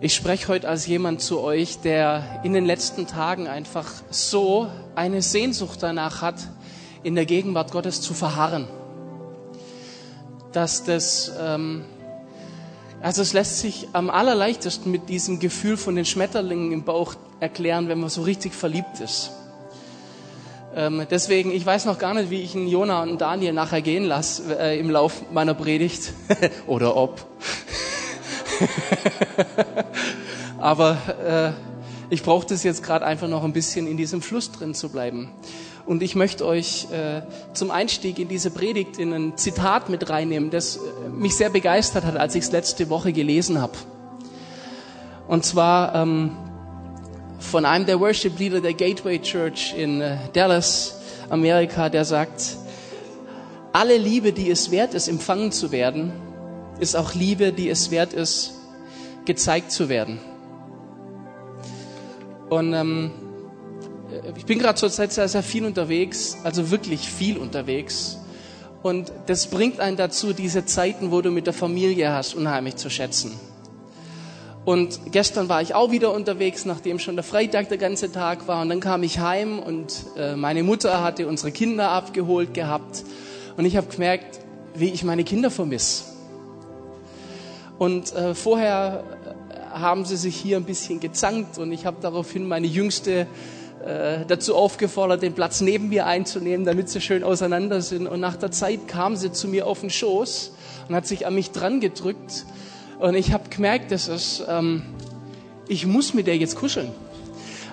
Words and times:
Ich 0.00 0.14
spreche 0.14 0.46
heute 0.46 0.68
als 0.68 0.86
jemand 0.86 1.20
zu 1.20 1.40
euch, 1.40 1.80
der 1.80 2.40
in 2.44 2.52
den 2.52 2.64
letzten 2.64 3.08
Tagen 3.08 3.48
einfach 3.48 3.90
so 4.10 4.68
eine 4.94 5.22
Sehnsucht 5.22 5.82
danach 5.82 6.22
hat, 6.22 6.36
in 7.02 7.16
der 7.16 7.26
Gegenwart 7.26 7.72
Gottes 7.72 8.00
zu 8.00 8.14
verharren. 8.14 8.68
Dass 10.52 10.84
das, 10.84 11.32
ähm, 11.40 11.84
also 13.02 13.22
es 13.22 13.32
lässt 13.32 13.58
sich 13.58 13.88
am 13.92 14.08
allerleichtesten 14.08 14.92
mit 14.92 15.08
diesem 15.08 15.40
Gefühl 15.40 15.76
von 15.76 15.96
den 15.96 16.04
Schmetterlingen 16.04 16.70
im 16.70 16.84
Bauch 16.84 17.16
erklären, 17.40 17.88
wenn 17.88 17.98
man 17.98 18.08
so 18.08 18.22
richtig 18.22 18.54
verliebt 18.54 19.00
ist. 19.00 19.32
Ähm, 20.76 21.08
deswegen, 21.10 21.50
ich 21.50 21.66
weiß 21.66 21.86
noch 21.86 21.98
gar 21.98 22.14
nicht, 22.14 22.30
wie 22.30 22.42
ich 22.42 22.54
einen 22.54 22.68
Jona 22.68 23.02
und 23.02 23.20
Daniel 23.20 23.52
nachher 23.52 23.82
gehen 23.82 24.04
lasse 24.04 24.56
äh, 24.60 24.78
im 24.78 24.90
Lauf 24.90 25.22
meiner 25.32 25.54
Predigt. 25.54 26.12
Oder 26.68 26.94
ob. 26.94 27.26
Aber 30.58 30.96
äh, 31.24 31.68
ich 32.10 32.22
brauche 32.22 32.46
das 32.46 32.62
jetzt 32.62 32.82
gerade 32.82 33.04
einfach 33.04 33.28
noch 33.28 33.44
ein 33.44 33.52
bisschen 33.52 33.86
in 33.86 33.96
diesem 33.96 34.22
Fluss 34.22 34.50
drin 34.50 34.74
zu 34.74 34.88
bleiben. 34.88 35.30
Und 35.86 36.02
ich 36.02 36.14
möchte 36.14 36.44
euch 36.44 36.86
äh, 36.90 37.22
zum 37.54 37.70
Einstieg 37.70 38.18
in 38.18 38.28
diese 38.28 38.50
Predigt 38.50 38.98
in 38.98 39.12
ein 39.12 39.36
Zitat 39.38 39.88
mit 39.88 40.10
reinnehmen, 40.10 40.50
das 40.50 40.76
äh, 40.76 41.08
mich 41.08 41.36
sehr 41.36 41.50
begeistert 41.50 42.04
hat, 42.04 42.16
als 42.16 42.34
ich 42.34 42.44
es 42.44 42.52
letzte 42.52 42.90
Woche 42.90 43.12
gelesen 43.12 43.60
habe. 43.60 43.72
Und 45.28 45.44
zwar 45.44 45.94
ähm, 45.94 46.36
von 47.38 47.64
einem 47.64 47.86
der 47.86 48.00
Worship 48.00 48.38
Leader 48.38 48.60
der 48.60 48.74
Gateway 48.74 49.18
Church 49.20 49.74
in 49.76 50.00
äh, 50.00 50.16
Dallas, 50.32 50.98
Amerika, 51.30 51.88
der 51.88 52.04
sagt, 52.04 52.56
alle 53.72 53.96
Liebe, 53.96 54.32
die 54.32 54.50
es 54.50 54.70
wert 54.70 54.94
ist, 54.94 55.08
empfangen 55.08 55.52
zu 55.52 55.72
werden, 55.72 56.12
ist 56.80 56.96
auch 56.96 57.14
Liebe, 57.14 57.52
die 57.52 57.68
es 57.68 57.90
wert 57.90 58.12
ist, 58.12 58.57
gezeigt 59.28 59.70
zu 59.70 59.88
werden. 59.88 60.18
Und 62.48 62.72
ähm, 62.72 63.10
ich 64.36 64.46
bin 64.46 64.58
gerade 64.58 64.76
zurzeit 64.76 65.12
sehr, 65.12 65.28
sehr 65.28 65.42
viel 65.42 65.64
unterwegs, 65.66 66.38
also 66.44 66.70
wirklich 66.70 67.08
viel 67.08 67.36
unterwegs. 67.36 68.18
Und 68.82 69.12
das 69.26 69.48
bringt 69.48 69.80
einen 69.80 69.96
dazu, 69.96 70.32
diese 70.32 70.64
Zeiten, 70.64 71.10
wo 71.10 71.20
du 71.20 71.30
mit 71.30 71.46
der 71.46 71.52
Familie 71.52 72.10
hast, 72.10 72.34
unheimlich 72.34 72.76
zu 72.76 72.88
schätzen. 72.88 73.38
Und 74.64 75.12
gestern 75.12 75.48
war 75.48 75.60
ich 75.60 75.74
auch 75.74 75.90
wieder 75.90 76.12
unterwegs, 76.14 76.64
nachdem 76.64 76.98
schon 76.98 77.16
der 77.16 77.24
Freitag 77.24 77.68
der 77.68 77.78
ganze 77.78 78.10
Tag 78.10 78.48
war. 78.48 78.62
Und 78.62 78.70
dann 78.70 78.80
kam 78.80 79.02
ich 79.02 79.18
heim 79.18 79.58
und 79.58 79.92
äh, 80.16 80.36
meine 80.36 80.62
Mutter 80.62 81.02
hatte 81.02 81.26
unsere 81.26 81.52
Kinder 81.52 81.90
abgeholt 81.90 82.54
gehabt. 82.54 83.04
Und 83.56 83.66
ich 83.66 83.76
habe 83.76 83.88
gemerkt, 83.88 84.40
wie 84.74 84.90
ich 84.90 85.04
meine 85.04 85.24
Kinder 85.24 85.50
vermisse. 85.50 86.04
Und 87.78 88.12
äh, 88.14 88.34
vorher 88.34 89.04
haben 89.80 90.04
sie 90.04 90.16
sich 90.16 90.36
hier 90.36 90.56
ein 90.56 90.64
bisschen 90.64 91.00
gezankt 91.00 91.58
und 91.58 91.72
ich 91.72 91.86
habe 91.86 91.98
daraufhin 92.00 92.46
meine 92.46 92.66
Jüngste 92.66 93.26
äh, 93.84 94.26
dazu 94.26 94.56
aufgefordert, 94.56 95.22
den 95.22 95.34
Platz 95.34 95.60
neben 95.60 95.88
mir 95.88 96.06
einzunehmen, 96.06 96.66
damit 96.66 96.88
sie 96.88 97.00
schön 97.00 97.22
auseinander 97.22 97.80
sind. 97.80 98.06
Und 98.06 98.20
nach 98.20 98.36
der 98.36 98.50
Zeit 98.50 98.88
kam 98.88 99.16
sie 99.16 99.32
zu 99.32 99.46
mir 99.48 99.66
auf 99.66 99.80
den 99.80 99.90
Schoß 99.90 100.52
und 100.88 100.94
hat 100.94 101.06
sich 101.06 101.26
an 101.26 101.34
mich 101.34 101.52
dran 101.52 101.80
gedrückt. 101.80 102.44
Und 102.98 103.14
ich 103.14 103.32
habe 103.32 103.48
gemerkt, 103.48 103.92
dass 103.92 104.08
es, 104.08 104.42
ähm, 104.48 104.82
ich 105.68 105.86
muss 105.86 106.12
mit 106.12 106.26
der 106.26 106.36
jetzt 106.36 106.56
kuscheln. 106.56 106.90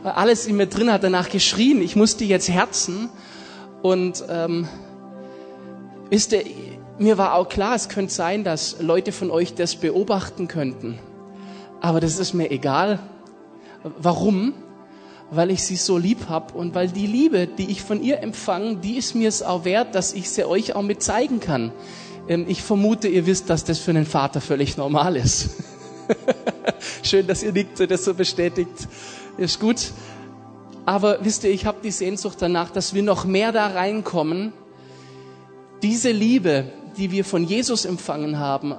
Alles 0.04 0.46
in 0.46 0.56
mir 0.58 0.68
drin 0.68 0.92
hat 0.92 1.04
danach 1.04 1.30
geschrien, 1.30 1.82
ich 1.82 1.96
muss 1.96 2.16
die 2.18 2.28
jetzt 2.28 2.50
herzen. 2.50 3.10
Und 3.82 4.24
ähm, 4.30 4.68
ist 6.12 6.32
der, 6.32 6.44
mir 7.00 7.18
war 7.18 7.34
auch 7.34 7.50
klar, 7.50 7.76
es 7.76 7.90
könnte 7.90 8.14
sein, 8.14 8.44
dass 8.44 8.78
Leute 8.80 9.12
von 9.12 9.32
euch 9.32 9.56
das 9.56 9.76
beobachten 9.76 10.48
könnten. 10.48 11.00
Aber 11.86 12.00
das 12.00 12.18
ist 12.18 12.34
mir 12.34 12.50
egal. 12.50 12.98
Warum? 13.84 14.56
Weil 15.30 15.52
ich 15.52 15.62
sie 15.62 15.76
so 15.76 16.00
lieb 16.00 16.28
hab 16.28 16.56
und 16.56 16.74
weil 16.74 16.88
die 16.88 17.06
Liebe, 17.06 17.46
die 17.46 17.70
ich 17.70 17.84
von 17.84 18.02
ihr 18.02 18.22
empfange, 18.22 18.78
die 18.78 18.98
ist 18.98 19.14
mir 19.14 19.30
es 19.30 19.44
auch 19.44 19.66
wert, 19.66 19.94
dass 19.94 20.12
ich 20.12 20.32
sie 20.32 20.46
euch 20.46 20.74
auch 20.74 20.82
mit 20.82 21.04
zeigen 21.04 21.40
kann. 21.40 21.72
Ähm, 22.28 22.46
ich 22.48 22.64
vermute, 22.64 23.08
ihr 23.08 23.28
wisst, 23.28 23.52
dass 23.52 23.66
das 23.66 23.78
für 23.78 23.92
einen 23.92 24.08
Vater 24.08 24.42
völlig 24.42 24.78
normal 24.78 25.16
ist. 25.16 25.62
Schön, 27.04 27.28
dass 27.28 27.44
ihr 27.44 27.52
nickt 27.52 27.80
und 27.80 27.92
das 27.92 28.04
so 28.04 28.16
bestätigt. 28.16 28.88
Ist 29.38 29.60
gut. 29.60 29.92
Aber 30.88 31.20
wisst 31.22 31.44
ihr, 31.44 31.52
ich 31.52 31.68
habe 31.68 31.78
die 31.84 31.92
Sehnsucht 31.92 32.38
danach, 32.40 32.72
dass 32.72 32.96
wir 32.96 33.04
noch 33.04 33.26
mehr 33.26 33.52
da 33.52 33.68
reinkommen, 33.68 34.54
diese 35.84 36.10
Liebe, 36.10 36.66
die 36.98 37.12
wir 37.12 37.24
von 37.24 37.44
Jesus 37.44 37.86
empfangen 37.86 38.40
haben, 38.40 38.74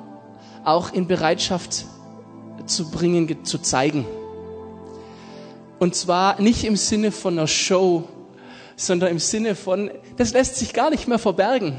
auch 0.65 0.93
in 0.93 1.07
Bereitschaft 1.07 1.87
zu 2.67 2.91
bringen, 2.91 3.45
zu 3.45 3.59
zeigen. 3.59 4.07
Und 5.79 5.95
zwar 5.95 6.41
nicht 6.41 6.65
im 6.65 6.77
Sinne 6.77 7.13
von 7.13 7.35
einer 7.35 7.47
Show, 7.47 8.05
sondern 8.77 9.11
im 9.11 9.19
Sinne 9.19 9.55
von, 9.55 9.91
das 10.17 10.33
lässt 10.33 10.57
sich 10.57 10.73
gar 10.73 10.91
nicht 10.91 11.09
mehr 11.09 11.19
verbergen. 11.19 11.77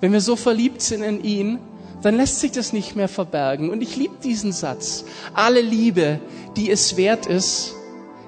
Wenn 0.00 0.12
wir 0.12 0.20
so 0.20 0.36
verliebt 0.36 0.80
sind 0.80 1.02
in 1.02 1.22
ihn, 1.22 1.58
dann 2.02 2.16
lässt 2.16 2.40
sich 2.40 2.52
das 2.52 2.72
nicht 2.72 2.96
mehr 2.96 3.08
verbergen. 3.08 3.70
Und 3.70 3.82
ich 3.82 3.96
liebe 3.96 4.14
diesen 4.22 4.52
Satz. 4.52 5.04
Alle 5.34 5.60
Liebe, 5.60 6.20
die 6.56 6.70
es 6.70 6.96
wert 6.96 7.26
ist, 7.26 7.74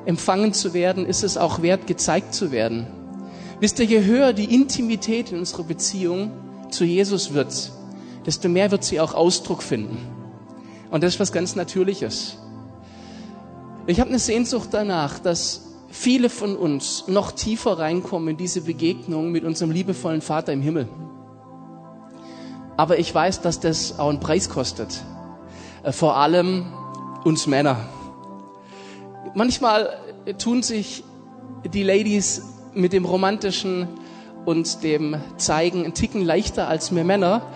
empfangen 0.04 0.52
zu 0.52 0.74
werden, 0.74 1.06
ist 1.06 1.22
es 1.22 1.36
auch 1.36 1.62
wert, 1.62 1.86
gezeigt 1.86 2.34
zu 2.34 2.52
werden. 2.52 2.86
Wisst 3.60 3.78
ihr, 3.78 3.86
je 3.86 4.04
höher 4.04 4.32
die 4.32 4.52
Intimität 4.54 5.32
in 5.32 5.38
unserer 5.38 5.62
Beziehung, 5.62 6.32
zu 6.70 6.84
Jesus 6.84 7.34
wird, 7.34 7.70
desto 8.26 8.48
mehr 8.48 8.70
wird 8.70 8.82
sie 8.82 8.98
auch 8.98 9.14
Ausdruck 9.14 9.62
finden. 9.62 9.98
Und 10.92 11.02
das 11.02 11.14
ist 11.14 11.20
was 11.20 11.32
ganz 11.32 11.56
Natürliches. 11.56 12.36
Ich 13.86 13.98
habe 13.98 14.10
eine 14.10 14.18
Sehnsucht 14.18 14.68
danach, 14.72 15.18
dass 15.18 15.62
viele 15.88 16.28
von 16.28 16.54
uns 16.54 17.08
noch 17.08 17.32
tiefer 17.32 17.78
reinkommen 17.78 18.28
in 18.28 18.36
diese 18.36 18.60
Begegnung 18.60 19.32
mit 19.32 19.42
unserem 19.42 19.70
liebevollen 19.70 20.20
Vater 20.20 20.52
im 20.52 20.60
Himmel. 20.60 20.86
Aber 22.76 22.98
ich 22.98 23.12
weiß, 23.12 23.40
dass 23.40 23.58
das 23.58 23.98
auch 23.98 24.10
einen 24.10 24.20
Preis 24.20 24.50
kostet. 24.50 25.02
Äh, 25.82 25.92
vor 25.92 26.18
allem 26.18 26.66
uns 27.24 27.46
Männer. 27.46 27.88
Manchmal 29.34 29.96
tun 30.36 30.62
sich 30.62 31.04
die 31.72 31.84
Ladies 31.84 32.42
mit 32.74 32.92
dem 32.92 33.06
romantischen 33.06 33.88
und 34.44 34.82
dem 34.82 35.16
Zeigen 35.38 35.84
einen 35.84 35.94
Ticken 35.94 36.22
leichter 36.22 36.68
als 36.68 36.94
wir 36.94 37.02
Männer. 37.02 37.46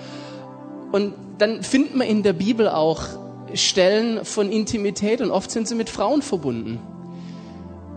Und 0.90 1.12
dann 1.36 1.62
findet 1.62 1.94
man 1.94 2.06
in 2.06 2.22
der 2.22 2.32
Bibel 2.32 2.70
auch 2.70 3.25
Stellen 3.56 4.24
von 4.24 4.50
Intimität 4.50 5.20
und 5.20 5.30
oft 5.30 5.50
sind 5.50 5.68
sie 5.68 5.74
mit 5.74 5.90
Frauen 5.90 6.22
verbunden. 6.22 6.80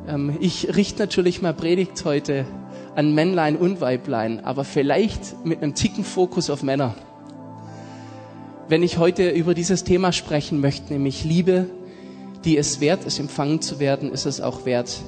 Ähm, 0.07 0.37
ich 0.39 0.75
richte 0.75 0.99
natürlich 0.99 1.41
mal 1.41 1.53
Predigt 1.53 2.03
heute 2.05 2.45
an 2.95 3.13
Männlein 3.13 3.55
und 3.55 3.81
Weiblein, 3.81 4.43
aber 4.43 4.63
vielleicht 4.63 5.45
mit 5.45 5.61
einem 5.61 5.75
Ticken 5.75 6.03
Fokus 6.03 6.49
auf 6.49 6.63
Männer. 6.63 6.95
Wenn 8.67 8.83
ich 8.83 8.97
heute 8.97 9.29
über 9.29 9.53
dieses 9.53 9.83
Thema 9.83 10.11
sprechen 10.11 10.59
möchte, 10.61 10.93
nämlich 10.93 11.23
Liebe, 11.23 11.67
die 12.45 12.57
es 12.57 12.81
wert 12.81 13.05
ist, 13.05 13.19
empfangen 13.19 13.61
zu 13.61 13.79
werden, 13.79 14.11
ist 14.11 14.25
es 14.25 14.41
auch 14.41 14.65
wert, 14.65 15.01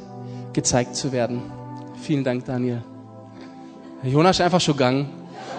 gezeigt 0.54 0.96
zu 0.96 1.12
werden. 1.12 1.42
Vielen 2.02 2.24
Dank, 2.24 2.46
Daniel. 2.46 2.84
Jonas 4.04 4.38
ist 4.38 4.42
einfach 4.42 4.62
schon 4.62 4.76
gegangen. 4.76 5.10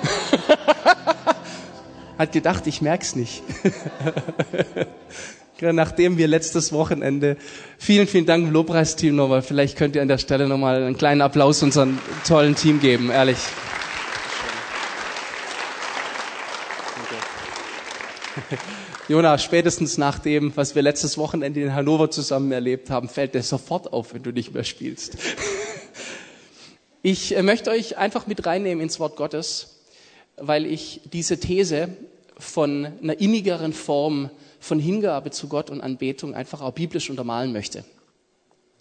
Hat 2.18 2.32
gedacht, 2.32 2.66
ich 2.66 2.82
merk's 2.82 3.16
nicht. 3.16 3.42
Nachdem 5.60 6.18
wir 6.18 6.26
letztes 6.26 6.72
Wochenende, 6.72 7.36
vielen, 7.78 8.08
vielen 8.08 8.26
Dank 8.26 8.46
im 8.46 8.52
Lobpreisteam 8.52 9.14
nochmal, 9.14 9.42
vielleicht 9.42 9.78
könnt 9.78 9.94
ihr 9.94 10.02
an 10.02 10.08
der 10.08 10.18
Stelle 10.18 10.48
nochmal 10.48 10.82
einen 10.82 10.98
kleinen 10.98 11.20
Applaus 11.20 11.62
unserem 11.62 11.98
tollen 12.26 12.56
Team 12.56 12.80
geben, 12.80 13.10
ehrlich. 13.10 13.38
Jonas, 19.08 19.44
spätestens 19.44 19.98
nach 19.98 20.18
dem, 20.18 20.56
was 20.56 20.74
wir 20.74 20.82
letztes 20.82 21.18
Wochenende 21.18 21.60
in 21.60 21.74
Hannover 21.74 22.10
zusammen 22.10 22.50
erlebt 22.50 22.90
haben, 22.90 23.08
fällt 23.08 23.34
dir 23.34 23.42
sofort 23.42 23.92
auf, 23.92 24.14
wenn 24.14 24.22
du 24.22 24.32
nicht 24.32 24.54
mehr 24.54 24.64
spielst. 24.64 25.16
Ich 27.02 27.36
äh, 27.36 27.42
möchte 27.42 27.70
euch 27.70 27.98
einfach 27.98 28.26
mit 28.26 28.46
reinnehmen 28.46 28.82
ins 28.82 29.00
Wort 29.00 29.16
Gottes, 29.16 29.80
weil 30.36 30.66
ich 30.66 31.00
diese 31.12 31.38
These 31.38 31.88
von 32.42 32.92
einer 33.02 33.20
innigeren 33.20 33.72
Form 33.72 34.30
von 34.60 34.78
Hingabe 34.78 35.30
zu 35.30 35.48
Gott 35.48 35.70
und 35.70 35.80
Anbetung 35.80 36.34
einfach 36.34 36.60
auch 36.60 36.72
biblisch 36.72 37.08
untermalen 37.10 37.52
möchte. 37.52 37.84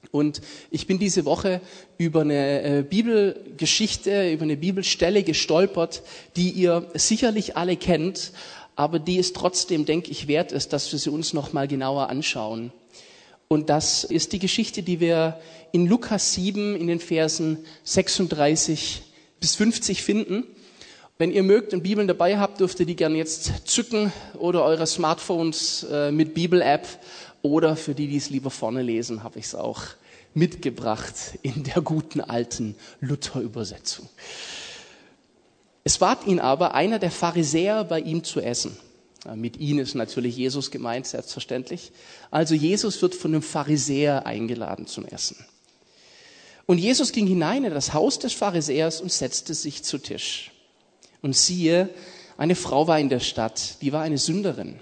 Und 0.10 0.42
ich 0.72 0.88
bin 0.88 0.98
diese 1.00 1.26
Woche 1.26 1.62
über 1.98 2.22
eine 2.22 2.64
äh, 2.64 2.84
Bibelgeschichte, 2.84 4.32
über 4.32 4.44
eine 4.44 4.58
Bibelstelle 4.58 5.24
gestolpert, 5.24 6.02
die 6.36 6.50
ihr 6.50 6.90
sicherlich 6.96 7.56
alle 7.56 7.78
kennt, 7.78 8.32
aber 8.76 9.00
die 9.00 9.20
es 9.20 9.34
trotzdem, 9.34 9.86
denke 9.86 10.12
ich, 10.12 10.28
wert 10.28 10.52
ist, 10.52 10.74
dass 10.74 10.92
wir 10.92 11.00
sie 11.00 11.12
uns 11.12 11.34
noch 11.34 11.54
mal 11.54 11.68
genauer 11.68 12.10
anschauen. 12.10 12.72
Und 13.48 13.70
das 13.70 14.04
ist 14.04 14.34
die 14.34 14.40
Geschichte, 14.40 14.82
die 14.82 15.00
wir 15.00 15.40
in 15.72 15.86
Lukas 15.86 16.34
7 16.34 16.76
in 16.76 16.88
den 16.88 17.00
Versen 17.00 17.60
36 17.84 19.04
bis 19.40 19.56
50 19.56 20.02
finden. 20.02 20.46
Wenn 21.22 21.32
ihr 21.32 21.44
mögt 21.44 21.72
und 21.72 21.84
Bibeln 21.84 22.08
dabei 22.08 22.40
habt, 22.40 22.62
dürft 22.62 22.80
ihr 22.80 22.88
die 22.88 22.96
gerne 22.96 23.16
jetzt 23.16 23.68
zücken 23.70 24.12
oder 24.40 24.64
eure 24.64 24.88
Smartphones 24.88 25.84
äh, 25.84 26.12
mit 26.12 26.34
Bibel-App 26.34 26.88
Oder 27.44 27.76
für 27.76 27.94
die, 27.94 28.08
die 28.08 28.18
es 28.18 28.32
lieber 28.32 28.50
vorne 28.50 28.82
lesen, 28.82 29.22
habe 29.22 29.38
ich 29.38 29.46
es 29.46 29.54
auch 29.54 29.84
mitgebracht 30.34 31.14
in 31.44 31.62
der 31.64 31.84
guten 31.84 32.22
alten 32.22 32.76
Luther-Übersetzung. 33.02 34.10
Es 35.84 36.00
bat 36.00 36.26
ihn 36.26 36.40
aber 36.40 36.74
einer 36.74 36.98
der 36.98 37.12
Pharisäer 37.12 37.84
bei 37.84 38.00
ihm 38.00 38.24
zu 38.24 38.42
essen. 38.42 38.76
Mit 39.36 39.58
ihnen 39.58 39.78
ist 39.78 39.94
natürlich 39.94 40.36
Jesus 40.36 40.72
gemeint, 40.72 41.06
selbstverständlich. 41.06 41.92
Also 42.32 42.56
Jesus 42.56 43.00
wird 43.04 43.14
von 43.14 43.30
einem 43.30 43.44
Pharisäer 43.44 44.26
eingeladen 44.26 44.88
zum 44.88 45.06
Essen. 45.06 45.38
Und 46.66 46.80
Jesus 46.80 47.12
ging 47.12 47.28
hinein 47.28 47.64
in 47.64 47.76
das 47.76 47.94
Haus 47.94 48.18
des 48.18 48.34
Pharisäers 48.34 49.02
und 49.02 49.12
setzte 49.12 49.54
sich 49.54 49.84
zu 49.84 50.00
Tisch. 50.00 50.52
Und 51.22 51.36
siehe, 51.36 51.90
eine 52.38 52.56
Frau 52.56 52.88
war 52.88 53.00
in 53.00 53.10
der 53.10 53.20
Stadt, 53.20 53.82
die 53.82 53.94
war 53.94 54.02
eine 54.02 54.18
Sünderin. 54.18 54.80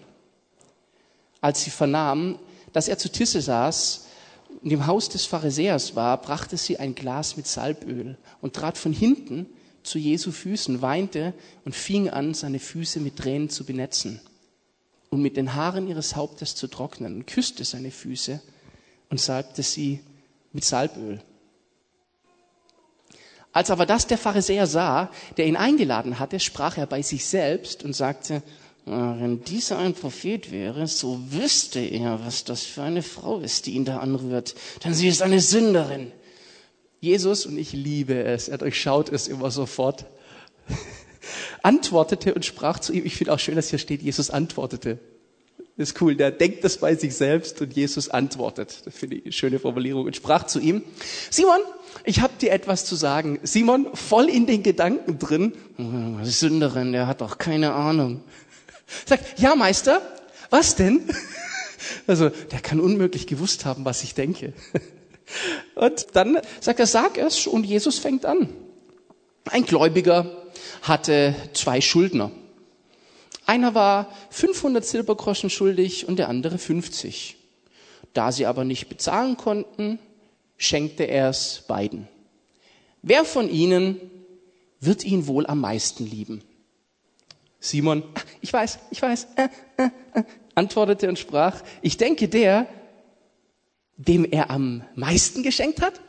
Als 1.42 1.64
sie 1.64 1.70
vernahm, 1.70 2.40
dass 2.74 2.88
er 2.88 2.98
zu 2.98 3.12
Tische 3.12 3.42
saß 3.42 4.06
und 4.62 4.72
im 4.72 4.88
Haus 4.88 5.10
des 5.10 5.26
Pharisäers 5.26 5.96
war, 5.96 6.22
brachte 6.22 6.58
sie 6.58 6.80
ein 6.80 6.96
Glas 6.96 7.38
mit 7.38 7.48
Salböl 7.48 8.18
und 8.42 8.56
trat 8.56 8.78
von 8.78 8.94
hinten 8.94 9.48
zu 9.84 9.98
Jesu 9.98 10.32
Füßen, 10.32 10.82
weinte 10.82 11.34
und 11.66 11.76
fing 11.76 12.10
an, 12.10 12.34
seine 12.34 12.60
Füße 12.60 13.00
mit 13.00 13.18
Tränen 13.18 13.50
zu 13.50 13.66
benetzen 13.66 14.22
und 15.10 15.22
mit 15.22 15.38
den 15.38 15.56
Haaren 15.56 15.88
ihres 15.88 16.16
Hauptes 16.16 16.56
zu 16.56 16.68
trocknen 16.68 17.16
und 17.16 17.28
küsste 17.28 17.64
seine 17.64 17.92
Füße 17.92 18.42
und 19.10 19.20
salbte 19.20 19.64
sie 19.64 20.02
mit 20.54 20.64
Salböl. 20.64 21.22
Als 23.52 23.72
aber 23.72 23.86
das 23.86 24.06
der 24.06 24.18
Pharisäer 24.18 24.68
sah, 24.68 25.10
der 25.38 25.48
ihn 25.48 25.58
eingeladen 25.58 26.20
hatte, 26.20 26.40
sprach 26.40 26.78
er 26.78 26.86
bei 26.86 27.02
sich 27.02 27.26
selbst 27.26 27.84
und 27.84 27.94
sagte, 27.96 28.44
wenn 28.86 29.44
dieser 29.44 29.78
ein 29.78 29.94
Prophet 29.94 30.52
wäre, 30.52 30.88
so 30.88 31.20
wüsste 31.32 31.80
er, 31.80 32.26
was 32.26 32.44
das 32.44 32.64
für 32.64 32.84
eine 32.84 33.04
Frau 33.04 33.40
ist, 33.40 33.66
die 33.66 33.74
ihn 33.74 33.86
da 33.86 33.98
anrührt, 33.98 34.56
denn 34.84 34.94
sie 34.94 35.08
ist 35.08 35.22
eine 35.22 35.40
Sünderin. 35.40 36.12
Jesus, 37.00 37.46
und 37.46 37.58
ich 37.58 37.72
liebe 37.72 38.24
es, 38.24 38.50
er 38.50 38.58
durchschaut 38.58 39.10
es 39.10 39.28
immer 39.28 39.52
sofort, 39.52 40.06
antwortete 41.64 42.34
und 42.34 42.46
sprach 42.46 42.80
zu 42.80 42.94
ihm, 42.94 43.06
ich 43.06 43.16
finde 43.16 43.34
auch 43.34 43.40
schön, 43.40 43.56
dass 43.56 43.70
hier 43.70 43.80
steht, 43.80 44.02
Jesus 44.02 44.30
antwortete. 44.30 45.00
Das 45.80 45.92
ist 45.92 46.02
cool, 46.02 46.14
der 46.14 46.32
denkt 46.32 46.66
das 46.66 46.76
bei 46.76 46.94
sich 46.96 47.16
selbst 47.16 47.62
und 47.62 47.74
Jesus 47.74 48.10
antwortet. 48.10 48.82
Das 48.84 48.94
finde 48.94 49.16
ich 49.16 49.24
eine 49.24 49.32
schöne 49.32 49.60
Formulierung 49.60 50.08
und 50.08 50.14
sprach 50.14 50.46
zu 50.46 50.60
ihm, 50.60 50.84
Simon, 51.30 51.62
ich 52.04 52.20
habe 52.20 52.34
dir 52.42 52.52
etwas 52.52 52.84
zu 52.84 52.98
sagen. 52.98 53.40
Simon, 53.44 53.88
voll 53.94 54.28
in 54.28 54.46
den 54.46 54.62
Gedanken 54.62 55.20
drin, 55.20 55.54
Sünderin, 56.24 56.92
der 56.92 57.08
hat 57.08 57.22
doch 57.22 57.38
keine 57.38 57.72
Ahnung. 57.72 58.20
Sagt, 59.06 59.40
ja 59.40 59.56
Meister, 59.56 60.02
was 60.50 60.76
denn? 60.76 61.04
Also, 62.08 62.28
der 62.28 62.60
kann 62.60 62.82
unmöglich 62.82 63.26
gewusst 63.26 63.64
haben, 63.64 63.86
was 63.86 64.04
ich 64.04 64.14
denke. 64.14 64.52
Und 65.76 66.08
dann 66.12 66.40
sagt 66.60 66.82
er, 66.82 66.88
sag 66.88 67.18
es 67.18 67.48
und 67.48 67.64
Jesus 67.64 68.00
fängt 68.00 68.26
an. 68.26 68.50
Ein 69.46 69.64
Gläubiger 69.64 70.44
hatte 70.82 71.34
zwei 71.54 71.80
Schuldner. 71.80 72.32
Einer 73.50 73.74
war 73.74 74.16
500 74.30 74.86
Silbergroschen 74.86 75.50
schuldig 75.50 76.08
und 76.08 76.20
der 76.20 76.30
andere 76.30 76.60
50. 76.60 77.36
Da 78.14 78.32
sie 78.32 78.46
aber 78.46 78.64
nicht 78.64 78.90
bezahlen 78.90 79.38
konnten, 79.38 79.98
schenkte 80.56 81.06
er 81.06 81.30
es 81.30 81.64
beiden. 81.68 82.08
Wer 83.02 83.26
von 83.26 83.50
ihnen 83.50 84.00
wird 84.80 85.04
ihn 85.04 85.26
wohl 85.26 85.48
am 85.48 85.62
meisten 85.62 86.06
lieben? 86.06 86.44
Simon, 87.60 88.04
ich 88.40 88.54
weiß, 88.54 88.78
ich 88.92 89.02
weiß, 89.02 89.26
äh, 89.36 89.50
äh, 89.78 89.90
äh, 90.14 90.24
antwortete 90.54 91.10
und 91.10 91.18
sprach, 91.18 91.64
ich 91.82 91.98
denke 91.98 92.30
der, 92.30 92.68
dem 93.98 94.26
er 94.26 94.52
am 94.52 94.84
meisten 94.94 95.42
geschenkt 95.42 95.82
hat. 95.82 96.00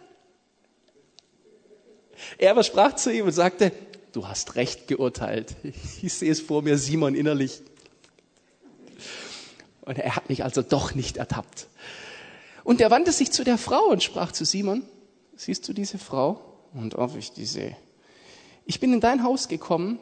Er 2.36 2.50
aber 2.50 2.64
sprach 2.64 2.96
zu 2.96 3.10
ihm 3.10 3.24
und 3.24 3.32
sagte, 3.32 3.72
du 4.12 4.28
hast 4.28 4.56
recht 4.56 4.88
geurteilt. 4.88 5.56
Ich 6.02 6.14
sehe 6.14 6.30
es 6.30 6.40
vor 6.40 6.62
mir, 6.62 6.78
Simon 6.78 7.14
innerlich. 7.14 7.62
Und 9.82 9.98
er 9.98 10.16
hat 10.16 10.28
mich 10.28 10.44
also 10.44 10.62
doch 10.62 10.94
nicht 10.94 11.16
ertappt. 11.16 11.66
Und 12.64 12.80
er 12.80 12.90
wandte 12.90 13.12
sich 13.12 13.32
zu 13.32 13.44
der 13.44 13.58
Frau 13.58 13.84
und 13.86 14.02
sprach 14.02 14.32
zu 14.32 14.44
Simon, 14.44 14.82
siehst 15.36 15.66
du 15.68 15.72
diese 15.72 15.98
Frau? 15.98 16.40
Und 16.72 16.94
ob 16.94 17.16
ich 17.16 17.32
die 17.32 17.46
sehe. 17.46 17.76
Ich 18.64 18.78
bin 18.78 18.92
in 18.92 19.00
dein 19.00 19.24
Haus 19.24 19.48
gekommen, 19.48 19.98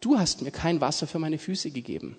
du 0.00 0.18
hast 0.18 0.42
mir 0.42 0.50
kein 0.50 0.80
Wasser 0.80 1.06
für 1.06 1.18
meine 1.18 1.38
Füße 1.38 1.70
gegeben. 1.70 2.16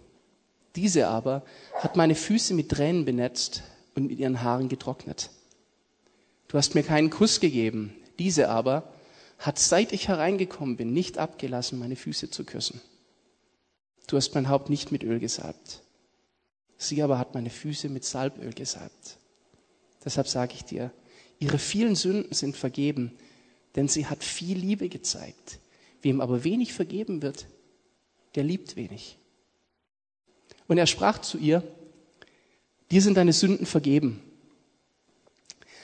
Diese 0.76 1.08
aber 1.08 1.44
hat 1.76 1.96
meine 1.96 2.16
Füße 2.16 2.54
mit 2.54 2.70
Tränen 2.70 3.06
benetzt 3.06 3.64
und 3.96 4.08
mit 4.08 4.20
ihren 4.20 4.44
Haaren 4.44 4.70
getrocknet. 4.70 5.30
Du 6.48 6.58
hast 6.58 6.76
mir 6.76 6.84
keinen 6.84 7.10
Kuss 7.10 7.40
gegeben. 7.40 7.96
Diese 8.20 8.50
aber 8.50 8.93
hat, 9.44 9.60
seit 9.60 9.92
ich 9.92 10.08
hereingekommen 10.08 10.78
bin, 10.78 10.94
nicht 10.94 11.18
abgelassen, 11.18 11.78
meine 11.78 11.98
Füße 11.98 12.30
zu 12.30 12.46
küssen. 12.46 12.80
Du 14.08 14.16
hast 14.16 14.34
mein 14.36 14.48
Haupt 14.48 14.70
nicht 14.70 14.94
mit 14.94 15.04
Öl 15.04 15.20
gesalbt. 15.20 15.82
Sie 16.78 17.04
aber 17.04 17.20
hat 17.20 17.34
meine 17.34 17.50
Füße 17.50 17.90
mit 17.90 18.06
Salböl 18.06 18.54
gesalbt. 18.54 19.18
Deshalb 20.06 20.30
sage 20.30 20.54
ich 20.56 20.64
dir, 20.64 20.92
ihre 21.40 21.58
vielen 21.58 21.96
Sünden 21.96 22.34
sind 22.34 22.56
vergeben, 22.56 23.18
denn 23.76 23.90
sie 23.90 24.06
hat 24.06 24.24
viel 24.24 24.58
Liebe 24.58 24.88
gezeigt. 24.88 25.60
Wem 26.02 26.22
aber 26.22 26.46
wenig 26.46 26.72
vergeben 26.72 27.22
wird, 27.22 27.48
der 28.36 28.44
liebt 28.44 28.78
wenig. 28.78 29.18
Und 30.68 30.78
er 30.78 30.88
sprach 30.88 31.20
zu 31.20 31.38
ihr, 31.38 31.64
dir 32.92 33.02
sind 33.02 33.18
deine 33.18 33.34
Sünden 33.34 33.66
vergeben. 33.66 34.22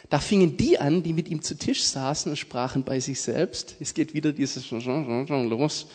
Da 0.08 0.20
fingen 0.20 0.56
die 0.56 0.80
an, 0.80 1.04
die 1.04 1.14
mit 1.14 1.28
ihm 1.28 1.42
zu 1.42 1.56
Tisch 1.56 1.84
saßen 1.84 2.32
und 2.32 2.38
sprachen 2.38 2.84
bei 2.84 3.00
sich 3.00 3.22
selbst. 3.22 3.76
Es 3.80 3.94
geht 3.94 4.14
wieder 4.14 4.32
dieses 4.32 4.72
los. 4.72 5.88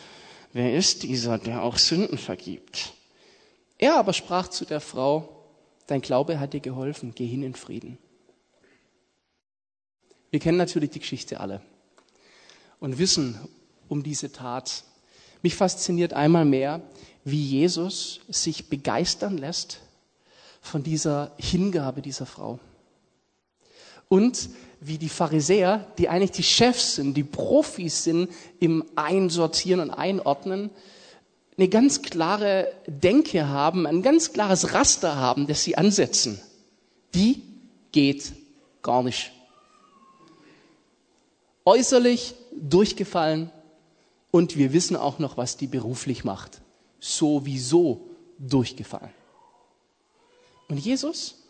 Wer 0.53 0.75
ist 0.75 1.03
dieser, 1.03 1.37
der 1.37 1.63
auch 1.63 1.77
Sünden 1.77 2.17
vergibt? 2.17 2.93
Er 3.77 3.97
aber 3.97 4.13
sprach 4.13 4.47
zu 4.47 4.63
der 4.65 4.79
Frau, 4.79 5.43
dein 5.87 6.01
Glaube 6.01 6.39
hat 6.39 6.53
dir 6.53 6.61
geholfen, 6.61 7.13
geh 7.15 7.25
hin 7.25 7.43
in 7.43 7.55
Frieden. 7.55 7.97
Wir 10.29 10.39
kennen 10.39 10.57
natürlich 10.57 10.91
die 10.91 10.99
Geschichte 10.99 11.39
alle 11.39 11.61
und 12.79 12.97
wissen 12.97 13.39
um 13.87 14.03
diese 14.03 14.31
Tat. 14.31 14.83
Mich 15.41 15.55
fasziniert 15.55 16.13
einmal 16.13 16.45
mehr, 16.45 16.81
wie 17.23 17.41
Jesus 17.41 18.21
sich 18.29 18.69
begeistern 18.69 19.37
lässt 19.37 19.81
von 20.61 20.83
dieser 20.83 21.33
Hingabe 21.37 22.01
dieser 22.01 22.25
Frau 22.25 22.59
und 24.07 24.49
wie 24.79 24.97
die 24.97 25.09
Pharisäer, 25.09 25.87
die 25.97 26.09
eigentlich 26.09 26.31
die 26.31 26.43
Chefs 26.43 26.95
sind, 26.95 27.15
die 27.15 27.23
Profis 27.23 28.03
sind 28.03 28.29
im 28.59 28.83
Einsortieren 28.95 29.79
und 29.79 29.91
Einordnen, 29.91 30.69
eine 31.57 31.69
ganz 31.69 32.01
klare 32.01 32.71
Denke 32.85 33.47
haben, 33.47 33.87
ein 33.87 34.01
ganz 34.01 34.33
klares 34.33 34.73
Raster 34.73 35.15
haben, 35.15 35.47
das 35.47 35.63
sie 35.63 35.77
ansetzen. 35.77 36.39
Die 37.13 37.41
geht 37.91 38.33
gar 38.81 39.03
nicht. 39.03 39.31
Äußerlich 41.63 42.35
durchgefallen 42.55 43.49
und 44.31 44.57
wir 44.57 44.73
wissen 44.73 44.97
auch 44.97 45.17
noch, 45.17 45.37
was 45.37 45.57
die 45.57 45.67
beruflich 45.67 46.25
macht. 46.25 46.61
Sowieso 46.99 48.09
durchgefallen. 48.37 49.11
Und 50.67 50.77
Jesus 50.77 51.44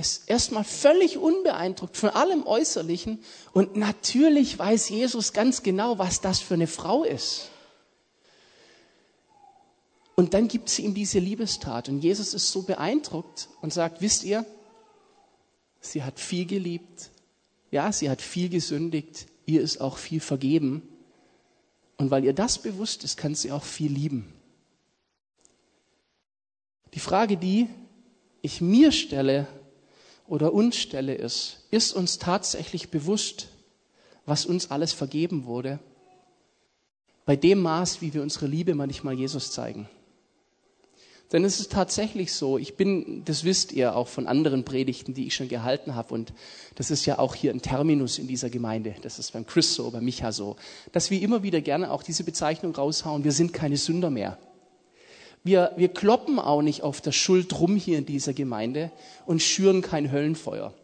ist 0.00 0.28
erstmal 0.28 0.64
völlig 0.64 1.18
unbeeindruckt 1.18 1.96
von 1.96 2.10
allem 2.10 2.46
Äußerlichen. 2.46 3.22
Und 3.52 3.76
natürlich 3.76 4.58
weiß 4.58 4.88
Jesus 4.88 5.32
ganz 5.32 5.62
genau, 5.62 5.98
was 5.98 6.20
das 6.20 6.40
für 6.40 6.54
eine 6.54 6.66
Frau 6.66 7.04
ist. 7.04 7.50
Und 10.16 10.34
dann 10.34 10.48
gibt 10.48 10.68
sie 10.68 10.82
ihm 10.82 10.94
diese 10.94 11.18
Liebestat. 11.18 11.88
Und 11.88 12.00
Jesus 12.00 12.34
ist 12.34 12.50
so 12.50 12.62
beeindruckt 12.62 13.48
und 13.62 13.72
sagt, 13.72 14.02
wisst 14.02 14.24
ihr, 14.24 14.44
sie 15.80 16.02
hat 16.02 16.18
viel 16.18 16.46
geliebt, 16.46 17.10
ja, 17.70 17.92
sie 17.92 18.10
hat 18.10 18.20
viel 18.20 18.48
gesündigt, 18.48 19.26
ihr 19.46 19.62
ist 19.62 19.80
auch 19.80 19.96
viel 19.96 20.20
vergeben. 20.20 20.82
Und 21.96 22.10
weil 22.10 22.24
ihr 22.24 22.32
das 22.32 22.58
bewusst 22.58 23.04
ist, 23.04 23.16
kann 23.16 23.34
sie 23.34 23.52
auch 23.52 23.64
viel 23.64 23.92
lieben. 23.92 24.32
Die 26.94 27.00
Frage, 27.00 27.36
die 27.36 27.68
ich 28.42 28.60
mir 28.60 28.92
stelle, 28.92 29.46
oder 30.30 30.54
uns 30.54 30.76
stelle, 30.76 31.14
ist, 31.14 31.64
ist 31.72 31.92
uns 31.92 32.18
tatsächlich 32.18 32.90
bewusst, 32.90 33.48
was 34.26 34.46
uns 34.46 34.70
alles 34.70 34.92
vergeben 34.92 35.44
wurde, 35.44 35.80
bei 37.26 37.34
dem 37.34 37.60
Maß, 37.60 38.00
wie 38.00 38.14
wir 38.14 38.22
unsere 38.22 38.46
Liebe 38.46 38.76
manchmal 38.76 39.14
Jesus 39.14 39.50
zeigen. 39.50 39.88
Denn 41.32 41.44
es 41.44 41.58
ist 41.58 41.72
tatsächlich 41.72 42.32
so, 42.32 42.58
ich 42.58 42.76
bin, 42.76 43.24
das 43.24 43.42
wisst 43.42 43.72
ihr 43.72 43.96
auch 43.96 44.06
von 44.06 44.28
anderen 44.28 44.64
Predigten, 44.64 45.14
die 45.14 45.26
ich 45.26 45.34
schon 45.34 45.48
gehalten 45.48 45.96
habe, 45.96 46.14
und 46.14 46.32
das 46.76 46.92
ist 46.92 47.06
ja 47.06 47.18
auch 47.18 47.34
hier 47.34 47.52
ein 47.52 47.62
Terminus 47.62 48.18
in 48.18 48.28
dieser 48.28 48.50
Gemeinde, 48.50 48.94
das 49.02 49.18
ist 49.18 49.32
beim 49.32 49.46
Chris 49.46 49.74
so, 49.74 49.90
bei 49.90 50.00
Micha 50.00 50.30
so, 50.30 50.54
dass 50.92 51.10
wir 51.10 51.20
immer 51.20 51.42
wieder 51.42 51.60
gerne 51.60 51.90
auch 51.90 52.04
diese 52.04 52.22
Bezeichnung 52.22 52.72
raushauen, 52.72 53.24
wir 53.24 53.32
sind 53.32 53.52
keine 53.52 53.76
Sünder 53.76 54.10
mehr. 54.10 54.38
Wir, 55.42 55.72
wir 55.76 55.88
kloppen 55.88 56.38
auch 56.38 56.62
nicht 56.62 56.82
auf 56.82 57.00
der 57.00 57.12
Schuld 57.12 57.58
rum 57.58 57.76
hier 57.76 57.98
in 57.98 58.06
dieser 58.06 58.34
Gemeinde 58.34 58.92
und 59.26 59.42
schüren 59.42 59.82
kein 59.82 60.12
Höllenfeuer. 60.12 60.74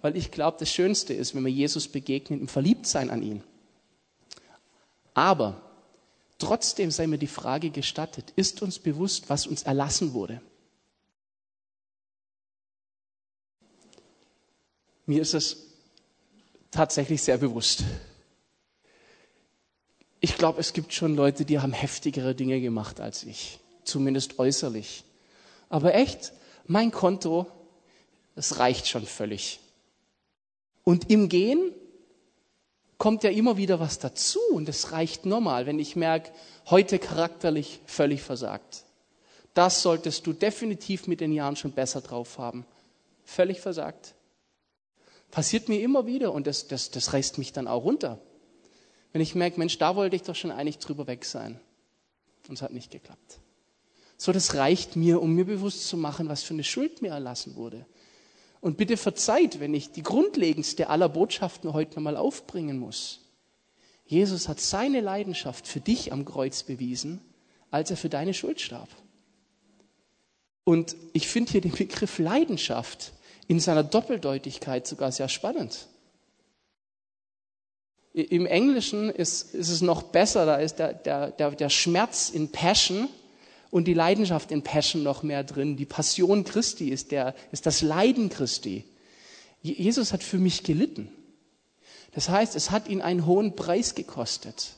Weil 0.00 0.16
ich 0.16 0.30
glaube, 0.30 0.56
das 0.60 0.72
Schönste 0.72 1.12
ist, 1.12 1.34
wenn 1.34 1.44
wir 1.44 1.52
Jesus 1.52 1.88
begegnen, 1.88 2.40
im 2.40 2.48
Verliebtsein 2.48 3.10
an 3.10 3.22
ihn. 3.22 3.42
Aber 5.14 5.60
trotzdem 6.38 6.90
sei 6.90 7.06
mir 7.06 7.18
die 7.18 7.26
Frage 7.26 7.70
gestattet, 7.70 8.32
ist 8.36 8.62
uns 8.62 8.78
bewusst, 8.78 9.28
was 9.28 9.46
uns 9.46 9.62
erlassen 9.62 10.14
wurde? 10.14 10.40
Mir 15.06 15.22
ist 15.22 15.34
es 15.34 15.66
tatsächlich 16.70 17.22
sehr 17.22 17.38
bewusst. 17.38 17.84
Ich 20.20 20.36
glaube, 20.36 20.60
es 20.60 20.72
gibt 20.72 20.92
schon 20.92 21.16
Leute, 21.16 21.44
die 21.44 21.58
haben 21.58 21.72
heftigere 21.72 22.34
Dinge 22.34 22.60
gemacht 22.60 23.00
als 23.00 23.24
ich, 23.24 23.59
zumindest 23.84 24.38
äußerlich. 24.38 25.04
Aber 25.68 25.94
echt, 25.94 26.32
mein 26.66 26.90
Konto, 26.90 27.46
das 28.34 28.58
reicht 28.58 28.88
schon 28.88 29.06
völlig. 29.06 29.60
Und 30.84 31.10
im 31.10 31.28
Gehen 31.28 31.72
kommt 32.98 33.24
ja 33.24 33.30
immer 33.30 33.56
wieder 33.56 33.80
was 33.80 33.98
dazu 33.98 34.40
und 34.52 34.68
es 34.68 34.92
reicht 34.92 35.26
normal, 35.26 35.66
wenn 35.66 35.78
ich 35.78 35.96
merke, 35.96 36.32
heute 36.68 36.98
charakterlich 36.98 37.80
völlig 37.86 38.22
versagt. 38.22 38.84
Das 39.54 39.82
solltest 39.82 40.26
du 40.26 40.32
definitiv 40.32 41.06
mit 41.06 41.20
den 41.20 41.32
Jahren 41.32 41.56
schon 41.56 41.72
besser 41.72 42.00
drauf 42.00 42.38
haben. 42.38 42.66
Völlig 43.24 43.60
versagt. 43.60 44.14
Passiert 45.30 45.68
mir 45.68 45.80
immer 45.80 46.06
wieder 46.06 46.32
und 46.32 46.46
das, 46.46 46.68
das, 46.68 46.90
das 46.90 47.12
reißt 47.12 47.38
mich 47.38 47.52
dann 47.52 47.68
auch 47.68 47.84
runter. 47.84 48.18
Wenn 49.12 49.22
ich 49.22 49.34
merke, 49.34 49.58
Mensch, 49.58 49.78
da 49.78 49.96
wollte 49.96 50.16
ich 50.16 50.22
doch 50.22 50.36
schon 50.36 50.50
eigentlich 50.50 50.78
drüber 50.78 51.06
weg 51.06 51.24
sein. 51.24 51.60
Und 52.48 52.54
es 52.54 52.62
hat 52.62 52.72
nicht 52.72 52.90
geklappt. 52.90 53.40
So, 54.22 54.32
das 54.32 54.54
reicht 54.54 54.96
mir, 54.96 55.22
um 55.22 55.34
mir 55.34 55.46
bewusst 55.46 55.88
zu 55.88 55.96
machen, 55.96 56.28
was 56.28 56.42
für 56.42 56.52
eine 56.52 56.62
Schuld 56.62 57.00
mir 57.00 57.08
erlassen 57.08 57.56
wurde. 57.56 57.86
Und 58.60 58.76
bitte 58.76 58.98
verzeiht, 58.98 59.60
wenn 59.60 59.72
ich 59.72 59.92
die 59.92 60.02
grundlegendste 60.02 60.90
aller 60.90 61.08
Botschaften 61.08 61.72
heute 61.72 61.94
nochmal 61.94 62.18
aufbringen 62.18 62.78
muss. 62.78 63.20
Jesus 64.04 64.46
hat 64.46 64.60
seine 64.60 65.00
Leidenschaft 65.00 65.66
für 65.66 65.80
dich 65.80 66.12
am 66.12 66.26
Kreuz 66.26 66.64
bewiesen, 66.64 67.22
als 67.70 67.90
er 67.90 67.96
für 67.96 68.10
deine 68.10 68.34
Schuld 68.34 68.60
starb. 68.60 68.90
Und 70.64 70.96
ich 71.14 71.26
finde 71.26 71.52
hier 71.52 71.62
den 71.62 71.72
Begriff 71.72 72.18
Leidenschaft 72.18 73.14
in 73.48 73.58
seiner 73.58 73.84
Doppeldeutigkeit 73.84 74.86
sogar 74.86 75.12
sehr 75.12 75.30
spannend. 75.30 75.88
Im 78.12 78.44
Englischen 78.44 79.08
ist, 79.08 79.54
ist 79.54 79.70
es 79.70 79.80
noch 79.80 80.02
besser, 80.02 80.44
da 80.44 80.56
ist 80.56 80.74
der, 80.74 80.92
der, 80.92 81.30
der, 81.30 81.52
der 81.52 81.70
Schmerz 81.70 82.28
in 82.28 82.52
Passion 82.52 83.08
und 83.70 83.86
die 83.86 83.94
Leidenschaft 83.94 84.50
in 84.50 84.62
Passion 84.62 85.02
noch 85.02 85.22
mehr 85.22 85.44
drin. 85.44 85.76
Die 85.76 85.86
Passion 85.86 86.44
Christi 86.44 86.88
ist, 86.88 87.12
der, 87.12 87.34
ist 87.52 87.66
das 87.66 87.82
Leiden 87.82 88.28
Christi. 88.28 88.84
Jesus 89.62 90.12
hat 90.12 90.22
für 90.22 90.38
mich 90.38 90.64
gelitten. 90.64 91.08
Das 92.12 92.28
heißt, 92.28 92.56
es 92.56 92.70
hat 92.70 92.88
ihn 92.88 93.00
einen 93.00 93.26
hohen 93.26 93.54
Preis 93.54 93.94
gekostet. 93.94 94.74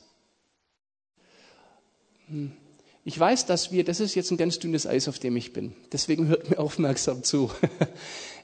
Hm. 2.28 2.52
Ich 3.04 3.18
weiß, 3.18 3.46
dass 3.46 3.72
wir, 3.72 3.84
das 3.84 3.98
ist 3.98 4.14
jetzt 4.14 4.30
ein 4.30 4.36
ganz 4.36 4.60
dünnes 4.60 4.86
Eis, 4.86 5.08
auf 5.08 5.18
dem 5.18 5.36
ich 5.36 5.52
bin. 5.52 5.74
Deswegen 5.90 6.28
hört 6.28 6.50
mir 6.50 6.58
aufmerksam 6.58 7.22
zu. 7.24 7.50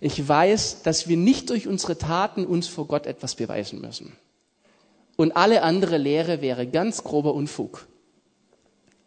Ich 0.01 0.29
weiß, 0.29 0.83
dass 0.85 1.09
wir 1.09 1.17
nicht 1.17 1.51
durch 1.51 1.67
unsere 1.67 1.99
Taten 1.99 2.47
uns 2.47 2.69
vor 2.69 2.87
Gott 2.87 3.05
etwas 3.07 3.35
beweisen 3.35 3.81
müssen. 3.81 4.13
Und 5.17 5.33
alle 5.33 5.63
andere 5.63 5.99
Lehre 5.99 6.41
wäre 6.41 6.69
ganz 6.69 7.03
grober 7.03 7.35
Unfug. 7.35 7.89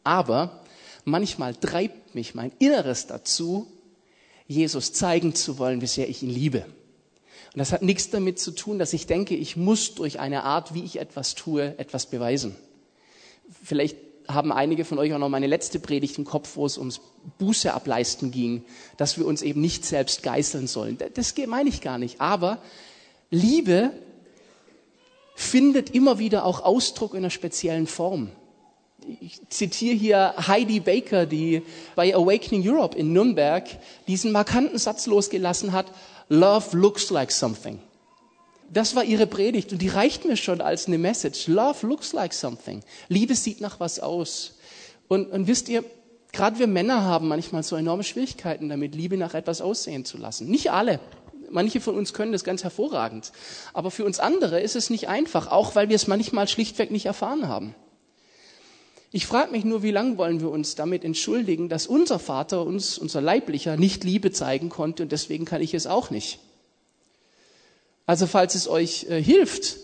Aber 0.04 0.61
manchmal 1.05 1.55
treibt 1.55 2.15
mich 2.15 2.36
mein 2.36 2.51
Inneres 2.60 3.08
dazu, 3.08 3.67
Jesus 4.48 4.93
zeigen 4.93 5.34
zu 5.34 5.58
wollen, 5.58 5.81
wie 5.81 5.88
sehr 5.88 6.10
ich 6.10 6.24
ihn 6.24 6.29
liebe. 6.29 6.65
Und 7.53 7.60
das 7.60 7.72
hat 7.72 7.81
nichts 7.81 8.10
damit 8.10 8.39
zu 8.39 8.51
tun, 8.51 8.79
dass 8.79 8.93
ich 8.93 9.08
denke, 9.08 9.36
ich 9.36 9.58
muss 9.58 9.96
durch 9.96 10.20
eine 10.20 10.43
Art, 10.43 10.74
wie 10.74 10.84
ich 10.84 11.00
etwas 11.00 11.36
tue, 11.36 11.77
etwas 11.77 12.05
beweisen. 12.05 12.55
Vielleicht 13.63 13.98
haben 14.27 14.51
einige 14.51 14.86
von 14.86 15.00
euch 15.00 15.13
auch 15.13 15.20
noch 15.20 15.29
meine 15.29 15.48
letzte 15.48 15.79
Predigt 15.79 16.17
im 16.17 16.25
Kopf, 16.25 16.55
wo 16.55 16.65
es 16.65 16.77
ums 16.77 17.01
Buße 17.39 17.74
ableisten 17.74 18.31
ging, 18.31 18.63
dass 18.98 19.17
wir 19.17 19.25
uns 19.25 19.41
eben 19.41 19.62
nicht 19.62 19.86
selbst 19.86 20.24
geißeln 20.24 20.67
sollen. 20.67 20.98
Das 21.13 21.34
meine 21.48 21.70
ich 21.70 21.81
gar 21.81 21.98
nicht. 21.98 22.22
Aber 22.22 22.60
Liebe 23.29 23.91
findet 25.36 25.89
immer 25.89 26.20
wieder 26.20 26.46
auch 26.46 26.62
Ausdruck 26.63 27.13
in 27.13 27.20
einer 27.20 27.29
speziellen 27.29 27.88
Form. 27.88 28.29
Ich 29.20 29.39
zitiere 29.50 29.96
hier 29.96 30.34
Heidi 30.48 30.80
Baker, 30.80 31.25
die 31.25 31.63
bei 31.96 32.15
Awakening 32.15 32.68
Europe 32.68 32.98
in 32.98 33.12
Nürnberg 33.12 33.65
diesen 34.08 34.32
markanten 34.32 34.77
Satz 34.77 35.06
losgelassen 35.08 35.72
hat, 35.72 35.88
Love 36.30 36.77
looks 36.77 37.10
like 37.10 37.32
something. 37.32 37.80
Das 38.72 38.96
war 38.96 39.03
ihre 39.03 39.27
Predigt 39.27 39.74
und 39.74 39.82
die 39.82 39.89
reicht 39.89 40.24
mir 40.24 40.38
schon 40.38 40.62
als 40.62 40.88
eine 40.88 40.98
Message. 40.98 41.48
Love 41.48 41.86
looks 41.86 42.13
like 42.13 42.34
something. 42.34 42.82
Liebe 43.10 43.36
sieht 43.36 43.60
nach 43.60 43.82
was 43.82 44.00
aus. 44.00 44.58
Und, 45.10 45.30
und 45.32 45.48
wisst 45.48 45.68
ihr, 45.68 45.84
gerade 46.32 46.58
wir 46.58 46.68
Männer 46.68 47.03
haben 47.03 47.27
manchmal 47.27 47.63
so 47.63 47.75
enorme 47.75 48.03
Schwierigkeiten 48.03 48.70
damit, 48.70 48.96
Liebe 48.96 49.18
nach 49.18 49.34
etwas 49.34 49.60
aussehen 49.60 50.06
zu 50.06 50.18
lassen. 50.18 50.50
Nicht 50.50 50.72
alle. 50.72 51.01
Manche 51.50 51.82
von 51.82 51.98
uns 51.98 52.13
können 52.13 52.32
das 52.32 52.46
ganz 52.46 52.63
hervorragend. 52.63 53.34
Aber 53.74 53.91
für 53.91 54.06
uns 54.06 54.22
andere 54.22 54.62
ist 54.62 54.77
es 54.77 54.89
nicht 54.89 55.10
einfach, 55.10 55.48
auch 55.51 55.75
weil 55.75 55.89
wir 55.89 55.98
es 55.98 56.08
manchmal 56.08 56.48
schlichtweg 56.48 56.91
nicht 56.91 57.08
erfahren 57.08 57.50
haben. 57.50 57.75
Ich 59.13 59.27
frage 59.27 59.51
mich 59.51 59.65
nur, 59.65 59.84
wie 59.84 59.91
lange 59.91 60.18
wollen 60.18 60.39
wir 60.39 60.50
uns 60.50 60.75
damit 60.75 61.03
entschuldigen, 61.03 61.68
dass 61.68 61.86
unser 61.86 62.18
Vater 62.18 62.65
uns, 62.65 62.98
unser 62.98 63.20
Leiblicher, 63.20 63.75
nicht 63.75 64.06
Liebe 64.06 64.32
zeigen 64.32 64.70
konnte 64.70 65.03
und 65.03 65.12
deswegen 65.12 65.44
kann 65.44 65.62
ich 65.62 65.74
es 65.74 65.86
auch 65.86 66.12
nicht. 66.12 66.39
Also 68.06 68.25
falls 68.25 68.56
es 68.56 68.70
euch 68.70 69.08
äh, 69.10 69.22
hilft, 69.22 69.77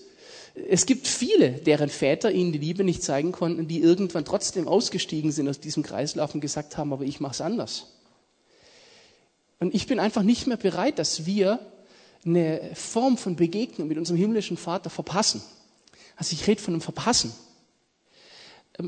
es 0.70 0.86
gibt 0.86 1.08
viele, 1.08 1.52
deren 1.52 1.90
Väter 1.90 2.32
ihnen 2.32 2.52
die 2.52 2.58
Liebe 2.58 2.84
nicht 2.84 3.04
zeigen 3.04 3.32
konnten, 3.34 3.68
die 3.68 3.82
irgendwann 3.82 4.26
trotzdem 4.26 4.68
ausgestiegen 4.68 5.32
sind 5.32 5.48
aus 5.50 5.60
diesem 5.60 5.84
Kreislauf 5.84 6.34
und 6.34 6.42
gesagt 6.42 6.78
haben, 6.78 6.94
aber 6.94 7.04
ich 7.04 7.20
mache 7.20 7.34
es 7.34 7.42
anders. 7.42 7.88
Und 9.60 9.76
ich 9.76 9.88
bin 9.88 10.00
einfach 10.00 10.24
nicht 10.24 10.48
mehr 10.48 10.58
bereit, 10.58 11.00
dass 11.00 11.26
wir 11.26 11.60
eine 12.26 12.72
Form 12.74 13.18
von 13.18 13.36
Begegnung 13.36 13.88
mit 13.88 13.98
unserem 13.98 14.18
himmlischen 14.18 14.58
Vater 14.58 14.90
verpassen. 14.90 15.42
Also 16.16 16.34
ich 16.34 16.48
rede 16.48 16.62
von 16.62 16.74
einem 16.74 16.82
Verpassen. 16.82 17.34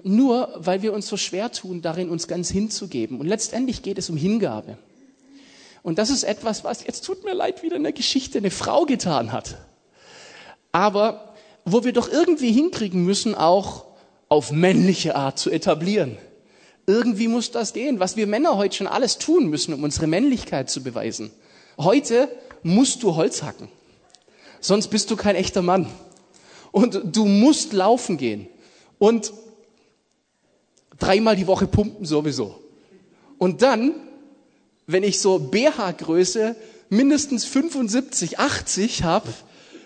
Nur 0.03 0.53
weil 0.55 0.81
wir 0.81 0.93
uns 0.93 1.08
so 1.08 1.17
schwer 1.17 1.51
tun, 1.51 1.81
darin 1.81 2.10
uns 2.10 2.27
ganz 2.27 2.50
hinzugeben. 2.50 3.19
Und 3.19 3.27
letztendlich 3.27 3.81
geht 3.81 3.98
es 3.98 4.10
um 4.10 4.17
Hingabe. 4.17 4.77
Und 5.81 5.98
das 5.98 6.10
ist 6.10 6.24
etwas, 6.24 6.63
was 6.63 6.86
jetzt 6.86 7.05
tut 7.05 7.24
mir 7.24 7.34
leid, 7.34 7.63
wieder 7.63 7.77
in 7.77 7.84
der 7.84 7.91
Geschichte 7.91 8.38
eine 8.38 8.51
Frau 8.51 8.86
getan 8.86 9.31
hat. 9.31 9.58
Aber 10.72 11.34
wo 11.65 11.84
wir 11.84 11.93
doch 11.93 12.12
irgendwie 12.12 12.51
hinkriegen 12.51 13.03
müssen, 13.03 13.34
auch 13.34 13.86
auf 14.27 14.51
männliche 14.51 15.15
Art 15.15 15.39
zu 15.39 15.50
etablieren. 15.50 16.17
Irgendwie 16.86 17.27
muss 17.27 17.51
das 17.51 17.74
gehen, 17.74 18.00
was 18.00 18.15
wir 18.15 18.27
Männer 18.27 18.58
heute 18.58 18.75
schon 18.75 18.88
alles 18.88 19.17
tun 19.17 19.48
müssen, 19.48 19.74
um 19.74 19.84
unsere 19.84 20.08
Männlichkeit 20.08 20.69
zu 20.69 20.84
beweisen. 20.84 21.31
Heute 21.77 22.29
musst 22.62 23.01
du 23.03 23.15
Holz 23.15 23.41
hacken. 23.41 23.69
Sonst 24.60 24.88
bist 24.88 25.10
du 25.10 25.15
kein 25.15 25.36
echter 25.36 25.62
Mann. 25.62 25.88
Und 26.72 27.01
du 27.15 27.25
musst 27.25 27.74
laufen 27.74 28.17
gehen. 28.17 28.48
Und 29.00 29.34
dreimal 31.00 31.36
die 31.36 31.48
Woche 31.48 31.68
pumpen 31.68 32.06
sowieso. 32.06 32.60
Und 33.38 33.62
dann 33.62 33.94
wenn 34.91 35.03
ich 35.03 35.20
so 35.20 35.38
BH-Größe 35.38 36.56
mindestens 36.89 37.46
75, 37.46 38.39
80 38.39 39.03
habe, 39.03 39.29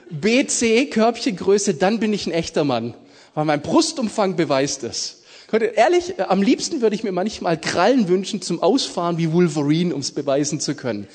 BC 0.09 0.89
Körbchengröße, 0.89 1.73
dann 1.73 1.99
bin 1.99 2.13
ich 2.13 2.25
ein 2.25 2.31
echter 2.31 2.63
Mann. 2.63 2.93
Weil 3.33 3.43
mein 3.43 3.61
Brustumfang 3.61 4.37
beweist 4.37 4.83
es. 4.83 5.23
Ehrlich, 5.51 6.21
am 6.21 6.41
liebsten 6.41 6.81
würde 6.81 6.95
ich 6.95 7.03
mir 7.03 7.11
manchmal 7.11 7.59
Krallen 7.59 8.07
wünschen 8.07 8.41
zum 8.41 8.63
Ausfahren 8.63 9.17
wie 9.17 9.33
Wolverine, 9.33 9.93
um 9.93 9.99
es 9.99 10.11
beweisen 10.11 10.61
zu 10.61 10.73
können. 10.73 11.07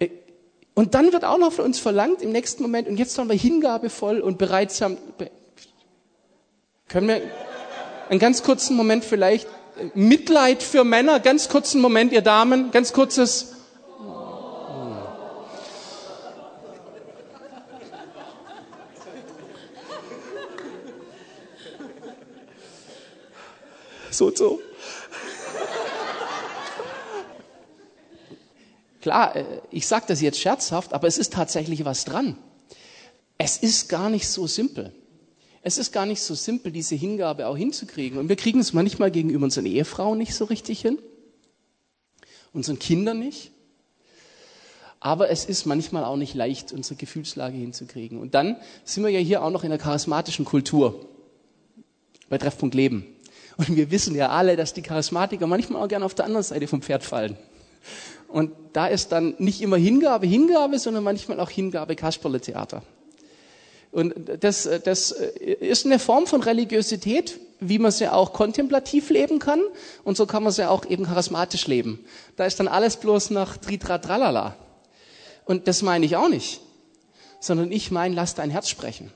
Äh, 0.00 0.08
und 0.74 0.94
dann 0.94 1.12
wird 1.12 1.24
auch 1.24 1.38
noch 1.38 1.52
von 1.52 1.64
uns 1.66 1.78
verlangt 1.78 2.22
im 2.22 2.32
nächsten 2.32 2.62
Moment, 2.62 2.88
und 2.88 2.98
jetzt 2.98 3.14
sollen 3.14 3.28
wir 3.28 3.36
hingabevoll 3.36 4.18
und 4.18 4.36
bereitsam. 4.36 4.96
Können 6.88 7.08
wir 7.08 7.22
einen 8.12 8.20
ganz 8.20 8.42
kurzen 8.42 8.76
Moment 8.76 9.06
vielleicht 9.06 9.48
Mitleid 9.94 10.62
für 10.62 10.84
Männer, 10.84 11.18
ganz 11.18 11.48
kurzen 11.48 11.80
Moment, 11.80 12.12
ihr 12.12 12.20
Damen, 12.20 12.70
ganz 12.70 12.92
kurzes. 12.92 13.54
So, 24.10 24.30
so. 24.36 24.60
Klar, 29.00 29.34
äh, 29.34 29.44
ich 29.70 29.86
sage 29.86 30.04
das 30.08 30.20
jetzt 30.20 30.38
scherzhaft, 30.38 30.92
aber 30.92 31.08
es 31.08 31.16
ist 31.16 31.32
tatsächlich 31.32 31.86
was 31.86 32.04
dran. 32.04 32.36
Es 33.38 33.56
ist 33.56 33.88
gar 33.88 34.10
nicht 34.10 34.28
so 34.28 34.46
simpel. 34.46 34.92
Es 35.62 35.78
ist 35.78 35.92
gar 35.92 36.06
nicht 36.06 36.20
so 36.20 36.34
simpel, 36.34 36.72
diese 36.72 36.96
Hingabe 36.96 37.46
auch 37.46 37.56
hinzukriegen. 37.56 38.18
Und 38.18 38.28
wir 38.28 38.36
kriegen 38.36 38.58
es 38.58 38.72
manchmal 38.72 39.10
gegenüber 39.12 39.44
unseren 39.44 39.66
Ehefrauen 39.66 40.18
nicht 40.18 40.34
so 40.34 40.44
richtig 40.44 40.80
hin. 40.80 40.98
unseren 42.52 42.78
Kindern 42.78 43.18
nicht. 43.18 43.50
Aber 45.00 45.30
es 45.30 45.44
ist 45.46 45.64
manchmal 45.64 46.04
auch 46.04 46.16
nicht 46.16 46.34
leicht, 46.34 46.72
unsere 46.72 46.96
Gefühlslage 46.96 47.56
hinzukriegen. 47.56 48.18
Und 48.18 48.34
dann 48.34 48.56
sind 48.84 49.02
wir 49.02 49.10
ja 49.10 49.20
hier 49.20 49.42
auch 49.42 49.50
noch 49.50 49.64
in 49.64 49.70
der 49.70 49.78
charismatischen 49.78 50.44
Kultur 50.44 51.08
bei 52.28 52.38
Treffpunkt 52.38 52.74
Leben. 52.74 53.06
Und 53.56 53.74
wir 53.76 53.90
wissen 53.90 54.14
ja 54.14 54.28
alle, 54.28 54.56
dass 54.56 54.74
die 54.74 54.82
Charismatiker 54.82 55.46
manchmal 55.46 55.82
auch 55.82 55.88
gerne 55.88 56.04
auf 56.04 56.14
der 56.14 56.26
anderen 56.26 56.44
Seite 56.44 56.66
vom 56.68 56.82
Pferd 56.82 57.04
fallen. 57.04 57.36
Und 58.28 58.52
da 58.72 58.86
ist 58.86 59.12
dann 59.12 59.34
nicht 59.38 59.60
immer 59.60 59.76
Hingabe, 59.76 60.26
Hingabe, 60.26 60.78
sondern 60.78 61.04
manchmal 61.04 61.40
auch 61.40 61.50
Hingabe 61.50 61.96
Kasperle-Theater. 61.96 62.82
Und 63.92 64.14
das, 64.40 64.68
das 64.84 65.10
ist 65.10 65.84
eine 65.84 65.98
Form 65.98 66.26
von 66.26 66.42
Religiosität, 66.42 67.38
wie 67.60 67.78
man 67.78 67.92
sie 67.92 68.08
auch 68.08 68.32
kontemplativ 68.32 69.10
leben 69.10 69.38
kann. 69.38 69.60
Und 70.02 70.16
so 70.16 70.26
kann 70.26 70.42
man 70.42 70.50
sie 70.50 70.68
auch 70.68 70.86
eben 70.86 71.04
charismatisch 71.04 71.66
leben. 71.66 72.04
Da 72.36 72.46
ist 72.46 72.58
dann 72.58 72.68
alles 72.68 72.96
bloß 72.96 73.30
nach 73.30 73.58
Tritra 73.58 73.98
Tralala. 73.98 74.56
Und 75.44 75.68
das 75.68 75.82
meine 75.82 76.06
ich 76.06 76.16
auch 76.16 76.28
nicht. 76.28 76.60
Sondern 77.38 77.70
ich 77.70 77.90
meine, 77.90 78.14
lass 78.14 78.34
dein 78.34 78.50
Herz 78.50 78.68
sprechen. 78.68 79.12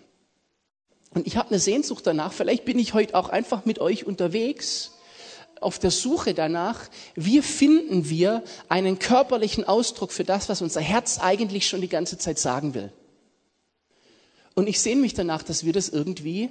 Und 1.14 1.26
ich 1.26 1.38
habe 1.38 1.48
eine 1.48 1.58
Sehnsucht 1.58 2.06
danach. 2.06 2.34
Vielleicht 2.34 2.66
bin 2.66 2.78
ich 2.78 2.92
heute 2.92 3.14
auch 3.14 3.30
einfach 3.30 3.64
mit 3.64 3.78
euch 3.78 4.06
unterwegs 4.06 4.92
auf 5.62 5.78
der 5.78 5.90
Suche 5.90 6.34
danach, 6.34 6.82
wie 7.14 7.40
finden 7.40 8.10
wir 8.10 8.42
einen 8.68 8.98
körperlichen 8.98 9.64
Ausdruck 9.64 10.12
für 10.12 10.24
das, 10.24 10.50
was 10.50 10.60
unser 10.60 10.82
Herz 10.82 11.18
eigentlich 11.18 11.66
schon 11.66 11.80
die 11.80 11.88
ganze 11.88 12.18
Zeit 12.18 12.38
sagen 12.38 12.74
will. 12.74 12.92
Und 14.56 14.68
ich 14.68 14.80
sehne 14.80 15.02
mich 15.02 15.12
danach, 15.12 15.42
dass 15.42 15.64
wir 15.64 15.74
das 15.74 15.90
irgendwie 15.90 16.48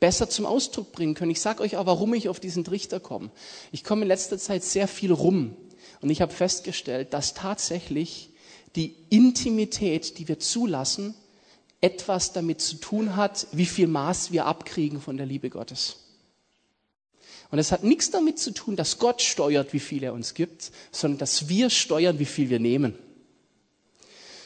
besser 0.00 0.28
zum 0.28 0.46
Ausdruck 0.46 0.90
bringen 0.90 1.14
können. 1.14 1.30
Ich 1.30 1.40
sage 1.42 1.62
euch 1.62 1.76
auch, 1.76 1.84
warum 1.84 2.14
ich 2.14 2.30
auf 2.30 2.40
diesen 2.40 2.64
Trichter 2.64 2.98
komme. 2.98 3.30
Ich 3.72 3.84
komme 3.84 4.02
in 4.02 4.08
letzter 4.08 4.38
Zeit 4.38 4.64
sehr 4.64 4.88
viel 4.88 5.12
rum 5.12 5.54
und 6.00 6.08
ich 6.08 6.22
habe 6.22 6.32
festgestellt, 6.32 7.12
dass 7.12 7.34
tatsächlich 7.34 8.30
die 8.74 8.96
Intimität, 9.10 10.18
die 10.18 10.28
wir 10.28 10.38
zulassen, 10.38 11.14
etwas 11.82 12.32
damit 12.32 12.62
zu 12.62 12.76
tun 12.76 13.16
hat, 13.16 13.46
wie 13.52 13.66
viel 13.66 13.86
Maß 13.86 14.32
wir 14.32 14.46
abkriegen 14.46 15.00
von 15.00 15.18
der 15.18 15.26
Liebe 15.26 15.50
Gottes. 15.50 15.96
Und 17.50 17.58
es 17.58 17.70
hat 17.70 17.84
nichts 17.84 18.10
damit 18.10 18.38
zu 18.38 18.52
tun, 18.52 18.76
dass 18.76 18.98
Gott 18.98 19.20
steuert, 19.20 19.74
wie 19.74 19.80
viel 19.80 20.02
er 20.02 20.14
uns 20.14 20.32
gibt, 20.32 20.72
sondern 20.90 21.18
dass 21.18 21.50
wir 21.50 21.68
steuern, 21.68 22.18
wie 22.18 22.24
viel 22.24 22.48
wir 22.48 22.60
nehmen. 22.60 22.94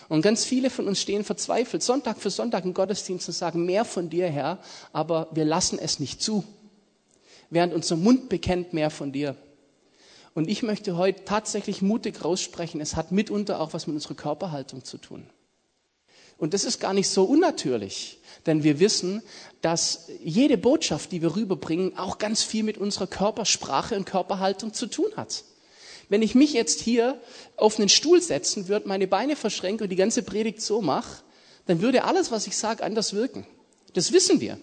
Und 0.09 0.23
ganz 0.23 0.45
viele 0.45 0.71
von 0.71 0.87
uns 0.87 1.01
stehen 1.01 1.25
verzweifelt 1.25 1.83
Sonntag 1.83 2.19
für 2.19 2.31
Sonntag 2.31 2.65
im 2.65 2.75
Gottesdienst 2.75 3.29
und 3.29 3.35
sagen, 3.35 3.65
mehr 3.65 3.85
von 3.85 4.09
dir, 4.09 4.29
Herr, 4.29 4.59
aber 4.93 5.29
wir 5.33 5.45
lassen 5.45 5.79
es 5.79 5.99
nicht 5.99 6.23
zu. 6.23 6.45
Während 7.51 7.75
unser 7.75 7.97
Mund 7.97 8.29
bekennt 8.29 8.73
mehr 8.73 8.91
von 8.91 9.13
dir. 9.13 9.37
Und 10.35 10.49
ich 10.49 10.63
möchte 10.63 10.97
heute 10.97 11.25
tatsächlich 11.25 11.83
mutig 11.83 12.25
raussprechen, 12.25 12.81
es 12.81 12.95
hat 12.95 13.11
mitunter 13.11 13.61
auch 13.61 13.73
was 13.73 13.87
mit 13.87 13.95
unserer 13.95 14.15
Körperhaltung 14.15 14.85
zu 14.85 14.99
tun. 14.99 15.27
Und 16.39 16.53
das 16.53 16.65
ist 16.65 16.81
gar 16.81 16.93
nicht 16.93 17.09
so 17.09 17.25
unnatürlich, 17.25 18.19
denn 18.45 18.63
wir 18.63 18.79
wissen, 18.79 19.23
dass 19.63 20.11
jede 20.23 20.59
Botschaft, 20.59 21.11
die 21.13 21.23
wir 21.23 21.35
rüberbringen, 21.35 21.97
auch 21.97 22.19
ganz 22.19 22.43
viel 22.43 22.63
mit 22.63 22.77
unserer 22.77 23.07
Körpersprache 23.07 23.97
und 23.97 24.05
Körperhaltung 24.05 24.75
zu 24.75 24.87
tun 24.87 25.11
hat. 25.17 25.45
Wenn 26.09 26.23
ich 26.23 26.35
mich 26.35 26.53
jetzt 26.53 26.81
hier 26.81 27.21
auf 27.57 27.79
einen 27.79 27.89
Stuhl 27.89 28.23
setzen 28.23 28.69
würde, 28.69 28.89
meine 28.89 29.07
Beine 29.07 29.37
verschränke 29.37 29.85
und 29.85 29.91
die 29.91 29.97
ganze 29.97 30.23
Predigt 30.23 30.63
so 30.63 30.81
mache, 30.81 31.23
dann 31.67 31.81
würde 31.81 32.05
alles, 32.05 32.31
was 32.31 32.47
ich 32.47 32.57
sage, 32.57 32.83
anders 32.83 33.13
wirken. 33.13 33.47
Das 33.95 34.13
wissen 34.13 34.41
wir. 34.41 34.59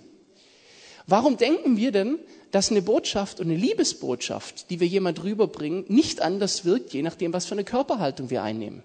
Warum 1.05 1.37
denken 1.37 1.75
wir 1.75 1.91
denn, 1.91 2.19
dass 2.51 2.71
eine 2.71 2.81
Botschaft 2.81 3.39
und 3.39 3.47
eine 3.47 3.57
Liebesbotschaft, 3.57 4.69
die 4.69 4.79
wir 4.79 4.87
jemand 4.87 5.23
rüberbringen, 5.23 5.85
nicht 5.87 6.21
anders 6.21 6.65
wirkt, 6.65 6.93
je 6.93 7.01
nachdem, 7.01 7.33
was 7.33 7.45
für 7.45 7.55
eine 7.55 7.63
Körperhaltung 7.63 8.29
wir 8.29 8.43
einnehmen? 8.43 8.83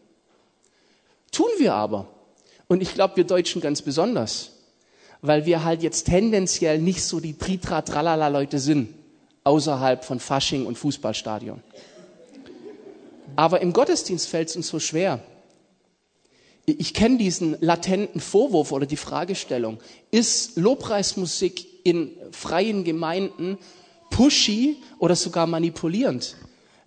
Tun 1.30 1.50
wir 1.58 1.74
aber. 1.74 2.09
Und 2.66 2.83
ich 2.83 2.94
glaube, 2.94 3.16
wir 3.16 3.24
Deutschen 3.24 3.61
ganz 3.61 3.83
besonders, 3.83 4.52
weil 5.20 5.46
wir 5.46 5.64
halt 5.64 5.83
jetzt 5.83 6.06
tendenziell 6.06 6.78
nicht 6.78 7.02
so 7.02 7.20
die 7.20 7.37
Tritra-Tralala-Leute 7.37 8.59
sind, 8.59 8.94
außerhalb 9.44 10.04
von 10.04 10.18
Fasching 10.18 10.66
und 10.66 10.76
Fußballstadion. 10.76 11.62
Aber 13.38 13.61
im 13.61 13.72
Gottesdienst 13.72 14.27
fällt 14.27 14.48
es 14.48 14.57
uns 14.57 14.66
so 14.66 14.81
schwer. 14.81 15.20
Ich 16.66 16.92
kenne 16.92 17.18
diesen 17.18 17.57
latenten 17.61 18.20
Vorwurf 18.20 18.72
oder 18.72 18.85
die 18.85 18.96
Fragestellung, 18.96 19.79
ist 20.11 20.57
Lobpreismusik 20.57 21.64
in 21.85 22.11
freien 22.33 22.83
Gemeinden 22.83 23.57
pushy 24.11 24.79
oder 24.98 25.14
sogar 25.14 25.46
manipulierend? 25.46 26.35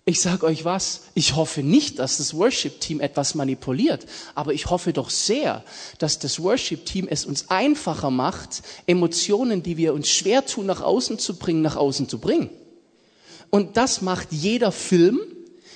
Ich 0.04 0.20
sage 0.20 0.44
euch 0.44 0.66
was, 0.66 1.04
ich 1.14 1.36
hoffe 1.36 1.62
nicht, 1.62 1.98
dass 1.98 2.18
das 2.18 2.34
Worship-Team 2.34 3.00
etwas 3.00 3.34
manipuliert, 3.34 4.04
aber 4.34 4.52
ich 4.52 4.68
hoffe 4.68 4.92
doch 4.92 5.08
sehr, 5.08 5.64
dass 6.00 6.18
das 6.18 6.38
Worship-Team 6.38 7.08
es 7.08 7.24
uns 7.24 7.48
einfacher 7.48 8.10
macht, 8.10 8.62
Emotionen, 8.86 9.62
die 9.62 9.78
wir 9.78 9.94
uns 9.94 10.10
schwer 10.10 10.44
tun, 10.44 10.66
nach 10.66 10.82
außen 10.82 11.18
zu 11.18 11.38
bringen, 11.38 11.62
nach 11.62 11.76
außen 11.76 12.10
zu 12.10 12.18
bringen. 12.18 12.50
Und 13.48 13.78
das 13.78 14.02
macht 14.02 14.32
jeder 14.32 14.70
Film 14.70 15.18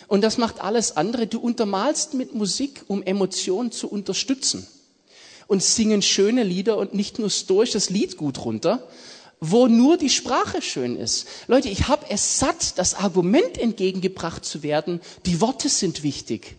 und 0.08 0.22
das 0.22 0.38
macht 0.38 0.60
alles 0.60 0.96
andere. 0.96 1.26
Du 1.26 1.40
untermalst 1.40 2.14
mit 2.14 2.34
Musik, 2.34 2.84
um 2.86 3.02
Emotionen 3.02 3.72
zu 3.72 3.88
unterstützen. 3.88 4.66
Und 5.48 5.62
singen 5.62 6.02
schöne 6.02 6.42
Lieder 6.42 6.76
und 6.76 6.94
nicht 6.94 7.18
nur 7.18 7.30
stoisch 7.30 7.70
das 7.70 7.90
Lied 7.90 8.16
gut 8.16 8.44
runter, 8.44 8.86
wo 9.40 9.68
nur 9.68 9.96
die 9.96 10.10
Sprache 10.10 10.60
schön 10.62 10.96
ist. 10.96 11.26
Leute, 11.46 11.68
ich 11.68 11.88
habe 11.88 12.06
es 12.08 12.38
satt, 12.38 12.78
das 12.78 12.94
Argument 12.94 13.58
entgegengebracht 13.58 14.44
zu 14.44 14.62
werden, 14.62 15.00
die 15.24 15.40
Worte 15.40 15.68
sind 15.68 16.02
wichtig. 16.02 16.56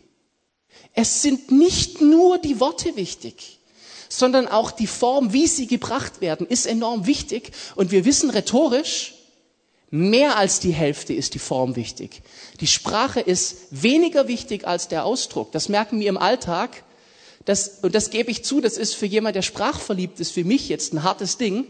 Es 0.94 1.22
sind 1.22 1.52
nicht 1.52 2.02
nur 2.02 2.38
die 2.38 2.60
Worte 2.60 2.96
wichtig, 2.96 3.60
sondern 4.10 4.48
auch 4.48 4.72
die 4.72 4.88
Form, 4.88 5.34
wie 5.34 5.48
sie 5.48 5.68
gebracht 5.68 6.22
werden, 6.22 6.48
ist 6.48 6.66
enorm 6.66 7.06
wichtig. 7.08 7.52
Und 7.76 7.92
wir 7.92 8.06
wissen 8.06 8.30
rhetorisch, 8.30 9.17
mehr 9.90 10.38
als 10.38 10.60
die 10.60 10.72
Hälfte 10.72 11.14
ist 11.14 11.34
die 11.34 11.40
Form 11.40 11.76
wichtig. 11.76 12.22
Die 12.60 12.68
Sprache 12.68 13.20
ist 13.20 13.58
weniger 13.72 14.28
wichtig 14.28 14.68
als 14.68 14.88
der 14.88 15.06
Ausdruck. 15.06 15.52
Das 15.52 15.70
merken 15.70 16.00
wir 16.00 16.10
im 16.10 16.18
Alltag. 16.18 16.84
Das, 17.46 17.80
und 17.82 17.96
das 17.96 18.10
gebe 18.10 18.30
ich 18.30 18.44
zu, 18.44 18.60
das 18.60 18.78
ist 18.78 18.96
für 18.96 19.06
jemand, 19.06 19.36
der 19.36 19.42
sprachverliebt 19.42 20.20
ist, 20.20 20.32
für 20.32 20.44
mich 20.44 20.68
jetzt 20.68 20.94
ein 20.94 21.04
hartes 21.04 21.38
Ding 21.38 21.66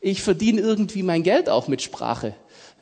ich 0.00 0.22
verdiene 0.22 0.60
irgendwie 0.60 1.02
mein 1.02 1.22
Geld 1.22 1.48
auch 1.48 1.68
mit 1.68 1.82
Sprache. 1.82 2.34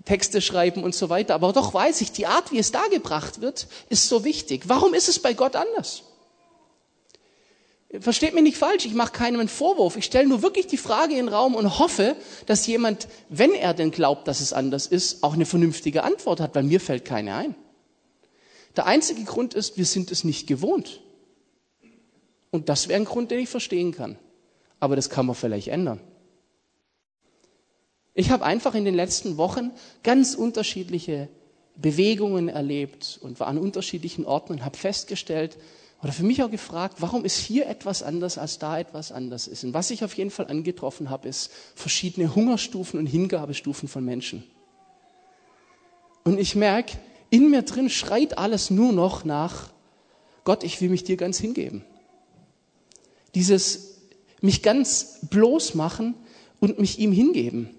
Texte 0.04 0.40
schreiben 0.40 0.84
und 0.84 0.94
so 0.94 1.10
weiter. 1.10 1.34
Aber 1.34 1.52
doch 1.52 1.74
weiß 1.74 2.00
ich, 2.00 2.12
die 2.12 2.26
Art, 2.26 2.52
wie 2.52 2.58
es 2.58 2.72
dargebracht 2.72 3.40
wird, 3.40 3.66
ist 3.88 4.08
so 4.08 4.24
wichtig. 4.24 4.62
Warum 4.66 4.94
ist 4.94 5.08
es 5.08 5.18
bei 5.18 5.34
Gott 5.34 5.56
anders? 5.56 6.04
Versteht 8.00 8.34
mich 8.34 8.42
nicht 8.42 8.58
falsch, 8.58 8.84
ich 8.84 8.92
mache 8.92 9.12
keinem 9.12 9.40
einen 9.40 9.48
Vorwurf. 9.48 9.96
Ich 9.96 10.04
stelle 10.04 10.28
nur 10.28 10.42
wirklich 10.42 10.66
die 10.66 10.76
Frage 10.76 11.12
in 11.12 11.26
den 11.26 11.28
Raum 11.28 11.54
und 11.54 11.78
hoffe, 11.78 12.16
dass 12.44 12.66
jemand, 12.66 13.08
wenn 13.30 13.54
er 13.54 13.72
denn 13.72 13.90
glaubt, 13.90 14.28
dass 14.28 14.40
es 14.40 14.52
anders 14.52 14.86
ist, 14.86 15.22
auch 15.22 15.32
eine 15.32 15.46
vernünftige 15.46 16.02
Antwort 16.02 16.40
hat, 16.40 16.54
weil 16.54 16.64
mir 16.64 16.80
fällt 16.80 17.06
keine 17.06 17.34
ein. 17.34 17.54
Der 18.76 18.86
einzige 18.86 19.24
Grund 19.24 19.54
ist, 19.54 19.78
wir 19.78 19.86
sind 19.86 20.12
es 20.12 20.22
nicht 20.22 20.46
gewohnt. 20.46 21.00
Und 22.50 22.68
das 22.68 22.88
wäre 22.88 23.00
ein 23.00 23.06
Grund, 23.06 23.30
den 23.30 23.40
ich 23.40 23.48
verstehen 23.48 23.92
kann. 23.92 24.18
Aber 24.80 24.94
das 24.94 25.08
kann 25.08 25.24
man 25.24 25.34
vielleicht 25.34 25.68
ändern. 25.68 26.00
Ich 28.12 28.30
habe 28.30 28.44
einfach 28.44 28.74
in 28.74 28.84
den 28.84 28.94
letzten 28.94 29.38
Wochen 29.38 29.70
ganz 30.02 30.34
unterschiedliche 30.34 31.28
Bewegungen 31.76 32.48
erlebt 32.48 33.18
und 33.22 33.40
war 33.40 33.46
an 33.46 33.56
unterschiedlichen 33.56 34.26
Orten 34.26 34.52
und 34.52 34.64
habe 34.64 34.76
festgestellt 34.76 35.56
oder 36.02 36.12
für 36.12 36.22
mich 36.22 36.42
auch 36.42 36.50
gefragt, 36.50 36.96
warum 37.00 37.24
ist 37.24 37.38
hier 37.38 37.66
etwas 37.66 38.02
anders, 38.02 38.38
als 38.38 38.58
da 38.58 38.78
etwas 38.78 39.10
anders 39.10 39.48
ist. 39.48 39.64
Und 39.64 39.74
was 39.74 39.90
ich 39.90 40.04
auf 40.04 40.14
jeden 40.14 40.30
Fall 40.30 40.46
angetroffen 40.46 41.10
habe, 41.10 41.28
ist 41.28 41.50
verschiedene 41.74 42.34
Hungerstufen 42.34 43.00
und 43.00 43.06
Hingabestufen 43.06 43.88
von 43.88 44.04
Menschen. 44.04 44.44
Und 46.24 46.38
ich 46.38 46.54
merke, 46.54 46.98
in 47.30 47.50
mir 47.50 47.62
drin 47.62 47.90
schreit 47.90 48.38
alles 48.38 48.70
nur 48.70 48.92
noch 48.92 49.24
nach, 49.24 49.70
Gott, 50.44 50.62
ich 50.62 50.80
will 50.80 50.88
mich 50.88 51.04
dir 51.04 51.16
ganz 51.16 51.38
hingeben. 51.38 51.84
Dieses 53.34 53.96
mich 54.40 54.62
ganz 54.62 55.18
bloß 55.28 55.74
machen 55.74 56.14
und 56.60 56.78
mich 56.78 56.98
ihm 56.98 57.12
hingeben. 57.12 57.70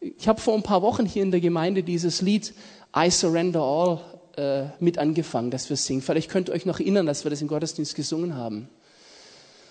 Ich 0.00 0.28
habe 0.28 0.40
vor 0.40 0.54
ein 0.54 0.62
paar 0.62 0.82
Wochen 0.82 1.04
hier 1.06 1.22
in 1.22 1.30
der 1.30 1.40
Gemeinde 1.40 1.82
dieses 1.82 2.22
Lied 2.22 2.54
I 2.96 3.10
Surrender 3.10 3.60
All 3.60 4.00
äh, 4.40 4.70
mit 4.80 4.96
angefangen, 4.96 5.50
dass 5.50 5.68
wir 5.68 5.76
singen. 5.76 6.00
Vielleicht 6.00 6.30
könnt 6.30 6.48
ihr 6.48 6.54
euch 6.54 6.64
noch 6.64 6.80
erinnern, 6.80 7.04
dass 7.04 7.24
wir 7.24 7.30
das 7.30 7.42
im 7.42 7.48
Gottesdienst 7.48 7.94
gesungen 7.94 8.36
haben. 8.36 8.68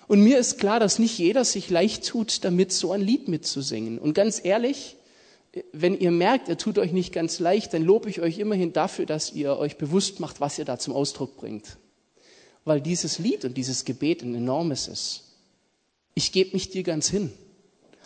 Und 0.07 0.21
mir 0.21 0.37
ist 0.37 0.59
klar, 0.59 0.79
dass 0.79 0.99
nicht 0.99 1.17
jeder 1.17 1.43
sich 1.43 1.69
leicht 1.69 2.07
tut, 2.07 2.43
damit 2.43 2.71
so 2.71 2.91
ein 2.91 3.01
Lied 3.01 3.27
mitzusingen. 3.27 3.97
Und 3.97 4.13
ganz 4.13 4.39
ehrlich, 4.43 4.95
wenn 5.73 5.99
ihr 5.99 6.11
merkt, 6.11 6.49
ihr 6.49 6.57
tut 6.57 6.77
euch 6.77 6.91
nicht 6.91 7.13
ganz 7.13 7.39
leicht, 7.39 7.73
dann 7.73 7.83
lobe 7.83 8.09
ich 8.09 8.21
euch 8.21 8.37
immerhin 8.37 8.71
dafür, 8.71 9.05
dass 9.05 9.33
ihr 9.33 9.57
euch 9.57 9.77
bewusst 9.77 10.19
macht, 10.19 10.39
was 10.39 10.59
ihr 10.59 10.65
da 10.65 10.77
zum 10.77 10.93
Ausdruck 10.93 11.37
bringt. 11.37 11.77
Weil 12.63 12.81
dieses 12.81 13.17
Lied 13.17 13.45
und 13.45 13.57
dieses 13.57 13.85
Gebet 13.85 14.21
ein 14.21 14.35
enormes 14.35 14.87
ist. 14.87 15.23
Ich 16.13 16.31
gebe 16.31 16.53
mich 16.53 16.69
dir 16.69 16.83
ganz 16.83 17.09
hin. 17.09 17.31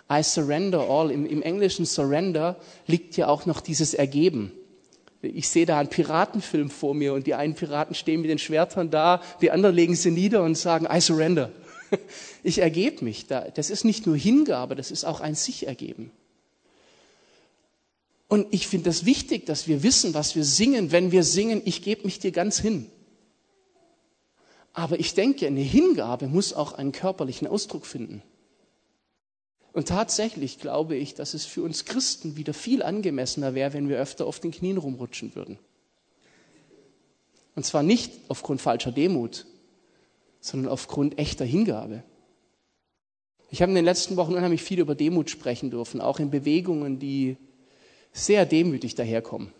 I 0.10 0.23
surrender 0.23 0.89
all. 0.89 1.12
Im, 1.12 1.26
Im, 1.26 1.41
Englischen 1.41 1.86
surrender 1.86 2.58
liegt 2.88 3.17
ja 3.17 3.28
auch 3.28 3.45
noch 3.45 3.60
dieses 3.60 3.93
Ergeben. 3.93 4.52
Ich 5.23 5.47
sehe 5.47 5.65
da 5.65 5.79
einen 5.79 5.89
Piratenfilm 5.89 6.69
vor 6.69 6.93
mir 6.93 7.13
und 7.13 7.25
die 7.25 7.33
einen 7.33 7.55
Piraten 7.55 7.95
stehen 7.95 8.21
mit 8.21 8.29
den 8.29 8.39
Schwertern 8.39 8.89
da, 8.89 9.21
die 9.41 9.51
anderen 9.51 9.73
legen 9.73 9.95
sie 9.95 10.12
nieder 10.12 10.43
und 10.43 10.57
sagen, 10.57 10.88
I 10.91 10.99
surrender. 11.01 11.51
Ich 12.41 12.57
ergebe 12.57 13.05
mich. 13.05 13.27
Das 13.27 13.69
ist 13.69 13.86
nicht 13.86 14.07
nur 14.07 14.17
Hingabe, 14.17 14.75
das 14.75 14.89
ist 14.89 15.05
auch 15.05 15.21
ein 15.21 15.36
sich 15.36 15.67
ergeben. 15.67 16.12
Und 18.27 18.47
ich 18.51 18.67
finde 18.67 18.89
es 18.89 18.97
das 18.97 19.05
wichtig, 19.05 19.45
dass 19.45 19.67
wir 19.67 19.83
wissen, 19.83 20.15
was 20.15 20.36
wir 20.36 20.43
singen, 20.43 20.91
wenn 20.91 21.12
wir 21.12 21.23
singen, 21.23 21.62
ich 21.63 21.83
gebe 21.83 22.03
mich 22.03 22.17
dir 22.17 22.31
ganz 22.31 22.59
hin. 22.59 22.89
Aber 24.73 24.99
ich 24.99 25.13
denke, 25.13 25.45
eine 25.45 25.62
Hingabe 25.62 26.27
muss 26.27 26.51
auch 26.51 26.73
einen 26.73 26.91
körperlichen 26.91 27.47
Ausdruck 27.47 27.86
finden. 27.86 28.23
Und 29.73 29.88
tatsächlich 29.88 30.59
glaube 30.59 30.95
ich, 30.95 31.15
dass 31.15 31.33
es 31.33 31.45
für 31.45 31.63
uns 31.63 31.86
Christen 31.86 32.38
wieder 32.38 32.53
viel 32.53 32.83
angemessener 32.83 33.55
wäre, 33.55 33.73
wenn 33.73 33.89
wir 33.89 33.97
öfter 33.97 34.27
auf 34.27 34.39
den 34.39 34.51
Knien 34.51 34.77
rumrutschen 34.77 35.36
würden. 35.36 35.57
Und 37.55 37.65
zwar 37.65 37.83
nicht 37.83 38.12
aufgrund 38.27 38.62
falscher 38.62 38.91
Demut, 38.91 39.47
sondern 40.39 40.71
aufgrund 40.71 41.17
echter 41.17 41.45
Hingabe. 41.45 42.03
Ich 43.49 43.62
habe 43.62 43.71
in 43.71 43.75
den 43.75 43.86
letzten 43.86 44.15
Wochen 44.15 44.33
unheimlich 44.33 44.62
viel 44.63 44.79
über 44.79 44.95
Demut 44.95 45.29
sprechen 45.29 45.71
dürfen, 45.71 46.01
auch 46.01 46.19
in 46.19 46.29
Bewegungen, 46.29 46.99
die 46.99 47.38
sehr 48.12 48.45
demütig 48.45 48.95
daherkommen. 48.95 49.51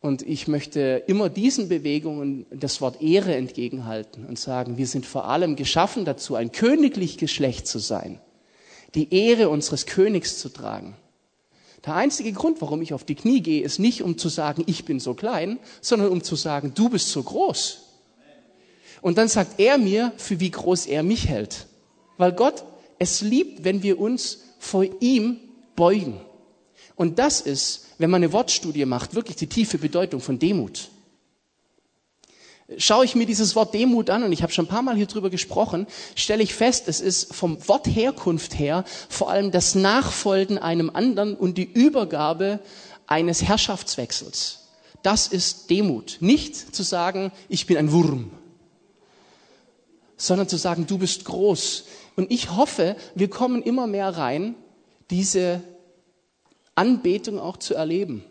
Und 0.00 0.22
ich 0.22 0.46
möchte 0.46 1.02
immer 1.06 1.28
diesen 1.28 1.68
Bewegungen 1.68 2.46
das 2.50 2.80
Wort 2.80 3.02
Ehre 3.02 3.34
entgegenhalten 3.34 4.24
und 4.26 4.38
sagen, 4.38 4.78
wir 4.78 4.86
sind 4.86 5.06
vor 5.06 5.24
allem 5.24 5.56
geschaffen 5.56 6.04
dazu, 6.04 6.34
ein 6.34 6.52
königlich 6.52 7.18
Geschlecht 7.18 7.66
zu 7.66 7.78
sein, 7.78 8.20
die 8.94 9.12
Ehre 9.14 9.48
unseres 9.48 9.86
Königs 9.86 10.38
zu 10.38 10.48
tragen. 10.48 10.96
Der 11.84 11.94
einzige 11.94 12.32
Grund, 12.32 12.60
warum 12.60 12.82
ich 12.82 12.92
auf 12.92 13.04
die 13.04 13.14
Knie 13.14 13.40
gehe, 13.40 13.62
ist 13.62 13.78
nicht, 13.78 14.02
um 14.02 14.18
zu 14.18 14.28
sagen, 14.28 14.64
ich 14.66 14.84
bin 14.84 15.00
so 15.00 15.14
klein, 15.14 15.58
sondern 15.80 16.08
um 16.08 16.22
zu 16.22 16.36
sagen, 16.36 16.72
du 16.74 16.88
bist 16.88 17.10
so 17.10 17.22
groß. 17.22 17.82
Und 19.00 19.16
dann 19.16 19.28
sagt 19.28 19.60
er 19.60 19.78
mir, 19.78 20.12
für 20.16 20.40
wie 20.40 20.50
groß 20.50 20.86
er 20.86 21.02
mich 21.02 21.28
hält. 21.28 21.66
Weil 22.16 22.32
Gott 22.32 22.64
es 22.98 23.20
liebt, 23.20 23.64
wenn 23.64 23.82
wir 23.82 24.00
uns 24.00 24.40
vor 24.58 24.84
ihm 25.00 25.38
beugen. 25.76 26.20
Und 26.96 27.20
das 27.20 27.40
ist, 27.40 27.86
wenn 27.98 28.10
man 28.10 28.24
eine 28.24 28.32
Wortstudie 28.32 28.84
macht, 28.84 29.14
wirklich 29.14 29.36
die 29.36 29.46
tiefe 29.46 29.78
Bedeutung 29.78 30.20
von 30.20 30.38
Demut. 30.38 30.90
Schaue 32.76 33.06
ich 33.06 33.14
mir 33.14 33.24
dieses 33.24 33.56
Wort 33.56 33.72
Demut 33.72 34.10
an, 34.10 34.22
und 34.24 34.32
ich 34.32 34.42
habe 34.42 34.52
schon 34.52 34.66
ein 34.66 34.68
paar 34.68 34.82
Mal 34.82 34.94
hier 34.94 35.06
drüber 35.06 35.30
gesprochen, 35.30 35.86
stelle 36.14 36.42
ich 36.42 36.54
fest, 36.54 36.86
es 36.86 37.00
ist 37.00 37.34
vom 37.34 37.66
Wort 37.66 37.86
Herkunft 37.86 38.58
her 38.58 38.84
vor 39.08 39.30
allem 39.30 39.50
das 39.50 39.74
Nachfolgen 39.74 40.58
einem 40.58 40.90
anderen 40.90 41.34
und 41.34 41.56
die 41.56 41.64
Übergabe 41.64 42.60
eines 43.06 43.42
Herrschaftswechsels. 43.42 44.68
Das 45.02 45.28
ist 45.28 45.70
Demut. 45.70 46.18
Nicht 46.20 46.74
zu 46.74 46.82
sagen, 46.82 47.32
ich 47.48 47.66
bin 47.66 47.78
ein 47.78 47.90
Wurm, 47.90 48.30
sondern 50.18 50.48
zu 50.48 50.58
sagen, 50.58 50.86
du 50.86 50.98
bist 50.98 51.24
groß. 51.24 51.84
Und 52.16 52.30
ich 52.30 52.50
hoffe, 52.50 52.96
wir 53.14 53.30
kommen 53.30 53.62
immer 53.62 53.86
mehr 53.86 54.10
rein, 54.10 54.56
diese 55.08 55.62
Anbetung 56.74 57.38
auch 57.38 57.56
zu 57.56 57.74
erleben. 57.74 58.24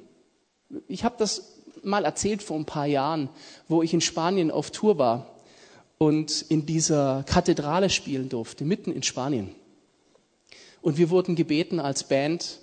Ich 0.88 1.04
habe 1.04 1.16
das 1.18 1.57
mal 1.84 2.06
erzählt 2.06 2.44
vor 2.44 2.58
ein 2.58 2.66
paar 2.66 2.86
Jahren, 2.86 3.30
wo 3.68 3.82
ich 3.84 3.94
in 3.94 4.02
Spanien 4.02 4.52
auf 4.52 4.72
Tour 4.72 4.98
war 4.98 5.28
und 5.98 6.44
in 6.50 6.66
dieser 6.66 7.24
Kathedrale 7.24 7.90
spielen 7.90 8.30
durfte, 8.30 8.66
mitten 8.66 8.92
in 8.92 9.04
Spanien. 9.04 9.50
Und 10.82 10.98
wir 10.98 11.10
wurden 11.10 11.36
gebeten 11.36 11.80
als 11.80 12.04
Band, 12.04 12.60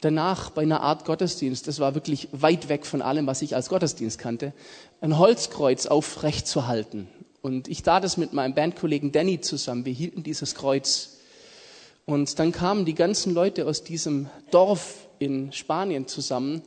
danach 0.00 0.50
bei 0.50 0.62
einer 0.62 0.82
Art 0.82 1.04
Gottesdienst, 1.04 1.66
das 1.66 1.80
war 1.80 1.94
wirklich 1.94 2.28
weit 2.32 2.68
weg 2.68 2.84
von 2.86 3.02
allem, 3.02 3.26
was 3.26 3.42
ich 3.42 3.56
als 3.56 3.68
Gottesdienst 3.68 4.18
kannte, 4.18 4.52
ein 5.00 5.18
Holzkreuz 5.18 5.86
aufrecht 5.86 6.46
zu 6.46 6.66
halten. 6.66 7.08
Und 7.40 7.68
ich 7.68 7.82
tat 7.82 8.04
es 8.04 8.16
mit 8.16 8.32
meinem 8.32 8.54
Bandkollegen 8.54 9.12
Danny 9.12 9.40
zusammen. 9.40 9.84
Wir 9.84 9.92
hielten 9.92 10.22
dieses 10.22 10.54
Kreuz. 10.54 11.18
Und 12.06 12.38
dann 12.38 12.52
kamen 12.52 12.84
die 12.84 12.94
ganzen 12.94 13.34
Leute 13.34 13.66
aus 13.66 13.84
diesem 13.84 14.28
Dorf 14.50 15.08
in 15.18 15.52
Spanien 15.52 16.06
zusammen 16.06 16.62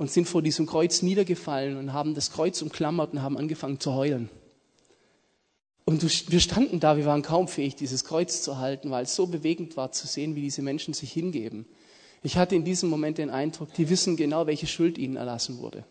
und 0.00 0.10
sind 0.10 0.26
vor 0.26 0.40
diesem 0.40 0.64
Kreuz 0.64 1.02
niedergefallen 1.02 1.76
und 1.76 1.92
haben 1.92 2.14
das 2.14 2.32
Kreuz 2.32 2.62
umklammert 2.62 3.12
und 3.12 3.20
haben 3.20 3.36
angefangen 3.36 3.80
zu 3.80 3.92
heulen. 3.92 4.30
Und 5.84 6.02
wir 6.30 6.40
standen 6.40 6.80
da, 6.80 6.96
wir 6.96 7.04
waren 7.04 7.20
kaum 7.20 7.48
fähig, 7.48 7.76
dieses 7.76 8.06
Kreuz 8.06 8.40
zu 8.40 8.56
halten, 8.56 8.90
weil 8.90 9.02
es 9.02 9.14
so 9.14 9.26
bewegend 9.26 9.76
war 9.76 9.92
zu 9.92 10.06
sehen, 10.06 10.34
wie 10.36 10.40
diese 10.40 10.62
Menschen 10.62 10.94
sich 10.94 11.12
hingeben. 11.12 11.66
Ich 12.22 12.38
hatte 12.38 12.54
in 12.56 12.64
diesem 12.64 12.88
Moment 12.88 13.18
den 13.18 13.28
Eindruck, 13.28 13.74
die 13.74 13.90
wissen 13.90 14.16
genau, 14.16 14.46
welche 14.46 14.66
Schuld 14.66 14.96
ihnen 14.96 15.16
erlassen 15.16 15.58
wurde. 15.58 15.84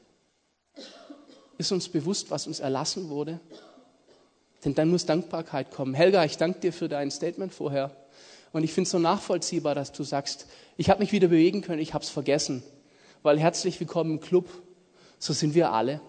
Ist 1.59 1.71
uns 1.71 1.87
bewusst, 1.87 2.31
was 2.31 2.47
uns 2.47 2.59
erlassen 2.59 3.09
wurde? 3.09 3.39
Denn 4.65 4.73
dann 4.73 4.89
muss 4.89 5.05
Dankbarkeit 5.05 5.69
kommen. 5.69 5.93
Helga, 5.93 6.25
ich 6.25 6.37
danke 6.37 6.61
dir 6.61 6.73
für 6.73 6.89
dein 6.89 7.11
Statement 7.11 7.53
vorher. 7.53 7.95
Und 8.53 8.63
ich 8.63 8.73
finde 8.73 8.87
es 8.87 8.91
so 8.91 8.97
nachvollziehbar, 8.97 9.75
dass 9.75 9.91
du 9.91 10.01
sagst, 10.01 10.47
ich 10.77 10.89
habe 10.89 11.01
mich 11.01 11.11
wieder 11.11 11.27
bewegen 11.27 11.61
können, 11.61 11.79
ich 11.79 11.93
habe 11.93 12.03
es 12.03 12.09
vergessen. 12.09 12.63
Weil 13.21 13.37
herzlich 13.37 13.77
willkommen 13.81 14.11
im 14.11 14.19
Club, 14.21 14.47
so 15.17 15.33
sind 15.33 15.53
wir 15.53 15.73
alle. 15.73 15.99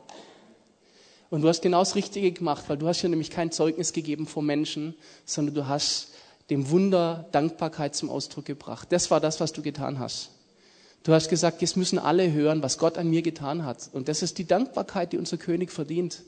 Und 1.28 1.42
du 1.42 1.48
hast 1.48 1.60
genau 1.60 1.80
das 1.80 1.96
Richtige 1.96 2.30
gemacht, 2.30 2.66
weil 2.68 2.76
du 2.76 2.86
hast 2.86 3.02
ja 3.02 3.08
nämlich 3.08 3.30
kein 3.30 3.50
Zeugnis 3.50 3.92
gegeben 3.92 4.28
vor 4.28 4.44
Menschen, 4.44 4.94
sondern 5.24 5.56
du 5.56 5.66
hast 5.66 6.12
dem 6.50 6.70
Wunder 6.70 7.28
Dankbarkeit 7.32 7.96
zum 7.96 8.10
Ausdruck 8.10 8.44
gebracht. 8.44 8.92
Das 8.92 9.10
war 9.10 9.18
das, 9.18 9.40
was 9.40 9.52
du 9.52 9.60
getan 9.60 9.98
hast. 9.98 10.30
Du 11.02 11.12
hast 11.12 11.28
gesagt, 11.28 11.62
jetzt 11.62 11.76
müssen 11.76 11.98
alle 11.98 12.30
hören, 12.30 12.62
was 12.62 12.78
Gott 12.78 12.96
an 12.96 13.10
mir 13.10 13.22
getan 13.22 13.64
hat. 13.64 13.90
Und 13.92 14.06
das 14.06 14.22
ist 14.22 14.38
die 14.38 14.46
Dankbarkeit, 14.46 15.12
die 15.12 15.18
unser 15.18 15.36
König 15.36 15.72
verdient. 15.72 16.22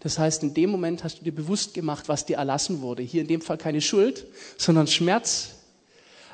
Das 0.00 0.18
heißt, 0.18 0.42
in 0.42 0.52
dem 0.52 0.68
Moment 0.68 1.04
hast 1.04 1.20
du 1.20 1.24
dir 1.24 1.34
bewusst 1.34 1.72
gemacht, 1.72 2.06
was 2.08 2.26
dir 2.26 2.36
erlassen 2.36 2.82
wurde. 2.82 3.02
Hier 3.02 3.22
in 3.22 3.28
dem 3.28 3.40
Fall 3.40 3.56
keine 3.56 3.80
Schuld, 3.80 4.26
sondern 4.58 4.88
Schmerz. 4.88 5.54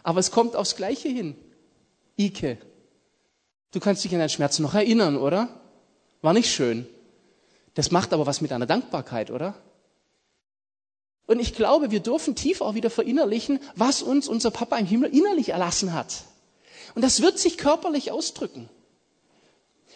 Aber 0.02 0.18
es 0.18 0.33
kommt 0.33 0.57
aufs 0.57 0.74
Gleiche 0.74 1.09
hin. 1.09 1.37
Ike, 2.18 2.59
du 3.74 3.80
kannst 3.80 4.04
dich 4.04 4.12
an 4.12 4.20
deinen 4.20 4.28
Schmerz 4.28 4.58
noch 4.58 4.74
erinnern, 4.74 5.16
oder? 5.16 5.48
War 6.22 6.32
nicht 6.32 6.50
schön. 6.50 6.87
Das 7.74 7.90
macht 7.90 8.12
aber 8.12 8.26
was 8.26 8.40
mit 8.40 8.50
deiner 8.50 8.66
Dankbarkeit, 8.66 9.30
oder? 9.30 9.54
Und 11.26 11.40
ich 11.40 11.54
glaube, 11.54 11.90
wir 11.90 12.00
dürfen 12.00 12.34
tief 12.37 12.60
auch 12.60 12.74
wieder 12.74 12.90
verinnerlichen, 12.90 13.58
was 13.74 14.02
uns 14.02 14.28
unser 14.28 14.50
Papa 14.50 14.76
im 14.76 14.87
Himmel 14.87 15.14
innerlich 15.14 15.50
erlassen 15.50 15.92
hat. 15.92 16.24
Und 16.94 17.02
das 17.02 17.22
wird 17.22 17.38
sich 17.38 17.58
körperlich 17.58 18.12
ausdrücken. 18.12 18.68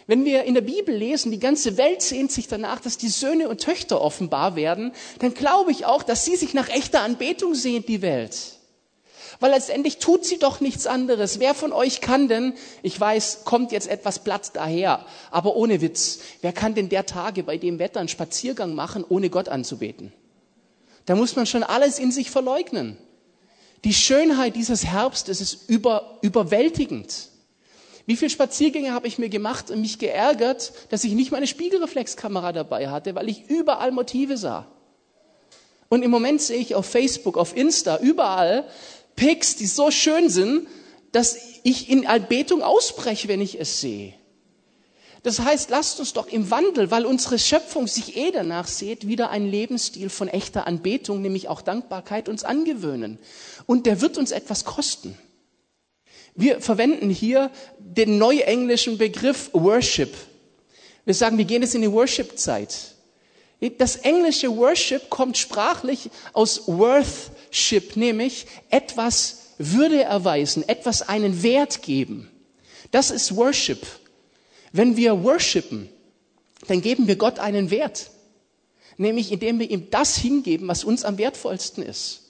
Wenn 0.07 0.25
wir 0.25 0.43
in 0.43 0.55
der 0.55 0.61
Bibel 0.61 0.93
lesen, 0.93 1.31
die 1.31 1.39
ganze 1.39 1.77
Welt 1.77 2.01
sehnt 2.01 2.31
sich 2.31 2.47
danach, 2.47 2.79
dass 2.79 2.97
die 2.97 3.09
Söhne 3.09 3.47
und 3.47 3.61
Töchter 3.61 4.01
offenbar 4.01 4.55
werden, 4.55 4.91
dann 5.19 5.35
glaube 5.35 5.71
ich 5.71 5.85
auch, 5.85 6.01
dass 6.01 6.25
sie 6.25 6.35
sich 6.35 6.55
nach 6.55 6.67
echter 6.67 7.01
Anbetung 7.01 7.53
sehnt, 7.53 7.87
die 7.87 8.01
Welt. 8.01 8.58
Weil 9.39 9.51
letztendlich 9.51 9.99
tut 9.99 10.25
sie 10.25 10.37
doch 10.37 10.59
nichts 10.59 10.85
anderes. 10.85 11.39
Wer 11.39 11.53
von 11.53 11.71
euch 11.71 12.01
kann 12.01 12.27
denn, 12.27 12.53
ich 12.83 12.99
weiß, 12.99 13.45
kommt 13.45 13.71
jetzt 13.71 13.87
etwas 13.87 14.19
platt 14.19 14.51
daher, 14.53 15.05
aber 15.31 15.55
ohne 15.55 15.79
Witz, 15.81 16.19
wer 16.41 16.51
kann 16.51 16.75
denn 16.75 16.89
der 16.89 17.05
Tage 17.05 17.43
bei 17.43 17.57
dem 17.57 17.79
Wetter 17.79 18.01
einen 18.01 18.09
Spaziergang 18.09 18.75
machen, 18.75 19.05
ohne 19.07 19.29
Gott 19.29 19.47
anzubeten? 19.47 20.11
Da 21.05 21.15
muss 21.15 21.35
man 21.35 21.45
schon 21.45 21.63
alles 21.63 21.99
in 21.99 22.11
sich 22.11 22.29
verleugnen. 22.29 22.97
Die 23.85 23.93
Schönheit 23.93 24.57
dieses 24.57 24.85
Herbstes 24.85 25.39
ist 25.39 25.69
über, 25.69 26.19
überwältigend. 26.21 27.29
Wie 28.05 28.17
viele 28.17 28.29
Spaziergänge 28.29 28.91
habe 28.91 29.07
ich 29.07 29.19
mir 29.19 29.29
gemacht 29.29 29.71
und 29.71 29.79
mich 29.79 29.99
geärgert, 29.99 30.73
dass 30.89 31.05
ich 31.05 31.13
nicht 31.13 31.31
meine 31.31 31.47
Spiegelreflexkamera 31.47 32.51
dabei 32.51 32.89
hatte, 32.89 33.15
weil 33.15 33.29
ich 33.29 33.49
überall 33.49 33.91
Motive 33.91 34.35
sah. 34.35 34.67
Und 35.89 36.03
im 36.03 36.11
Moment 36.11 36.41
sehe 36.41 36.57
ich 36.57 36.75
auf 36.75 36.85
Facebook, 36.85 37.37
auf 37.37 37.55
Insta, 37.55 37.97
überall 37.97 38.67
Pics, 39.19 39.57
die 39.57 39.67
so 39.67 39.91
schön 39.91 40.29
sind, 40.29 40.65
dass 41.11 41.37
ich 41.63 41.89
in 41.89 42.07
Anbetung 42.07 42.63
ausbreche, 42.63 43.27
wenn 43.27 43.41
ich 43.41 43.59
es 43.59 43.81
sehe. 43.81 44.13
Das 45.23 45.41
heißt, 45.41 45.69
lasst 45.69 45.99
uns 45.99 46.13
doch 46.13 46.27
im 46.27 46.49
Wandel, 46.49 46.89
weil 46.89 47.05
unsere 47.05 47.37
Schöpfung 47.37 47.87
sich 47.87 48.15
eh 48.15 48.31
danach 48.31 48.69
sieht, 48.69 49.09
wieder 49.09 49.29
einen 49.29 49.51
Lebensstil 49.51 50.09
von 50.09 50.29
echter 50.29 50.65
Anbetung, 50.65 51.21
nämlich 51.21 51.49
auch 51.49 51.61
Dankbarkeit, 51.61 52.29
uns 52.29 52.45
angewöhnen. 52.45 53.19
Und 53.65 53.85
der 53.85 53.99
wird 53.99 54.17
uns 54.17 54.31
etwas 54.31 54.63
kosten. 54.63 55.17
Wir 56.35 56.61
verwenden 56.61 57.09
hier 57.09 57.51
den 57.77 58.17
neuenglischen 58.17 58.97
Begriff 58.97 59.49
Worship. 59.51 60.15
Wir 61.03 61.13
sagen, 61.13 61.37
wir 61.37 61.43
gehen 61.43 61.61
jetzt 61.61 61.75
in 61.75 61.81
die 61.81 61.91
Worship-Zeit. 61.91 62.95
Das 63.77 63.97
englische 63.97 64.55
Worship 64.55 65.09
kommt 65.09 65.37
sprachlich 65.37 66.09
aus 66.31 66.69
Worthship, 67.49 67.95
nämlich 67.95 68.45
etwas 68.69 69.53
Würde 69.57 70.03
erweisen, 70.03 70.67
etwas 70.67 71.01
einen 71.01 71.43
Wert 71.43 71.81
geben. 71.81 72.29
Das 72.91 73.11
ist 73.11 73.35
Worship. 73.35 73.85
Wenn 74.71 74.95
wir 74.95 75.23
worshipen, 75.23 75.89
dann 76.67 76.81
geben 76.81 77.07
wir 77.07 77.15
Gott 77.15 77.39
einen 77.39 77.71
Wert, 77.71 78.11
nämlich 78.97 79.31
indem 79.31 79.59
wir 79.59 79.69
ihm 79.69 79.89
das 79.89 80.15
hingeben, 80.15 80.67
was 80.67 80.83
uns 80.83 81.03
am 81.03 81.17
wertvollsten 81.17 81.83
ist. 81.83 82.21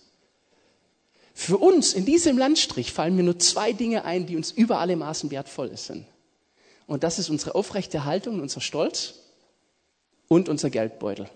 Für 1.34 1.58
uns 1.58 1.94
in 1.94 2.06
diesem 2.06 2.38
Landstrich 2.38 2.92
fallen 2.92 3.16
mir 3.16 3.24
nur 3.24 3.40
zwei 3.40 3.74
Dinge 3.74 4.06
ein, 4.06 4.26
die 4.26 4.36
uns 4.36 4.52
über 4.52 4.80
alle 4.80 4.96
Maßen 4.96 5.32
wertvoll 5.32 5.76
sind. 5.78 6.06
Und 6.88 7.04
das 7.04 7.20
ist 7.20 7.30
unsere 7.30 7.56
aufrechte 7.56 8.06
Haltung, 8.06 8.42
unser 8.42 8.62
Stolz 8.62 9.16
und 10.28 10.50
unser 10.50 10.70
Geldbeutel. 10.70 11.30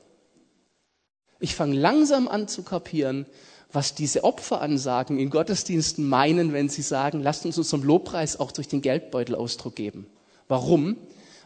Ich 1.40 1.56
fange 1.56 1.76
langsam 1.76 2.28
an 2.28 2.48
zu 2.48 2.64
kapieren, 2.64 3.26
was 3.74 3.96
diese 3.96 4.24
Opferansagen 4.24 5.18
in 5.20 5.32
Gottesdiensten 5.32 6.08
meinen, 6.08 6.54
wenn 6.54 6.70
sie 6.70 6.84
sagen, 6.84 7.22
lasst 7.22 7.46
uns 7.46 7.58
unserem 7.58 7.84
Lobpreis 7.84 8.40
auch 8.40 8.52
durch 8.52 8.68
den 8.68 8.82
Geldbeutel 8.82 9.36
Ausdruck 9.36 9.76
geben. 9.76 10.06
Warum? 10.48 10.96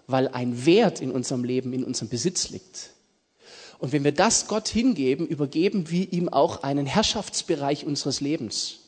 Weil 0.07 0.27
ein 0.27 0.65
Wert 0.65 1.01
in 1.01 1.11
unserem 1.11 1.45
Leben, 1.45 1.71
in 1.71 1.85
unserem 1.85 2.09
Besitz 2.09 2.49
liegt. 2.49 2.91
Und 3.79 3.93
wenn 3.93 4.03
wir 4.03 4.11
das 4.11 4.47
Gott 4.47 4.67
hingeben, 4.67 5.25
übergeben 5.25 5.89
wir 5.89 6.11
ihm 6.11 6.29
auch 6.29 6.63
einen 6.63 6.85
Herrschaftsbereich 6.85 7.85
unseres 7.85 8.19
Lebens. 8.19 8.79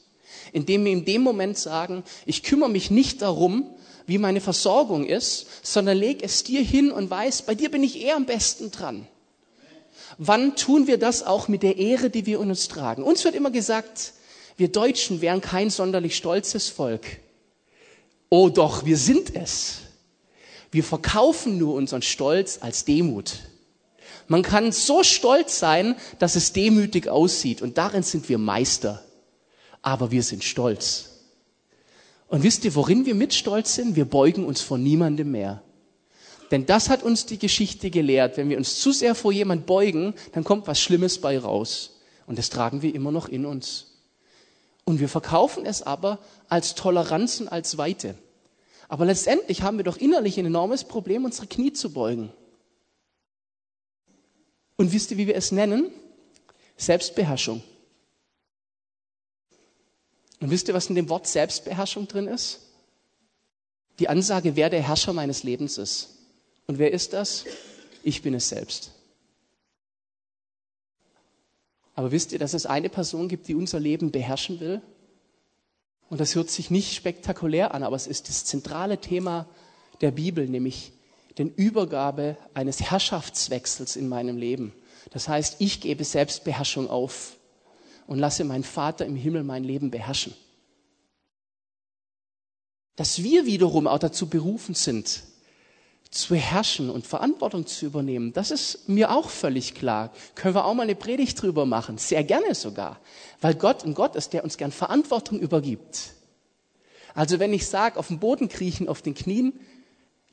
Indem 0.52 0.84
wir 0.84 0.92
in 0.92 1.06
dem 1.06 1.22
Moment 1.22 1.58
sagen, 1.58 2.04
ich 2.26 2.44
kümmere 2.44 2.70
mich 2.70 2.92
nicht 2.92 3.22
darum, 3.22 3.70
wie 4.06 4.18
meine 4.18 4.42
Versorgung 4.42 5.06
ist, 5.06 5.46
sondern 5.64 5.98
leg 5.98 6.24
es 6.24 6.44
dir 6.44 6.62
hin 6.62 6.92
und 6.92 7.10
weiß, 7.10 7.44
bei 7.44 7.56
dir 7.56 7.70
bin 7.70 7.84
ich 7.84 8.02
eher 8.02 8.16
am 8.16 8.26
besten 8.26 8.72
dran. 8.72 9.08
Wann 10.22 10.58
tun 10.58 10.86
wir 10.86 10.98
das 10.98 11.24
auch 11.24 11.48
mit 11.48 11.64
der 11.64 11.78
Ehre, 11.78 12.10
die 12.10 12.26
wir 12.26 12.42
in 12.42 12.50
uns 12.50 12.68
tragen? 12.68 13.04
Uns 13.04 13.24
wird 13.24 13.36
immer 13.36 13.52
gesagt, 13.52 14.12
wir 14.58 14.68
Deutschen 14.68 15.22
wären 15.22 15.40
kein 15.40 15.70
sonderlich 15.70 16.18
stolzes 16.18 16.68
Volk. 16.68 17.06
Oh 18.28 18.50
doch, 18.50 18.84
wir 18.84 18.98
sind 18.98 19.34
es. 19.34 19.78
Wir 20.72 20.84
verkaufen 20.84 21.58
nur 21.58 21.74
unseren 21.74 22.02
Stolz 22.02 22.60
als 22.60 22.84
Demut. 22.84 23.36
Man 24.28 24.42
kann 24.42 24.74
so 24.74 25.04
stolz 25.04 25.58
sein, 25.58 25.96
dass 26.20 26.36
es 26.36 26.52
demütig 26.52 27.08
aussieht 27.08 27.62
und 27.62 27.78
darin 27.78 28.04
sind 28.04 28.28
wir 28.28 28.38
Meister. 28.38 29.02
Aber 29.82 30.12
wir 30.12 30.22
sind 30.22 30.44
stolz. 30.44 31.12
Und 32.28 32.44
wisst 32.44 32.66
ihr, 32.66 32.76
worin 32.76 33.06
wir 33.06 33.16
mit 33.16 33.34
stolz 33.34 33.76
sind? 33.76 33.96
Wir 33.96 34.04
beugen 34.04 34.44
uns 34.44 34.60
vor 34.60 34.78
niemandem 34.78 35.32
mehr. 35.32 35.64
Denn 36.52 36.66
das 36.66 36.90
hat 36.90 37.04
uns 37.04 37.26
die 37.26 37.38
Geschichte 37.38 37.90
gelehrt. 37.90 38.38
Wenn 38.38 38.50
wir 38.50 38.58
uns 38.58 38.80
zu 38.80 38.92
sehr 38.92 39.16
vor 39.16 39.32
jemand 39.32 39.66
beugen, 39.66 40.14
dann 40.32 40.44
kommt 40.44 40.68
was 40.68 40.80
Schlimmes 40.80 41.22
bei 41.22 41.38
raus. 41.38 42.00
Und 42.26 42.38
das 42.38 42.50
tragen 42.50 42.82
wir 42.82 42.94
immer 42.94 43.12
noch 43.12 43.28
in 43.28 43.46
uns. 43.46 43.90
Und 44.84 45.00
wir 45.00 45.10
verkaufen 45.10 45.66
es 45.66 45.84
aber 45.84 46.20
als 46.48 46.74
Toleranz 46.74 47.40
und 47.40 47.48
als 47.48 47.78
Weite. 47.78 48.16
Aber 48.88 49.06
letztendlich 49.06 49.62
haben 49.62 49.78
wir 49.78 49.84
doch 49.84 49.98
innerlich 49.98 50.40
ein 50.40 50.48
enormes 50.48 50.84
Problem, 50.84 51.26
unsere 51.26 51.46
Knie 51.46 51.74
zu 51.74 51.94
beugen. 51.94 52.32
Und 54.78 54.92
wisst 54.92 55.12
ihr, 55.12 55.18
wie 55.18 55.28
wir 55.28 55.36
es 55.36 55.52
nennen? 55.52 55.92
Selbstbeherrschung. 56.78 57.62
Und 60.40 60.50
wisst 60.50 60.68
ihr, 60.70 60.74
was 60.74 60.88
in 60.88 60.96
dem 60.96 61.10
Wort 61.10 61.28
Selbstbeherrschung 61.28 62.08
drin 62.08 62.28
ist? 62.28 62.62
Die 64.00 64.08
Ansage, 64.08 64.56
wer 64.56 64.70
der 64.70 64.82
Herrscher 64.82 65.14
meines 65.14 65.44
Lebens 65.44 65.78
ist. 65.78 66.19
Und 66.70 66.78
wer 66.78 66.94
ist 66.94 67.14
das? 67.14 67.46
Ich 68.04 68.22
bin 68.22 68.36
es 68.36 68.50
selbst. 68.50 68.92
Aber 71.96 72.12
wisst 72.12 72.32
ihr, 72.32 72.38
dass 72.38 72.54
es 72.54 72.68
eine 72.68 72.90
Person 72.90 73.28
gibt, 73.28 73.48
die 73.48 73.56
unser 73.56 73.80
Leben 73.80 74.12
beherrschen 74.12 74.60
will? 74.60 74.80
Und 76.12 76.22
das 76.22 76.36
hört 76.36 76.52
sich 76.52 76.70
nicht 76.70 76.94
spektakulär 76.94 77.74
an, 77.74 77.82
aber 77.82 77.96
es 77.96 78.06
ist 78.06 78.30
das 78.30 78.46
zentrale 78.46 79.02
Thema 79.02 79.50
der 80.02 80.12
Bibel, 80.12 80.48
nämlich 80.48 80.92
den 81.40 81.52
Übergabe 81.56 82.38
eines 82.54 82.82
Herrschaftswechsels 82.82 83.96
in 83.96 84.08
meinem 84.08 84.38
Leben. 84.38 84.72
Das 85.10 85.28
heißt, 85.28 85.56
ich 85.58 85.82
gebe 85.82 86.04
Selbstbeherrschung 86.04 86.88
auf 86.88 87.38
und 88.06 88.20
lasse 88.20 88.44
meinen 88.44 88.64
Vater 88.64 89.08
im 89.08 89.16
Himmel 89.16 89.44
mein 89.44 89.64
Leben 89.64 89.90
beherrschen. 89.90 90.36
Dass 92.96 93.24
wir 93.24 93.48
wiederum 93.48 93.88
auch 93.88 93.98
dazu 93.98 94.30
berufen 94.30 94.76
sind, 94.76 95.24
zu 96.12 96.36
herrschen 96.36 96.90
und 96.90 97.06
Verantwortung 97.06 97.68
zu 97.68 97.86
übernehmen, 97.86 98.34
das 98.34 98.52
ist 98.52 98.90
mir 98.90 99.12
auch 99.12 99.30
völlig 99.30 99.76
klar. 99.76 100.12
Können 100.36 100.56
wir 100.56 100.66
auch 100.66 100.74
mal 100.74 100.84
eine 100.84 100.96
Predigt 100.96 101.42
drüber 101.42 101.66
machen, 101.66 101.98
sehr 101.98 102.24
gerne 102.24 102.56
sogar, 102.56 103.00
weil 103.42 103.54
Gott 103.54 103.86
ein 103.86 103.94
Gott 103.94 104.16
ist, 104.16 104.34
der 104.34 104.44
uns 104.44 104.58
gern 104.58 104.72
Verantwortung 104.72 105.40
übergibt. 105.40 106.14
Also 107.14 107.40
wenn 107.40 107.54
ich 107.54 107.68
sage, 107.68 108.00
auf 108.00 108.08
dem 108.08 108.20
Boden 108.20 108.50
kriechen, 108.50 108.88
auf 108.88 109.02
den 109.02 109.14
Knien, 109.14 109.54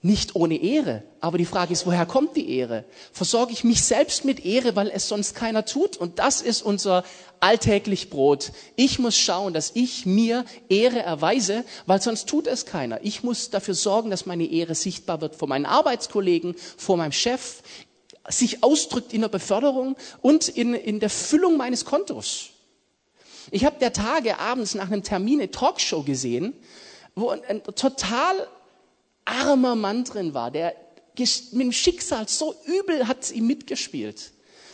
nicht 0.02 0.36
ohne 0.36 0.56
Ehre. 0.56 1.02
Aber 1.20 1.38
die 1.38 1.44
Frage 1.44 1.72
ist, 1.72 1.86
woher 1.86 2.06
kommt 2.06 2.36
die 2.36 2.50
Ehre? 2.50 2.84
Versorge 3.12 3.52
ich 3.52 3.64
mich 3.64 3.82
selbst 3.82 4.24
mit 4.24 4.44
Ehre, 4.44 4.76
weil 4.76 4.88
es 4.88 5.08
sonst 5.08 5.34
keiner 5.34 5.64
tut? 5.64 5.96
Und 5.96 6.18
das 6.18 6.42
ist 6.42 6.62
unser 6.62 7.04
alltäglich 7.40 8.10
Brot. 8.10 8.52
Ich 8.76 8.98
muss 8.98 9.16
schauen, 9.18 9.52
dass 9.52 9.72
ich 9.74 10.06
mir 10.06 10.44
Ehre 10.68 11.00
erweise, 11.00 11.64
weil 11.86 12.00
sonst 12.00 12.28
tut 12.28 12.46
es 12.46 12.66
keiner. 12.66 13.00
Ich 13.02 13.22
muss 13.22 13.50
dafür 13.50 13.74
sorgen, 13.74 14.10
dass 14.10 14.26
meine 14.26 14.46
Ehre 14.46 14.74
sichtbar 14.74 15.20
wird 15.20 15.34
vor 15.34 15.48
meinen 15.48 15.66
Arbeitskollegen, 15.66 16.54
vor 16.76 16.96
meinem 16.96 17.12
Chef, 17.12 17.62
sich 18.28 18.62
ausdrückt 18.62 19.12
in 19.12 19.20
der 19.20 19.28
Beförderung 19.28 19.96
und 20.20 20.48
in, 20.48 20.74
in 20.74 21.00
der 21.00 21.10
Füllung 21.10 21.56
meines 21.56 21.84
Kontos. 21.84 22.50
Ich 23.50 23.64
habe 23.64 23.78
der 23.78 23.92
Tage 23.92 24.38
abends 24.38 24.74
nach 24.74 24.90
einem 24.90 25.04
Termin 25.04 25.40
eine 25.40 25.50
Talkshow 25.50 26.02
gesehen, 26.02 26.52
wo 27.14 27.30
ein, 27.30 27.40
ein 27.48 27.62
total 27.62 28.48
armer 29.26 29.76
Mann 29.76 30.04
drin 30.04 30.32
war, 30.32 30.50
der 30.50 30.74
mit 31.18 31.52
dem 31.52 31.72
Schicksal 31.72 32.28
so 32.28 32.54
übel 32.66 33.06
hat 33.06 33.30
ihm 33.30 33.46
mitgespielt. 33.46 34.32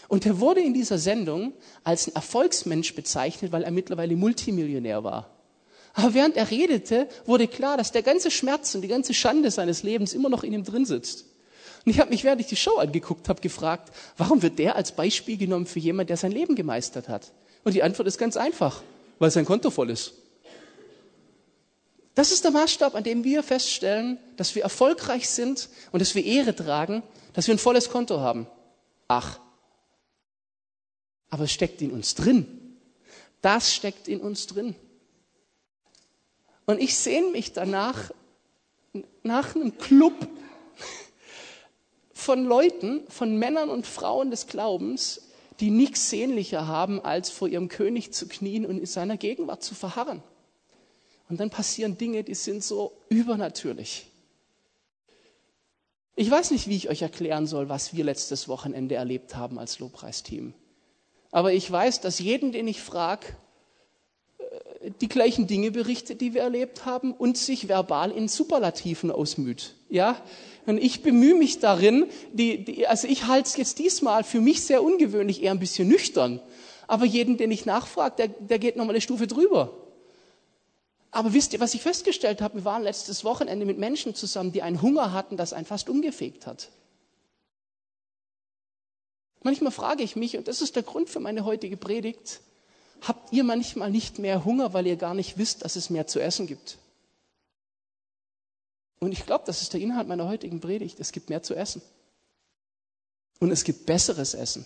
Und 0.09 0.27
er 0.27 0.41
wurde 0.41 0.61
in 0.61 0.75
dieser 0.75 0.99
Sendung 0.99 1.53
als 1.85 2.07
ein 2.07 2.15
Erfolgsmensch 2.15 2.95
bezeichnet, 2.95 3.53
weil 3.53 3.63
er 3.63 3.71
mittlerweile 3.71 4.15
Multimillionär 4.15 5.03
war. 5.05 5.31
Aber 5.95 6.15
während 6.15 6.37
er 6.37 6.51
redete, 6.51 7.09
wurde 7.27 7.49
klar, 7.49 7.77
dass 7.77 7.93
der 7.93 8.03
ganze 8.03 8.31
Schmerz 8.31 8.75
und 8.75 8.83
die 8.83 8.89
ganze 8.89 9.15
Schande 9.15 9.51
seines 9.51 9.83
Lebens 9.83 10.15
immer 10.15 10.29
noch 10.29 10.43
in 10.43 10.53
ihm 10.53 10.65
drin 10.65 10.85
sitzt. 10.85 11.27
Und 11.85 11.91
ich 11.91 12.01
habe 12.01 12.11
mich, 12.11 12.25
während 12.25 12.41
ich 12.41 12.47
die 12.47 12.57
Show 12.57 12.77
angeguckt 12.77 13.29
habe, 13.29 13.41
gefragt, 13.41 13.93
warum 14.17 14.43
wird 14.43 14.59
der 14.59 14.77
als 14.77 14.93
Beispiel 14.93 15.37
genommen 15.37 15.67
für 15.67 15.81
jemand, 15.81 16.11
der 16.11 16.17
sein 16.17 16.33
Leben 16.33 16.55
gemeistert 16.55 17.09
hat? 17.09 17.33
Und 17.65 17.75
die 17.75 17.83
Antwort 17.83 18.09
ist 18.09 18.19
ganz 18.19 18.37
einfach, 18.37 18.83
weil 19.19 19.31
sein 19.31 19.45
Konto 19.45 19.71
voll 19.71 19.91
ist. 19.91 20.13
Das 22.15 22.31
ist 22.31 22.45
der 22.45 22.51
Maßstab, 22.51 22.95
an 22.95 23.05
dem 23.05 23.25
wir 23.25 23.43
feststellen, 23.43 24.19
dass 24.37 24.55
wir 24.55 24.63
erfolgreich 24.63 25.29
sind 25.31 25.69
und 25.93 26.01
dass 26.01 26.15
wir 26.15 26.25
Ehre 26.25 26.55
tragen, 26.55 27.03
dass 27.33 27.47
wir 27.47 27.55
ein 27.55 27.59
volles 27.59 27.89
Konto 27.89 28.21
haben. 28.21 28.47
Ach, 29.09 29.41
aber 31.31 31.45
es 31.45 31.53
steckt 31.53 31.81
in 31.81 31.93
uns 31.93 32.15
drin. 32.15 32.77
Das 33.41 33.75
steckt 33.75 34.09
in 34.09 34.21
uns 34.21 34.47
drin. 34.47 34.75
Und 36.67 36.81
ich 36.81 36.97
sehne 36.97 37.31
mich 37.31 37.53
danach 37.53 38.11
nach 39.23 39.57
einem 39.57 39.79
Club 39.79 40.15
von 42.13 42.45
Leuten, 42.45 43.03
von 43.09 43.37
Männern 43.39 43.71
und 43.71 43.87
Frauen 43.87 44.31
des 44.31 44.47
Glaubens, 44.47 45.23
die 45.61 45.71
nichts 45.71 46.11
sehnlicher 46.11 46.67
haben, 46.67 47.01
als 47.01 47.31
vor 47.31 47.49
ihrem 47.49 47.69
König 47.69 48.13
zu 48.13 48.29
knien 48.29 48.67
und 48.67 48.79
in 48.79 48.87
seiner 48.87 49.17
Gegenwart 49.17 49.63
zu 49.63 49.75
verharren. 49.75 50.23
Und 51.33 51.41
dann 51.41 51.49
passieren 51.49 51.97
Dinge, 51.97 52.25
die 52.25 52.35
sind 52.35 52.63
so 52.63 52.93
übernatürlich. 53.09 54.05
Ich 56.15 56.31
weiß 56.31 56.51
nicht, 56.51 56.69
wie 56.69 56.77
ich 56.77 56.91
euch 56.91 57.01
erklären 57.01 57.47
soll, 57.47 57.71
was 57.71 57.97
wir 57.97 58.05
letztes 58.05 58.49
Wochenende 58.49 58.97
erlebt 58.97 59.35
haben 59.35 59.59
als 59.59 59.79
Lobpreisteam. 59.79 60.53
Aber 61.31 61.55
ich 61.55 61.73
weiß, 61.73 62.03
dass 62.03 62.19
jeden, 62.19 62.53
den 62.53 62.69
ich 62.69 62.83
frage, 62.83 63.29
äh, 64.83 64.91
die 65.01 65.09
gleichen 65.09 65.47
Dinge 65.47 65.71
berichtet, 65.71 66.21
die 66.21 66.35
wir 66.35 66.43
erlebt 66.43 66.85
haben 66.85 67.15
und 67.15 67.39
sich 67.39 67.67
verbal 67.67 68.11
in 68.11 68.29
Superlativen 68.29 69.11
ausmüht. 69.11 69.75
Ja? 69.89 70.21
Und 70.67 70.77
ich 70.77 71.01
bemühe 71.01 71.35
mich 71.35 71.61
darin, 71.61 72.05
die, 72.35 72.63
die, 72.63 72.87
also 72.87 73.09
ich 73.09 73.27
halte 73.27 73.49
es 73.49 73.57
jetzt 73.57 73.79
diesmal 73.79 74.23
für 74.23 74.43
mich 74.43 74.65
sehr 74.65 74.83
ungewöhnlich, 74.83 75.43
eher 75.43 75.53
ein 75.53 75.61
bisschen 75.61 75.89
nüchtern. 75.89 76.43
Aber 76.89 77.07
jeden, 77.07 77.39
den 77.39 77.51
ich 77.51 77.65
nachfrage, 77.65 78.17
der, 78.19 78.29
der 78.29 78.59
geht 78.59 78.77
nochmal 78.77 78.97
eine 78.97 79.01
Stufe 79.01 79.27
drüber. 79.27 79.79
Aber 81.13 81.35
wisst 81.35 81.53
ihr, 81.53 81.61
was 81.61 81.75
ich 81.75 81.83
festgestellt 81.83 82.41
habe? 82.41 82.57
Wir 82.57 82.65
waren 82.65 82.83
letztes 82.83 83.23
Wochenende 83.23 83.67
mit 83.67 83.79
Menschen 83.79 84.15
zusammen, 84.15 84.51
die 84.51 84.63
einen 84.63 84.81
Hunger 84.81 85.13
hatten, 85.13 85.37
das 85.37 85.53
einen 85.53 85.67
fast 85.67 85.91
umgefegt 85.91 86.47
hat. 86.47 86.71
Manchmal 89.43 89.73
frage 89.73 90.03
ich 90.03 90.17
mich, 90.17 90.39
und 90.39 90.49
das 90.49 90.63
ist 90.63 90.75
der 90.75 90.83
Grund 90.83 91.11
für 91.11 91.21
meine 91.21 91.45
heutige 91.45 91.77
Predigt, 91.77 92.41
habt 93.03 93.31
ihr 93.33 93.45
manchmal 93.45 93.91
nicht 93.91 94.19
mehr 94.19 94.45
Hunger, 94.45 94.73
weil 94.73 94.87
ihr 94.87 94.97
gar 94.97 95.15
nicht 95.15 95.37
wisst, 95.37 95.65
dass 95.65 95.77
es 95.77 95.91
mehr 95.91 96.07
zu 96.07 96.19
essen 96.19 96.47
gibt? 96.47 96.79
Und 98.99 99.13
ich 99.13 99.27
glaube, 99.27 99.45
das 99.47 99.61
ist 99.61 99.75
der 99.75 99.81
Inhalt 99.81 100.09
meiner 100.09 100.29
heutigen 100.29 100.61
Predigt. 100.61 100.99
Es 100.99 101.13
gibt 101.13 101.29
mehr 101.29 101.43
zu 101.43 101.55
essen. 101.55 101.83
Und 103.39 103.51
es 103.51 103.65
gibt 103.65 103.85
besseres 103.85 104.33
Essen. 104.33 104.65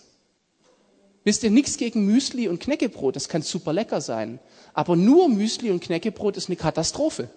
Wisst 1.27 1.43
ihr, 1.43 1.51
nichts 1.51 1.75
gegen 1.75 2.05
Müsli 2.05 2.47
und 2.47 2.61
Knäckebrot, 2.61 3.17
das 3.17 3.27
kann 3.27 3.41
super 3.41 3.73
lecker 3.73 3.99
sein. 3.99 4.39
Aber 4.73 4.95
nur 4.95 5.27
Müsli 5.27 5.71
und 5.71 5.83
Knäckebrot 5.83 6.37
ist 6.37 6.47
eine 6.47 6.55
Katastrophe. 6.55 7.27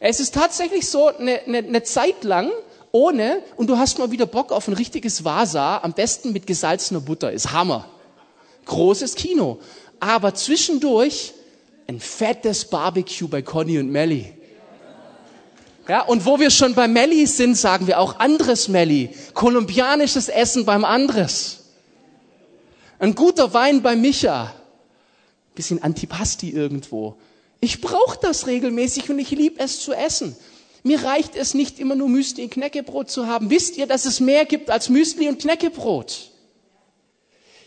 Es 0.00 0.18
ist 0.18 0.32
tatsächlich 0.32 0.88
so, 0.88 1.08
eine, 1.08 1.42
eine, 1.42 1.58
eine 1.58 1.82
Zeit 1.82 2.24
lang 2.24 2.50
ohne 2.90 3.42
und 3.58 3.66
du 3.66 3.76
hast 3.76 3.98
mal 3.98 4.10
wieder 4.10 4.24
Bock 4.24 4.50
auf 4.50 4.66
ein 4.66 4.72
richtiges 4.72 5.26
Vasa, 5.26 5.76
am 5.82 5.92
besten 5.92 6.32
mit 6.32 6.46
gesalzener 6.46 7.00
Butter, 7.00 7.30
ist 7.30 7.52
Hammer. 7.52 7.90
Großes 8.64 9.14
Kino. 9.14 9.58
Aber 10.00 10.32
zwischendurch 10.32 11.34
ein 11.86 12.00
fettes 12.00 12.64
Barbecue 12.64 13.28
bei 13.28 13.42
Conny 13.42 13.78
und 13.78 13.90
Melly. 13.90 14.32
Ja, 15.88 16.02
und 16.02 16.26
wo 16.26 16.40
wir 16.40 16.50
schon 16.50 16.74
bei 16.74 16.88
Melli 16.88 17.26
sind, 17.26 17.56
sagen 17.56 17.86
wir 17.86 18.00
auch 18.00 18.18
anderes 18.18 18.68
Melli. 18.68 19.10
Kolumbianisches 19.34 20.28
Essen 20.28 20.64
beim 20.64 20.84
Andres. 20.84 21.60
Ein 22.98 23.14
guter 23.14 23.54
Wein 23.54 23.82
bei 23.82 23.94
Micha. 23.94 24.52
Bisschen 25.54 25.82
Antipasti 25.82 26.50
irgendwo. 26.50 27.16
Ich 27.60 27.80
brauche 27.80 28.18
das 28.20 28.46
regelmäßig 28.46 29.10
und 29.10 29.18
ich 29.18 29.30
liebe 29.30 29.60
es 29.60 29.80
zu 29.80 29.92
essen. 29.92 30.36
Mir 30.82 31.02
reicht 31.04 31.36
es 31.36 31.54
nicht 31.54 31.78
immer 31.78 31.94
nur 31.94 32.08
Müsli 32.08 32.44
und 32.44 32.50
Knäckebrot 32.50 33.10
zu 33.10 33.26
haben. 33.26 33.50
Wisst 33.50 33.76
ihr, 33.76 33.86
dass 33.86 34.06
es 34.06 34.20
mehr 34.20 34.44
gibt 34.44 34.70
als 34.70 34.88
Müsli 34.88 35.28
und 35.28 35.40
Knäckebrot? 35.40 36.30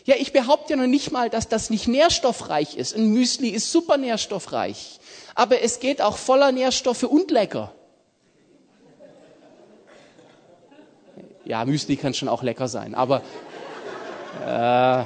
Ja, 0.04 0.16
ich 0.18 0.32
behaupte 0.32 0.72
ja 0.72 0.76
noch 0.76 0.86
nicht 0.86 1.10
mal, 1.10 1.30
dass 1.30 1.48
das 1.48 1.70
nicht 1.70 1.86
nährstoffreich 1.86 2.76
ist. 2.76 2.94
Ein 2.94 3.12
Müsli 3.12 3.48
ist 3.48 3.70
super 3.70 3.96
nährstoffreich. 3.96 5.00
Aber 5.34 5.62
es 5.62 5.80
geht 5.80 6.00
auch 6.02 6.16
voller 6.16 6.52
Nährstoffe 6.52 7.02
und 7.04 7.30
lecker. 7.30 7.72
Ja, 11.50 11.64
Müsli 11.64 11.96
kann 11.96 12.14
schon 12.14 12.28
auch 12.28 12.44
lecker 12.44 12.68
sein, 12.68 12.94
aber 12.94 13.22
äh, 14.46 15.02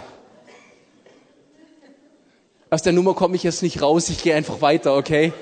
aus 2.69 2.83
der 2.83 2.93
Nummer 2.93 3.15
komme 3.15 3.35
ich 3.35 3.43
jetzt 3.45 3.63
nicht 3.63 3.81
raus, 3.81 4.11
ich 4.11 4.23
gehe 4.23 4.35
einfach 4.35 4.61
weiter, 4.61 4.95
okay? 4.95 5.33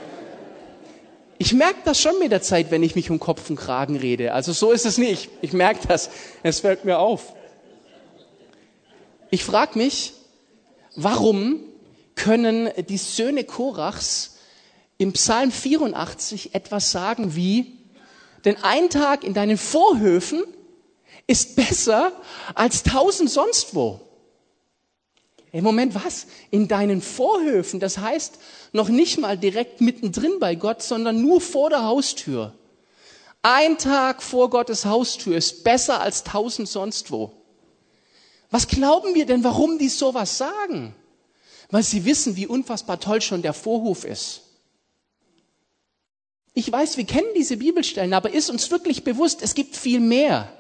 Ich 1.39 1.55
merke 1.55 1.81
das 1.85 2.01
schon 2.01 2.17
mit 2.21 2.31
der 2.31 2.41
Zeit, 2.41 2.71
wenn 2.71 2.85
ich 2.85 2.95
mich 2.95 3.11
um 3.11 3.19
Kopf 3.19 3.51
und 3.51 3.57
Kragen 3.57 3.97
rede. 3.97 4.33
Also 4.33 4.53
so 4.53 4.71
ist 4.71 4.87
es 4.87 4.97
nicht. 4.97 5.29
Ich 5.41 5.53
merke 5.53 5.89
das. 5.89 6.09
Es 6.45 6.61
fällt 6.61 6.85
mir 6.85 7.01
auf. 7.01 7.35
Ich 9.29 9.43
frage 9.43 9.77
mich, 9.77 10.13
warum 10.95 11.59
können 12.15 12.71
die 12.89 12.97
Söhne 12.97 13.43
Korachs 13.43 14.37
im 14.99 15.15
Psalm 15.15 15.51
84 15.51 16.55
etwas 16.55 16.93
sagen 16.93 17.35
wie, 17.35 17.77
denn 18.45 18.55
ein 18.63 18.89
Tag 18.89 19.25
in 19.25 19.35
deinen 19.35 19.59
Vorhöfen 19.59 20.45
ist 21.27 21.57
besser 21.57 22.13
als 22.55 22.83
tausend 22.83 23.31
sonst 23.31 23.75
wo. 23.75 24.01
Im 25.53 25.65
Moment 25.65 25.95
was? 25.95 26.27
In 26.51 26.67
deinen 26.67 27.03
Vorhöfen, 27.03 27.79
das 27.79 27.99
heißt 27.99 28.39
noch 28.73 28.89
nicht 28.89 29.19
mal 29.19 29.37
direkt 29.37 29.83
mittendrin 29.83 30.39
bei 30.41 30.55
Gott, 30.55 30.83
sondern 30.83 31.21
nur 31.21 31.41
vor 31.41 31.69
der 31.69 31.85
Haustür. 31.85 32.55
Ein 33.43 33.77
Tag 33.77 34.23
vor 34.23 34.49
Gottes 34.51 34.87
Haustür 34.87 35.37
ist 35.37 35.63
besser 35.65 36.01
als 36.01 36.25
tausend 36.25 36.69
sonst 36.69 37.11
wo. 37.11 37.33
Was 38.51 38.69
glauben 38.69 39.15
wir 39.15 39.27
denn, 39.27 39.45
warum 39.45 39.79
die 39.79 39.89
sowas 39.89 40.39
sagen? 40.39 40.95
Weil 41.71 41.83
sie 41.83 42.05
wissen, 42.05 42.37
wie 42.37 42.47
unfassbar 42.47 43.01
toll 43.01 43.21
schon 43.21 43.43
der 43.43 43.55
Vorhof 43.55 44.05
ist. 44.05 44.43
Ich 46.55 46.71
weiß, 46.71 46.99
wir 46.99 47.05
kennen 47.05 47.29
diese 47.35 47.57
Bibelstellen, 47.57 48.13
aber 48.13 48.33
ist 48.33 48.51
uns 48.51 48.71
wirklich 48.71 49.05
bewusst, 49.05 49.43
es 49.43 49.55
gibt 49.55 49.75
viel 49.75 50.01
mehr. 50.01 50.53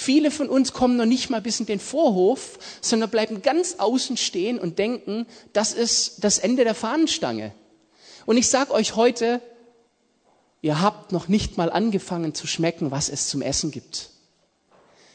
Viele 0.00 0.30
von 0.30 0.48
uns 0.48 0.72
kommen 0.72 0.96
noch 0.96 1.04
nicht 1.04 1.28
mal 1.28 1.42
bis 1.42 1.60
in 1.60 1.66
den 1.66 1.78
Vorhof, 1.78 2.58
sondern 2.80 3.10
bleiben 3.10 3.42
ganz 3.42 3.74
außen 3.76 4.16
stehen 4.16 4.58
und 4.58 4.78
denken, 4.78 5.26
das 5.52 5.74
ist 5.74 6.24
das 6.24 6.38
Ende 6.38 6.64
der 6.64 6.74
Fahnenstange. 6.74 7.52
Und 8.24 8.38
ich 8.38 8.48
sage 8.48 8.72
euch 8.72 8.96
heute, 8.96 9.42
ihr 10.62 10.80
habt 10.80 11.12
noch 11.12 11.28
nicht 11.28 11.58
mal 11.58 11.70
angefangen 11.70 12.34
zu 12.34 12.46
schmecken, 12.46 12.90
was 12.90 13.10
es 13.10 13.28
zum 13.28 13.42
Essen 13.42 13.72
gibt. 13.72 14.08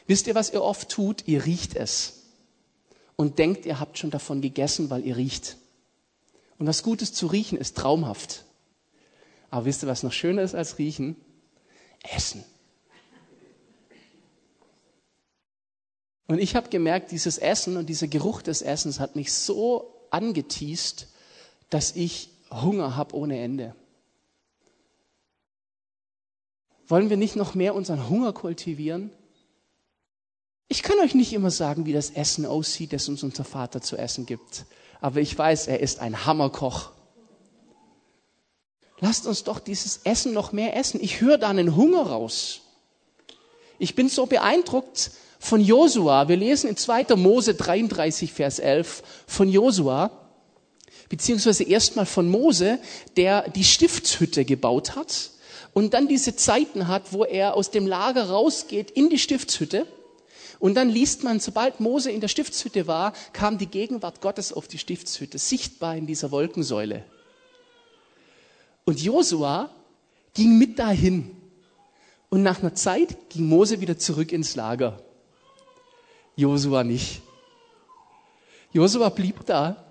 Wisst 0.06 0.28
ihr, 0.28 0.36
was 0.36 0.54
ihr 0.54 0.62
oft 0.62 0.88
tut? 0.88 1.28
Ihr 1.28 1.46
riecht 1.46 1.76
es 1.76 2.22
und 3.16 3.40
denkt, 3.40 3.66
ihr 3.66 3.80
habt 3.80 3.98
schon 3.98 4.12
davon 4.12 4.40
gegessen, 4.40 4.92
weil 4.92 5.04
ihr 5.04 5.18
riecht. 5.18 5.58
Und 6.60 6.68
was 6.68 6.84
Gutes 6.84 7.12
zu 7.12 7.26
riechen 7.26 7.58
ist 7.58 7.76
traumhaft. 7.76 8.44
Aber 9.50 9.66
wisst 9.66 9.82
ihr, 9.82 9.90
was 9.90 10.04
noch 10.04 10.14
schöner 10.14 10.44
ist 10.44 10.54
als 10.54 10.78
riechen? 10.78 11.16
Essen. 12.04 12.44
Und 16.28 16.40
ich 16.40 16.56
habe 16.56 16.70
gemerkt, 16.70 17.12
dieses 17.12 17.38
Essen 17.38 17.78
und 17.78 17.88
dieser 17.88 18.08
Geruch 18.08 18.42
des 18.42 18.62
Essens 18.62 19.00
hat 19.00 19.16
mich 19.16 19.32
so 19.32 19.94
angeteased, 20.10 21.08
dass 21.70 21.96
ich 21.96 22.30
Hunger 22.50 22.96
habe 22.96 23.16
ohne 23.16 23.40
Ende. 23.40 23.76
Wollen 26.88 27.10
wir 27.10 27.18
nicht 27.18 27.36
noch 27.36 27.56
mehr 27.56 27.76
unseren 27.76 28.10
Hunger 28.10 28.34
kultivieren? 28.34 29.12
Ich 30.68 30.84
kann 30.84 31.00
euch 31.00 31.14
nicht 31.14 31.34
immer 31.34 31.52
sagen, 31.52 31.86
wie 31.86 31.94
das 31.94 32.12
Essen 32.12 32.46
aussieht, 32.46 32.94
das 32.94 33.08
uns 33.08 33.24
unser 33.24 33.44
Vater 33.44 33.82
zu 33.82 33.98
essen 33.98 34.26
gibt. 34.26 34.66
Aber 35.02 35.20
ich 35.20 35.38
weiß, 35.38 35.68
er 35.68 35.80
ist 35.80 36.00
ein 36.00 36.26
Hammerkoch. 36.26 36.92
Lasst 39.00 39.28
uns 39.28 39.44
doch 39.44 39.60
dieses 39.60 40.02
Essen 40.06 40.34
noch 40.34 40.52
mehr 40.52 40.76
essen. 40.76 41.00
Ich 41.02 41.22
höre 41.22 41.38
da 41.38 41.50
einen 41.50 41.76
Hunger 41.76 42.04
raus. 42.08 42.62
Ich 43.78 43.94
bin 43.94 44.10
so 44.10 44.26
beeindruckt, 44.26 45.12
von 45.40 45.62
Josua. 45.62 46.28
Wir 46.28 46.38
lesen 46.38 46.70
in 46.70 46.78
2. 46.78 47.16
Mose 47.16 47.56
33, 47.56 48.34
Vers 48.34 48.60
11 48.60 49.04
von 49.28 49.50
Josua, 49.50 50.12
beziehungsweise 51.10 51.64
erstmal 51.64 52.06
von 52.06 52.30
Mose, 52.30 52.80
der 53.18 53.50
die 53.50 53.64
Stiftshütte 53.64 54.46
gebaut 54.46 54.96
hat 54.96 55.32
und 55.74 55.94
dann 55.94 56.08
diese 56.08 56.36
Zeiten 56.36 56.88
hat, 56.88 57.12
wo 57.12 57.26
er 57.26 57.56
aus 57.56 57.70
dem 57.70 57.86
Lager 57.86 58.30
rausgeht 58.30 58.92
in 58.92 59.10
die 59.10 59.20
Stiftshütte. 59.20 59.86
Und 60.58 60.76
dann 60.76 60.90
liest 60.90 61.24
man, 61.24 61.42
sobald 61.42 61.82
Mose 61.82 62.10
in 62.12 62.22
der 62.22 62.30
Stiftshütte 62.30 62.88
war, 62.88 63.14
kam 63.34 63.58
die 63.58 63.68
Gegenwart 63.68 64.22
Gottes 64.22 64.54
auf 64.54 64.70
die 64.70 64.78
Stiftshütte, 64.78 65.38
sichtbar 65.38 65.98
in 65.98 66.08
dieser 66.08 66.32
Wolkensäule. 66.32 67.04
Und 68.86 69.02
Josua 69.02 69.70
ging 70.34 70.58
mit 70.58 70.80
dahin. 70.80 71.36
Und 72.30 72.42
nach 72.42 72.62
einer 72.62 72.74
Zeit 72.74 73.30
ging 73.30 73.48
Mose 73.48 73.82
wieder 73.82 73.98
zurück 73.98 74.32
ins 74.32 74.56
Lager. 74.56 75.05
Josua 76.36 76.84
nicht. 76.84 77.22
Josua 78.72 79.10
blieb 79.10 79.46
da, 79.46 79.86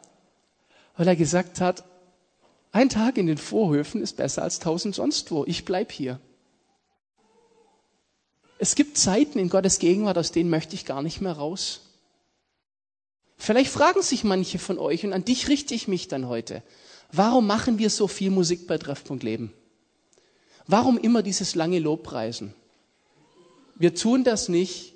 weil 0.96 1.08
er 1.08 1.16
gesagt 1.16 1.60
hat, 1.60 1.84
ein 2.72 2.88
Tag 2.88 3.16
in 3.18 3.26
den 3.26 3.38
Vorhöfen 3.38 4.02
ist 4.02 4.16
besser 4.16 4.42
als 4.42 4.58
tausend 4.58 4.94
sonst 4.94 5.30
wo. 5.30 5.44
Ich 5.46 5.64
bleib 5.64 5.92
hier. 5.92 6.20
Es 8.58 8.74
gibt 8.74 8.98
Zeiten 8.98 9.38
in 9.38 9.48
Gottes 9.48 9.78
Gegenwart, 9.78 10.18
aus 10.18 10.32
denen 10.32 10.50
möchte 10.50 10.74
ich 10.74 10.84
gar 10.84 11.02
nicht 11.02 11.20
mehr 11.20 11.32
raus. 11.32 11.80
Vielleicht 13.36 13.70
fragen 13.70 14.02
sich 14.02 14.24
manche 14.24 14.58
von 14.58 14.78
euch, 14.78 15.04
und 15.04 15.12
an 15.12 15.24
dich 15.24 15.48
richte 15.48 15.74
ich 15.74 15.88
mich 15.88 16.08
dann 16.08 16.28
heute, 16.28 16.62
warum 17.12 17.46
machen 17.46 17.78
wir 17.78 17.90
so 17.90 18.08
viel 18.08 18.30
Musik 18.30 18.66
bei 18.66 18.78
Treffpunkt 18.78 19.22
Leben? 19.22 19.52
Warum 20.66 20.98
immer 20.98 21.22
dieses 21.22 21.54
lange 21.54 21.78
Lobpreisen? 21.78 22.54
Wir 23.76 23.94
tun 23.94 24.24
das 24.24 24.48
nicht, 24.48 24.93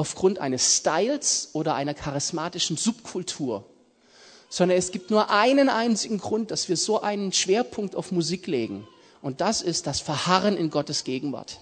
aufgrund 0.00 0.38
eines 0.38 0.78
Styles 0.78 1.50
oder 1.52 1.74
einer 1.74 1.92
charismatischen 1.92 2.78
Subkultur, 2.78 3.66
sondern 4.48 4.78
es 4.78 4.92
gibt 4.92 5.10
nur 5.10 5.28
einen 5.28 5.68
einzigen 5.68 6.16
Grund, 6.16 6.50
dass 6.50 6.70
wir 6.70 6.78
so 6.78 7.02
einen 7.02 7.34
Schwerpunkt 7.34 7.94
auf 7.94 8.10
Musik 8.10 8.46
legen. 8.46 8.88
Und 9.20 9.42
das 9.42 9.60
ist 9.60 9.86
das 9.86 10.00
Verharren 10.00 10.56
in 10.56 10.70
Gottes 10.70 11.04
Gegenwart. 11.04 11.60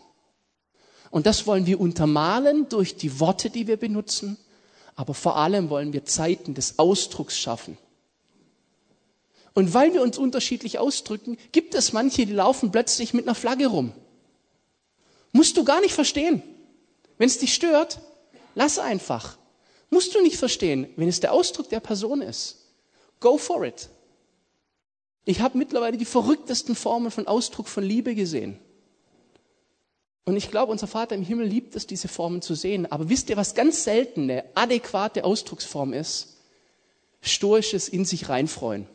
Und 1.10 1.26
das 1.26 1.48
wollen 1.48 1.66
wir 1.66 1.80
untermalen 1.80 2.68
durch 2.68 2.96
die 2.96 3.18
Worte, 3.18 3.50
die 3.50 3.66
wir 3.66 3.76
benutzen, 3.76 4.36
aber 4.94 5.14
vor 5.14 5.36
allem 5.36 5.68
wollen 5.68 5.92
wir 5.92 6.04
Zeiten 6.04 6.54
des 6.54 6.78
Ausdrucks 6.78 7.36
schaffen. 7.36 7.76
Und 9.52 9.74
weil 9.74 9.94
wir 9.94 10.02
uns 10.02 10.16
unterschiedlich 10.16 10.78
ausdrücken, 10.78 11.38
gibt 11.50 11.74
es 11.74 11.92
manche, 11.92 12.24
die 12.24 12.34
laufen 12.34 12.70
plötzlich 12.70 13.14
mit 13.14 13.26
einer 13.26 13.34
Flagge 13.34 13.66
rum. 13.66 13.92
Musst 15.32 15.56
du 15.56 15.64
gar 15.64 15.80
nicht 15.80 15.94
verstehen. 15.94 16.40
Wenn 17.16 17.26
es 17.26 17.38
dich 17.38 17.52
stört, 17.52 17.98
Lass 18.54 18.78
einfach. 18.78 19.38
Musst 19.90 20.14
du 20.14 20.22
nicht 20.22 20.36
verstehen, 20.36 20.88
wenn 20.96 21.08
es 21.08 21.20
der 21.20 21.32
Ausdruck 21.32 21.68
der 21.68 21.80
Person 21.80 22.20
ist. 22.20 22.56
Go 23.20 23.38
for 23.38 23.64
it. 23.64 23.88
Ich 25.24 25.40
habe 25.40 25.58
mittlerweile 25.58 25.96
die 25.96 26.04
verrücktesten 26.04 26.74
Formen 26.74 27.10
von 27.10 27.26
Ausdruck 27.26 27.68
von 27.68 27.84
Liebe 27.84 28.14
gesehen. 28.14 28.58
Und 30.24 30.36
ich 30.36 30.50
glaube, 30.50 30.72
unser 30.72 30.86
Vater 30.86 31.14
im 31.14 31.22
Himmel 31.22 31.46
liebt 31.46 31.74
es, 31.74 31.86
diese 31.86 32.08
Formen 32.08 32.42
zu 32.42 32.54
sehen. 32.54 32.90
Aber 32.92 33.08
wisst 33.08 33.30
ihr, 33.30 33.36
was 33.36 33.54
ganz 33.54 33.84
selten 33.84 34.24
eine 34.24 34.44
adäquate 34.54 35.24
Ausdrucksform 35.24 35.94
ist? 35.94 36.36
Stoisches 37.22 37.88
in 37.88 38.04
sich 38.04 38.28
reinfreuen. 38.28 38.86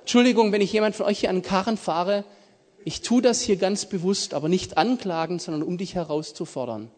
Entschuldigung, 0.00 0.52
wenn 0.52 0.60
ich 0.60 0.72
jemand 0.72 0.96
von 0.96 1.06
euch 1.06 1.20
hier 1.20 1.30
an 1.30 1.36
den 1.36 1.42
Karren 1.42 1.76
fahre, 1.76 2.24
ich 2.84 3.00
tue 3.00 3.22
das 3.22 3.40
hier 3.40 3.56
ganz 3.56 3.86
bewusst, 3.86 4.34
aber 4.34 4.48
nicht 4.48 4.76
anklagen, 4.76 5.38
sondern 5.38 5.62
um 5.62 5.78
dich 5.78 5.94
herauszufordern. 5.94 6.90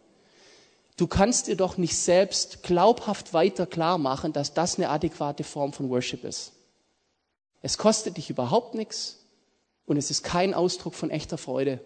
Du 0.97 1.07
kannst 1.07 1.47
dir 1.47 1.57
doch 1.57 1.77
nicht 1.77 1.97
selbst 1.97 2.63
glaubhaft 2.63 3.33
weiter 3.33 3.67
klar 3.67 3.99
machen, 3.99 4.33
dass 4.33 4.55
das 4.55 4.77
eine 4.77 4.89
adäquate 4.89 5.45
Form 5.45 5.73
von 5.73 5.89
Worship 5.91 6.25
ist. 6.25 6.53
Es 7.63 7.79
kostet 7.79 8.17
dich 8.17 8.31
überhaupt 8.31 8.75
nichts 8.75 9.19
und 9.85 9.97
es 9.97 10.11
ist 10.11 10.25
kein 10.25 10.55
Ausdruck 10.55 10.95
von 10.95 11.11
echter 11.11 11.39
Freude. 11.39 11.81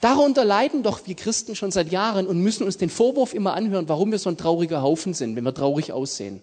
Darunter 0.00 0.44
leiden 0.44 0.82
doch 0.82 1.06
wir 1.06 1.14
Christen 1.14 1.54
schon 1.54 1.70
seit 1.70 1.92
Jahren 1.92 2.26
und 2.26 2.38
müssen 2.38 2.64
uns 2.64 2.76
den 2.76 2.90
Vorwurf 2.90 3.34
immer 3.34 3.54
anhören, 3.54 3.88
warum 3.88 4.10
wir 4.10 4.18
so 4.18 4.30
ein 4.30 4.36
trauriger 4.36 4.82
Haufen 4.82 5.14
sind, 5.14 5.36
wenn 5.36 5.44
wir 5.44 5.54
traurig 5.54 5.92
aussehen. 5.92 6.42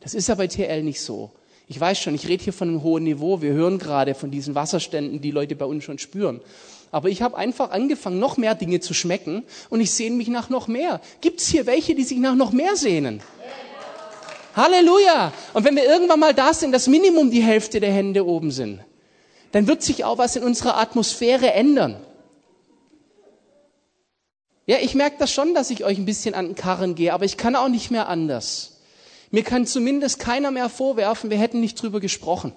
Das 0.00 0.14
ist 0.14 0.28
ja 0.28 0.34
bei 0.36 0.46
TL 0.46 0.82
nicht 0.82 1.00
so. 1.00 1.32
Ich 1.68 1.80
weiß 1.80 1.98
schon, 1.98 2.14
ich 2.14 2.28
rede 2.28 2.44
hier 2.44 2.52
von 2.52 2.68
einem 2.68 2.82
hohen 2.82 3.04
Niveau. 3.04 3.40
Wir 3.40 3.52
hören 3.52 3.78
gerade 3.78 4.14
von 4.14 4.30
diesen 4.30 4.54
Wasserständen, 4.54 5.20
die 5.20 5.30
Leute 5.30 5.56
bei 5.56 5.64
uns 5.64 5.84
schon 5.84 5.98
spüren. 5.98 6.40
Aber 6.90 7.08
ich 7.08 7.22
habe 7.22 7.36
einfach 7.36 7.70
angefangen, 7.70 8.18
noch 8.18 8.36
mehr 8.36 8.54
Dinge 8.54 8.80
zu 8.80 8.92
schmecken 8.92 9.44
und 9.70 9.80
ich 9.80 9.90
sehne 9.90 10.16
mich 10.16 10.28
nach 10.28 10.50
noch 10.50 10.68
mehr. 10.68 11.00
Gibt 11.22 11.40
es 11.40 11.48
hier 11.48 11.64
welche, 11.66 11.94
die 11.94 12.04
sich 12.04 12.18
nach 12.18 12.34
noch 12.34 12.52
mehr 12.52 12.76
sehnen? 12.76 13.22
Halleluja! 14.54 15.32
Und 15.54 15.64
wenn 15.64 15.76
wir 15.76 15.84
irgendwann 15.84 16.20
mal 16.20 16.34
da 16.34 16.52
sind, 16.52 16.72
das 16.72 16.86
Minimum 16.86 17.30
die 17.30 17.42
Hälfte 17.42 17.80
der 17.80 17.92
Hände 17.92 18.26
oben 18.26 18.50
sind, 18.50 18.80
dann 19.52 19.66
wird 19.66 19.82
sich 19.82 20.04
auch 20.04 20.18
was 20.18 20.36
in 20.36 20.42
unserer 20.42 20.76
Atmosphäre 20.76 21.52
ändern. 21.52 21.96
Ja, 24.66 24.76
ich 24.80 24.94
merke 24.94 25.16
das 25.18 25.32
schon, 25.32 25.54
dass 25.54 25.70
ich 25.70 25.84
euch 25.84 25.98
ein 25.98 26.04
bisschen 26.04 26.34
an 26.34 26.48
den 26.48 26.54
Karren 26.54 26.94
gehe, 26.94 27.12
aber 27.14 27.24
ich 27.24 27.36
kann 27.36 27.56
auch 27.56 27.68
nicht 27.68 27.90
mehr 27.90 28.08
anders. 28.08 28.71
Mir 29.32 29.42
kann 29.42 29.66
zumindest 29.66 30.18
keiner 30.18 30.50
mehr 30.50 30.68
vorwerfen, 30.68 31.30
wir 31.30 31.38
hätten 31.38 31.60
nicht 31.60 31.80
drüber 31.80 32.00
gesprochen. 32.00 32.54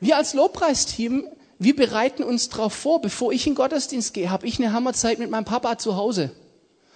Wir 0.00 0.16
als 0.16 0.32
Lobpreisteam, 0.32 1.28
wir 1.58 1.76
bereiten 1.76 2.22
uns 2.22 2.48
darauf 2.48 2.72
vor, 2.72 3.02
bevor 3.02 3.32
ich 3.32 3.46
in 3.46 3.52
den 3.52 3.56
Gottesdienst 3.56 4.14
gehe, 4.14 4.30
habe 4.30 4.46
ich 4.46 4.58
eine 4.58 4.72
Hammerzeit 4.72 5.18
mit 5.18 5.30
meinem 5.30 5.44
Papa 5.44 5.76
zu 5.76 5.94
Hause. 5.96 6.30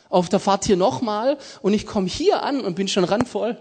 Auf 0.09 0.31
der 0.31 0.41
Fahrt 0.41 0.65
hier 0.65 0.79
nochmal 0.79 1.37
und 1.61 1.75
ich 1.75 1.87
komme 1.87 2.09
hier 2.09 2.43
an 2.43 2.63
und 2.63 2.77
bin 2.77 2.89
schon 2.89 3.05
randvoll. 3.05 3.61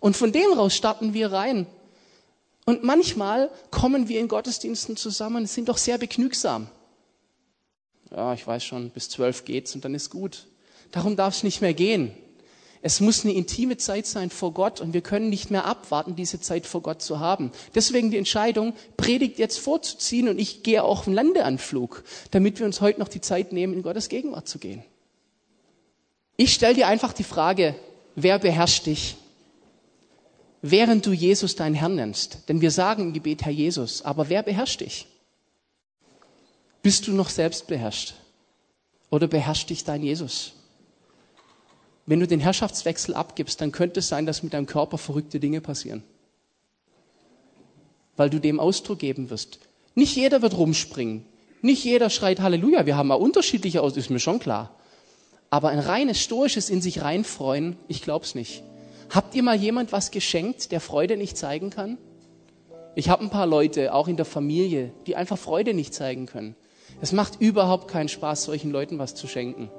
Und 0.00 0.18
von 0.18 0.32
dem 0.32 0.52
raus 0.52 0.76
starten 0.76 1.14
wir 1.14 1.32
rein. 1.32 1.66
Und 2.66 2.82
manchmal 2.82 3.50
kommen 3.70 4.08
wir 4.08 4.20
in 4.20 4.28
Gottesdiensten 4.28 4.98
zusammen, 4.98 5.46
sind 5.46 5.70
doch 5.70 5.78
sehr 5.78 5.96
begnügsam. 5.96 6.68
Ja, 8.10 8.32
ich 8.34 8.46
weiß 8.46 8.64
schon, 8.64 8.90
bis 8.90 9.08
zwölf 9.08 9.44
geht's 9.44 9.74
und 9.74 9.84
dann 9.84 9.94
ist 9.94 10.10
gut. 10.10 10.46
Darum 10.92 11.16
darf 11.16 11.34
es 11.34 11.42
nicht 11.42 11.60
mehr 11.60 11.74
gehen. 11.74 12.12
Es 12.80 13.00
muss 13.00 13.24
eine 13.24 13.34
intime 13.34 13.76
Zeit 13.76 14.06
sein 14.06 14.30
vor 14.30 14.52
Gott 14.54 14.80
und 14.80 14.94
wir 14.94 15.00
können 15.00 15.30
nicht 15.30 15.50
mehr 15.50 15.64
abwarten, 15.64 16.14
diese 16.14 16.40
Zeit 16.40 16.64
vor 16.64 16.80
Gott 16.80 17.02
zu 17.02 17.18
haben. 17.18 17.50
Deswegen 17.74 18.10
die 18.10 18.16
Entscheidung, 18.16 18.72
Predigt 18.96 19.38
jetzt 19.38 19.58
vorzuziehen 19.58 20.28
und 20.28 20.38
ich 20.38 20.62
gehe 20.62 20.84
auch 20.84 21.04
den 21.04 21.12
Landeanflug, 21.12 22.04
damit 22.30 22.60
wir 22.60 22.66
uns 22.66 22.80
heute 22.80 23.00
noch 23.00 23.08
die 23.08 23.20
Zeit 23.20 23.52
nehmen, 23.52 23.74
in 23.74 23.82
Gottes 23.82 24.08
Gegenwart 24.08 24.48
zu 24.48 24.58
gehen. 24.58 24.84
Ich 26.36 26.54
stelle 26.54 26.74
dir 26.74 26.86
einfach 26.86 27.12
die 27.12 27.24
Frage, 27.24 27.74
wer 28.14 28.38
beherrscht 28.38 28.86
dich? 28.86 29.16
Während 30.62 31.04
du 31.04 31.12
Jesus 31.12 31.56
deinen 31.56 31.74
Herrn 31.74 31.96
nennst. 31.96 32.48
Denn 32.48 32.60
wir 32.60 32.70
sagen 32.70 33.02
im 33.02 33.12
Gebet 33.12 33.44
Herr 33.44 33.52
Jesus, 33.52 34.02
aber 34.02 34.28
wer 34.28 34.44
beherrscht 34.44 34.80
dich? 34.80 35.06
Bist 36.82 37.06
du 37.06 37.12
noch 37.12 37.28
selbst 37.28 37.66
beherrscht? 37.66 38.14
Oder 39.10 39.26
beherrscht 39.26 39.70
dich 39.70 39.84
dein 39.84 40.02
Jesus? 40.02 40.52
Wenn 42.06 42.20
du 42.20 42.26
den 42.26 42.40
Herrschaftswechsel 42.40 43.14
abgibst, 43.14 43.60
dann 43.60 43.72
könnte 43.72 44.00
es 44.00 44.08
sein, 44.08 44.26
dass 44.26 44.42
mit 44.42 44.54
deinem 44.54 44.66
Körper 44.66 44.96
verrückte 44.96 45.40
Dinge 45.40 45.60
passieren. 45.60 46.02
Weil 48.16 48.30
du 48.30 48.38
dem 48.38 48.60
Ausdruck 48.60 48.98
geben 48.98 49.30
wirst. 49.30 49.58
Nicht 49.94 50.16
jeder 50.16 50.40
wird 50.40 50.56
rumspringen. 50.56 51.24
Nicht 51.60 51.84
jeder 51.84 52.08
schreit 52.08 52.40
Halleluja. 52.40 52.86
Wir 52.86 52.96
haben 52.96 53.08
mal 53.08 53.14
unterschiedliche 53.16 53.82
aus, 53.82 53.96
ist 53.96 54.10
mir 54.10 54.20
schon 54.20 54.38
klar. 54.38 54.74
Aber 55.50 55.68
ein 55.68 55.78
reines 55.78 56.20
stoisches 56.20 56.70
in 56.70 56.80
sich 56.80 57.02
reinfreuen, 57.02 57.76
ich 57.88 58.02
glaub's 58.02 58.34
nicht. 58.34 58.62
Habt 59.10 59.34
ihr 59.34 59.42
mal 59.42 59.56
jemand 59.56 59.92
was 59.92 60.10
geschenkt, 60.10 60.72
der 60.72 60.80
Freude 60.80 61.16
nicht 61.16 61.36
zeigen 61.36 61.70
kann? 61.70 61.98
Ich 62.94 63.08
habe 63.08 63.24
ein 63.24 63.30
paar 63.30 63.46
Leute, 63.46 63.94
auch 63.94 64.08
in 64.08 64.16
der 64.16 64.26
Familie, 64.26 64.92
die 65.06 65.16
einfach 65.16 65.38
Freude 65.38 65.74
nicht 65.74 65.94
zeigen 65.94 66.26
können. 66.26 66.54
Es 67.00 67.12
macht 67.12 67.40
überhaupt 67.40 67.88
keinen 67.88 68.08
Spaß, 68.08 68.44
solchen 68.44 68.70
Leuten 68.70 68.98
was 68.98 69.14
zu 69.14 69.26
schenken. 69.26 69.70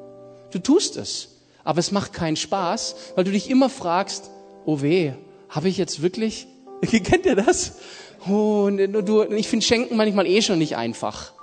Du 0.51 0.59
tust 0.59 0.97
es. 0.97 1.29
Aber 1.63 1.79
es 1.79 1.91
macht 1.91 2.13
keinen 2.13 2.35
Spaß, 2.35 2.95
weil 3.15 3.23
du 3.23 3.31
dich 3.31 3.49
immer 3.49 3.69
fragst, 3.69 4.29
oh 4.65 4.81
weh, 4.81 5.13
habe 5.49 5.67
ich 5.67 5.77
jetzt 5.77 6.01
wirklich, 6.01 6.47
kennt 6.81 7.25
ihr 7.25 7.35
das? 7.35 7.79
Oh, 8.27 8.69
du, 8.69 9.23
ich 9.23 9.47
finde 9.47 9.65
Schenken 9.65 9.95
manchmal 9.95 10.27
eh 10.27 10.41
schon 10.41 10.59
nicht 10.59 10.75
einfach. 10.75 11.33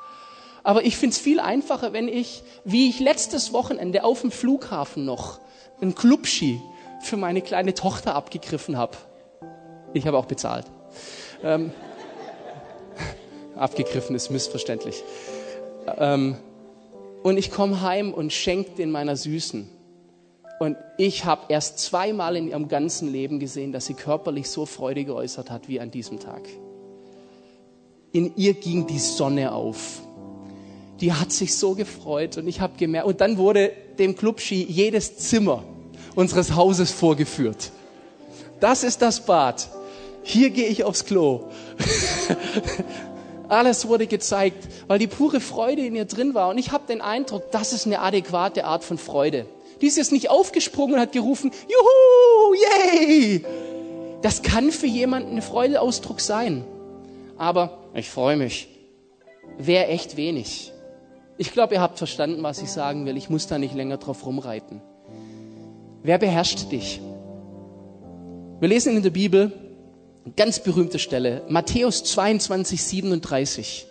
Aber 0.62 0.84
ich 0.84 0.96
finde 0.96 1.14
es 1.14 1.20
viel 1.20 1.38
einfacher, 1.38 1.92
wenn 1.92 2.08
ich, 2.08 2.42
wie 2.64 2.88
ich 2.88 2.98
letztes 2.98 3.52
Wochenende 3.52 4.04
auf 4.04 4.22
dem 4.22 4.30
Flughafen 4.30 5.04
noch, 5.04 5.38
einen 5.80 5.94
Clubski 5.94 6.60
für 7.02 7.16
meine 7.16 7.40
kleine 7.40 7.74
Tochter 7.74 8.14
abgegriffen 8.14 8.76
habe. 8.76 8.96
Ich 9.94 10.06
habe 10.06 10.18
auch 10.18 10.24
bezahlt. 10.24 10.66
Ähm, 11.44 11.72
abgegriffen 13.56 14.16
ist 14.16 14.30
missverständlich. 14.30 15.04
Ähm, 15.98 16.36
und 17.22 17.38
ich 17.38 17.50
komme 17.50 17.80
heim 17.82 18.12
und 18.12 18.32
schenke 18.32 18.70
den 18.72 18.90
meiner 18.90 19.16
Süßen. 19.16 19.68
Und 20.58 20.76
ich 20.96 21.24
habe 21.24 21.42
erst 21.48 21.78
zweimal 21.78 22.36
in 22.36 22.48
ihrem 22.48 22.68
ganzen 22.68 23.12
Leben 23.12 23.38
gesehen, 23.38 23.72
dass 23.72 23.86
sie 23.86 23.94
körperlich 23.94 24.48
so 24.48 24.64
Freude 24.64 25.04
geäußert 25.04 25.50
hat 25.50 25.68
wie 25.68 25.80
an 25.80 25.90
diesem 25.90 26.18
Tag. 26.18 26.42
In 28.12 28.32
ihr 28.36 28.54
ging 28.54 28.86
die 28.86 28.98
Sonne 28.98 29.52
auf. 29.52 30.00
Die 31.00 31.12
hat 31.12 31.30
sich 31.30 31.54
so 31.56 31.74
gefreut 31.74 32.38
und 32.38 32.48
ich 32.48 32.60
habe 32.60 32.78
gemerkt, 32.78 33.06
und 33.06 33.20
dann 33.20 33.36
wurde 33.36 33.72
dem 33.98 34.16
Clubski 34.16 34.64
jedes 34.64 35.18
Zimmer 35.18 35.62
unseres 36.14 36.56
Hauses 36.56 36.90
vorgeführt. 36.90 37.70
Das 38.60 38.82
ist 38.82 39.02
das 39.02 39.26
Bad. 39.26 39.68
Hier 40.22 40.48
gehe 40.50 40.68
ich 40.68 40.84
aufs 40.84 41.04
Klo. 41.04 41.50
Alles 43.48 43.86
wurde 43.88 44.06
gezeigt, 44.06 44.66
weil 44.88 44.98
die 44.98 45.06
pure 45.06 45.40
Freude 45.40 45.84
in 45.84 45.94
ihr 45.94 46.04
drin 46.04 46.34
war. 46.34 46.48
Und 46.48 46.58
ich 46.58 46.72
habe 46.72 46.84
den 46.88 47.00
Eindruck, 47.00 47.50
das 47.52 47.72
ist 47.72 47.86
eine 47.86 48.00
adäquate 48.00 48.64
Art 48.64 48.82
von 48.82 48.98
Freude. 48.98 49.46
Die 49.80 49.86
ist 49.86 49.96
jetzt 49.96 50.12
nicht 50.12 50.30
aufgesprungen 50.30 50.94
und 50.94 51.00
hat 51.00 51.12
gerufen, 51.12 51.50
juhu, 51.68 52.54
yay. 52.54 53.44
Das 54.22 54.42
kann 54.42 54.72
für 54.72 54.86
jemanden 54.86 55.36
ein 55.36 55.42
Freudeausdruck 55.42 56.20
sein. 56.20 56.64
Aber 57.36 57.78
ich 57.94 58.10
freue 58.10 58.36
mich. 58.36 58.68
Wäre 59.58 59.86
echt 59.86 60.16
wenig. 60.16 60.72
Ich 61.38 61.52
glaube, 61.52 61.74
ihr 61.74 61.80
habt 61.80 61.98
verstanden, 61.98 62.42
was 62.42 62.62
ich 62.62 62.70
sagen 62.70 63.04
will. 63.06 63.16
Ich 63.16 63.28
muss 63.28 63.46
da 63.46 63.58
nicht 63.58 63.74
länger 63.74 63.98
drauf 63.98 64.24
rumreiten. 64.24 64.80
Wer 66.02 66.18
beherrscht 66.18 66.72
dich? 66.72 67.00
Wir 68.58 68.68
lesen 68.68 68.96
in 68.96 69.02
der 69.02 69.10
Bibel 69.10 69.52
ganz 70.34 70.58
berühmte 70.60 70.98
Stelle, 70.98 71.42
Matthäus 71.48 72.02
22, 72.04 72.82
37, 72.82 73.86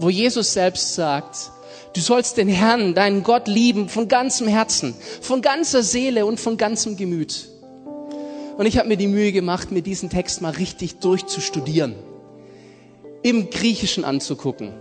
wo 0.00 0.10
Jesus 0.10 0.52
selbst 0.52 0.94
sagt, 0.94 1.50
Du 1.94 2.00
sollst 2.00 2.36
den 2.36 2.48
Herrn, 2.48 2.94
deinen 2.94 3.22
Gott 3.22 3.48
lieben 3.48 3.88
von 3.88 4.08
ganzem 4.08 4.46
Herzen, 4.46 4.94
von 5.20 5.42
ganzer 5.42 5.82
Seele 5.82 6.26
und 6.26 6.38
von 6.38 6.56
ganzem 6.56 6.96
Gemüt. 6.96 7.48
Und 8.56 8.66
ich 8.66 8.78
habe 8.78 8.88
mir 8.88 8.96
die 8.96 9.08
Mühe 9.08 9.32
gemacht, 9.32 9.70
mir 9.70 9.82
diesen 9.82 10.10
Text 10.10 10.42
mal 10.42 10.52
richtig 10.52 10.98
durchzustudieren, 10.98 11.94
im 13.22 13.50
Griechischen 13.50 14.04
anzugucken 14.04 14.74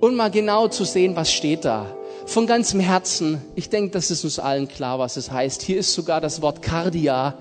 und 0.00 0.16
mal 0.16 0.30
genau 0.30 0.68
zu 0.68 0.84
sehen, 0.84 1.14
was 1.16 1.32
steht 1.32 1.64
da. 1.64 1.94
Von 2.26 2.46
ganzem 2.46 2.80
Herzen, 2.80 3.40
ich 3.54 3.70
denke, 3.70 3.92
das 3.92 4.10
ist 4.10 4.24
uns 4.24 4.38
allen 4.38 4.68
klar, 4.68 4.98
was 4.98 5.16
es 5.16 5.30
heißt. 5.30 5.62
Hier 5.62 5.78
ist 5.78 5.94
sogar 5.94 6.20
das 6.20 6.42
Wort 6.42 6.60
Cardia 6.60 7.38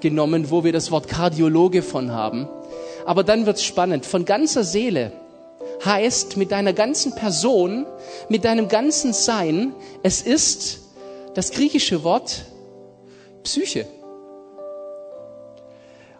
genommen, 0.00 0.50
wo 0.50 0.64
wir 0.64 0.72
das 0.72 0.90
Wort 0.90 1.08
Kardiologe 1.08 1.82
von 1.82 2.12
haben. 2.12 2.48
Aber 3.04 3.24
dann 3.24 3.46
wird's 3.46 3.64
spannend. 3.64 4.06
Von 4.06 4.24
ganzer 4.24 4.64
Seele 4.64 5.12
heißt 5.84 6.36
mit 6.36 6.50
deiner 6.50 6.72
ganzen 6.72 7.14
Person, 7.14 7.86
mit 8.28 8.44
deinem 8.44 8.68
ganzen 8.68 9.12
Sein, 9.12 9.74
es 10.02 10.22
ist 10.22 10.80
das 11.34 11.50
griechische 11.50 12.02
Wort 12.02 12.44
Psyche. 13.44 13.86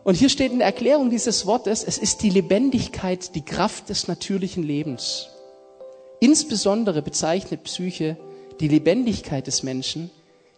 Und 0.04 0.14
hier 0.14 0.28
steht 0.28 0.52
in 0.52 0.58
der 0.58 0.68
Erklärung 0.68 1.10
dieses 1.10 1.46
Wortes, 1.46 1.82
es 1.82 1.98
ist 1.98 2.22
die 2.22 2.30
Lebendigkeit, 2.30 3.34
die 3.34 3.44
Kraft 3.44 3.88
des 3.88 4.06
natürlichen 4.06 4.62
Lebens. 4.62 5.30
Insbesondere 6.20 7.02
bezeichnet 7.02 7.64
Psyche 7.64 8.16
die 8.60 8.68
Lebendigkeit 8.68 9.46
des 9.48 9.64
Menschen, 9.64 10.10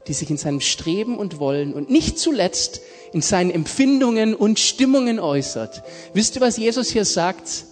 die 0.08 0.14
sich 0.14 0.30
in 0.30 0.38
seinem 0.38 0.60
Streben 0.60 1.18
und 1.18 1.38
Wollen 1.38 1.74
und 1.74 1.90
nicht 1.90 2.18
zuletzt 2.18 2.80
in 3.12 3.20
seinen 3.20 3.50
Empfindungen 3.50 4.34
und 4.34 4.58
Stimmungen 4.58 5.20
äußert. 5.20 5.82
Wisst 6.14 6.36
ihr, 6.36 6.40
was 6.40 6.56
Jesus 6.56 6.88
hier 6.90 7.04
sagt? 7.04 7.64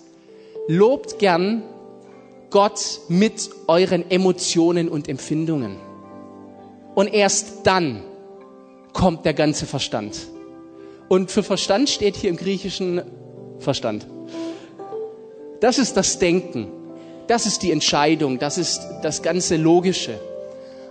Lobt 0.68 1.18
gern 1.18 1.62
Gott 2.50 3.00
mit 3.08 3.50
euren 3.66 4.10
Emotionen 4.10 4.88
und 4.88 5.08
Empfindungen. 5.08 5.76
Und 6.94 7.12
erst 7.12 7.66
dann 7.66 8.02
kommt 8.92 9.24
der 9.24 9.34
ganze 9.34 9.66
Verstand. 9.66 10.16
Und 11.08 11.30
für 11.30 11.42
Verstand 11.42 11.88
steht 11.88 12.16
hier 12.16 12.30
im 12.30 12.36
Griechischen 12.36 13.02
Verstand. 13.58 14.06
Das 15.60 15.78
ist 15.78 15.96
das 15.96 16.18
Denken. 16.18 16.68
Das 17.26 17.46
ist 17.46 17.62
die 17.62 17.72
Entscheidung. 17.72 18.38
Das 18.38 18.58
ist 18.58 18.80
das 19.02 19.22
ganze 19.22 19.56
Logische. 19.56 20.18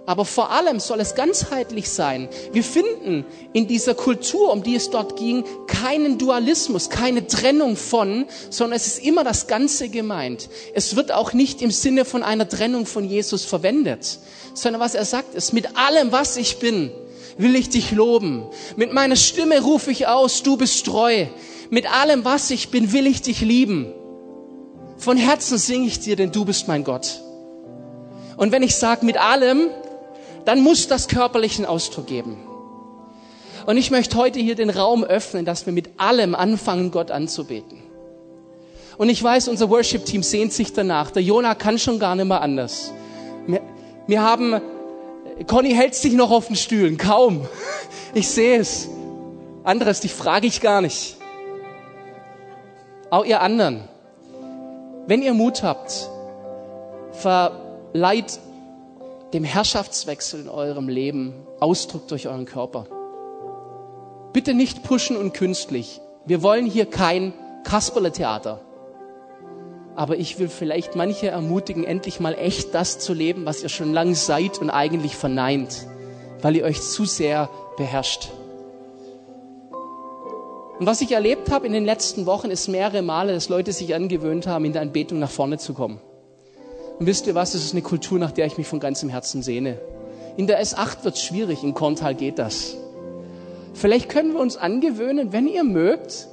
Aber 0.06 0.24
vor 0.26 0.52
allem 0.52 0.80
soll 0.80 1.00
es 1.00 1.16
ganzheitlich 1.16 1.90
sein. 1.90 2.30
Wir 2.52 2.64
finden 2.64 3.26
in 3.54 3.68
dieser 3.68 3.96
Kultur, 3.96 4.52
um 4.52 4.62
die 4.62 4.76
es 4.76 4.92
dort 4.92 5.18
ging, 5.18 5.44
keinen 5.68 6.18
Dualismus, 6.18 6.90
keine 6.90 7.26
Trennung 7.26 7.76
von, 7.76 8.26
sondern 8.52 8.78
es 8.78 8.86
ist 8.86 9.04
immer 9.04 9.24
das 9.24 9.48
Ganze 9.48 9.90
gemeint. 9.90 10.50
Es 10.76 10.96
wird 10.96 11.12
auch 11.12 11.34
nicht 11.34 11.62
im 11.62 11.72
Sinne 11.72 12.06
von 12.06 12.22
einer 12.22 12.48
Trennung 12.48 12.86
von 12.86 13.04
Jesus 13.04 13.46
verwendet, 13.46 14.20
sondern 14.54 14.80
was 14.80 14.94
er 14.94 15.06
sagt 15.06 15.34
ist, 15.34 15.54
mit 15.54 15.76
allem, 15.76 16.12
was 16.12 16.38
ich 16.38 16.60
bin, 16.60 16.92
will 17.38 17.56
ich 17.56 17.70
dich 17.70 17.92
loben. 17.92 18.46
Mit 18.76 18.94
meiner 18.94 19.16
Stimme 19.16 19.62
rufe 19.62 19.90
ich 19.90 20.08
aus, 20.08 20.44
du 20.44 20.56
bist 20.56 20.86
treu. 20.86 21.26
Mit 21.72 21.92
allem, 21.92 22.24
was 22.24 22.52
ich 22.52 22.70
bin, 22.70 22.94
will 22.94 23.08
ich 23.08 23.24
dich 23.24 23.42
lieben. 23.42 23.92
Von 24.98 25.18
Herzen 25.18 25.58
singe 25.58 25.88
ich 25.88 26.00
dir, 26.00 26.16
denn 26.16 26.32
du 26.32 26.46
bist 26.46 26.68
mein 26.68 26.84
Gott. 26.84 27.22
Und 28.38 28.52
wenn 28.52 28.64
ich 28.64 28.76
sage 28.76 29.06
mit 29.06 29.18
allem, 29.18 29.70
dann 30.46 30.62
muss 30.62 30.88
das 30.88 31.08
körperlichen 31.08 31.66
Ausdruck 31.66 32.08
geben. 32.08 32.38
Und 33.66 33.78
ich 33.78 33.90
möchte 33.90 34.18
heute 34.18 34.40
hier 34.40 34.56
den 34.56 34.70
Raum 34.70 35.04
öffnen, 35.04 35.44
dass 35.44 35.66
wir 35.66 35.74
mit 35.74 36.00
allem 36.00 36.36
anfangen, 36.36 36.92
Gott 36.92 37.10
anzubeten. 37.10 37.82
Und 38.98 39.10
ich 39.10 39.22
weiß, 39.22 39.48
unser 39.48 39.70
Worship-Team 39.70 40.24
sehnt 40.24 40.54
sich 40.54 40.72
danach. 40.72 41.12
Der 41.12 41.24
Jonah 41.24 41.56
kann 41.56 41.80
schon 41.80 42.00
gar 42.00 42.16
nicht 42.16 42.28
mehr 42.28 42.42
anders. 42.42 42.94
Wir, 43.48 43.62
wir 44.08 44.22
haben, 44.22 44.62
Conny 45.48 45.74
hält 45.74 45.96
sich 45.96 46.14
noch 46.14 46.32
auf 46.32 46.48
den 46.48 46.56
Stühlen, 46.56 46.98
kaum. 46.98 47.46
Ich 48.14 48.30
sehe 48.30 48.60
es. 48.60 48.88
Anderes, 49.64 50.00
dich 50.00 50.14
frage 50.14 50.48
ich 50.48 50.62
gar 50.62 50.82
nicht. 50.82 51.18
Auch 53.10 53.26
ihr 53.26 53.42
anderen, 53.42 53.84
wenn 55.08 55.22
ihr 55.22 55.34
Mut 55.34 55.64
habt, 55.64 56.10
verleiht 57.14 58.40
dem 59.36 59.44
Herrschaftswechsel 59.44 60.40
in 60.40 60.50
eurem 60.50 60.88
Leben 60.88 61.34
Ausdruck 61.60 62.08
durch 62.08 62.30
euren 62.30 62.46
Körper. 62.46 62.86
Bitte 64.32 64.54
nicht 64.54 64.84
pushen 64.84 65.18
und 65.18 65.34
künstlich. 65.34 66.00
Wir 66.26 66.42
wollen 66.42 66.66
hier 66.66 66.86
kein 66.86 67.34
Kasperle-Theater. 67.66 68.62
Aber 69.94 70.16
ich 70.16 70.40
will 70.40 70.48
vielleicht 70.48 70.96
manche 70.96 71.28
ermutigen, 71.28 71.84
endlich 71.84 72.22
mal 72.22 72.34
echt 72.34 72.74
das 72.74 73.00
zu 73.00 73.14
leben, 73.14 73.46
was 73.46 73.62
ihr 73.62 73.68
schon 73.68 73.92
lange 73.92 74.16
seid 74.16 74.58
und 74.60 74.70
eigentlich 74.70 75.18
verneint, 75.18 75.86
weil 76.42 76.56
ihr 76.56 76.64
euch 76.64 76.82
zu 76.82 77.04
sehr 77.04 77.50
beherrscht. 77.76 78.30
Und 80.80 80.86
was 80.86 81.02
ich 81.02 81.12
erlebt 81.12 81.52
habe 81.52 81.68
in 81.68 81.74
den 81.74 81.84
letzten 81.84 82.26
Wochen, 82.26 82.52
ist 82.52 82.70
mehrere 82.70 83.02
Male, 83.02 83.34
dass 83.34 83.50
Leute 83.50 83.74
sich 83.74 83.94
angewöhnt 83.96 84.48
haben, 84.48 84.64
in 84.64 84.72
der 84.72 84.82
Anbetung 84.82 85.20
nach 85.20 85.30
vorne 85.30 85.58
zu 85.58 85.74
kommen. 85.74 86.00
Und 87.00 87.08
wisst 87.08 87.28
ihr 87.28 87.36
was, 87.36 87.52
das 87.52 87.64
ist 87.64 87.74
eine 87.74 87.82
Kultur, 87.82 88.20
nach 88.20 88.32
der 88.32 88.46
ich 88.46 88.58
mich 88.58 88.68
von 88.68 88.80
ganzem 88.80 89.10
Herzen 89.10 89.44
sehne. 89.44 89.78
In 90.38 90.48
der 90.48 90.64
S8 90.64 91.04
wird 91.04 91.16
es 91.16 91.24
schwierig, 91.24 91.64
in 91.64 91.74
Korntal 91.74 92.16
geht 92.16 92.40
das. 92.40 92.76
Vielleicht 93.74 94.10
können 94.10 94.34
wir 94.34 94.40
uns 94.40 94.56
angewöhnen, 94.56 95.34
wenn 95.34 95.48
ihr 95.48 95.64
mögt, 95.64 96.28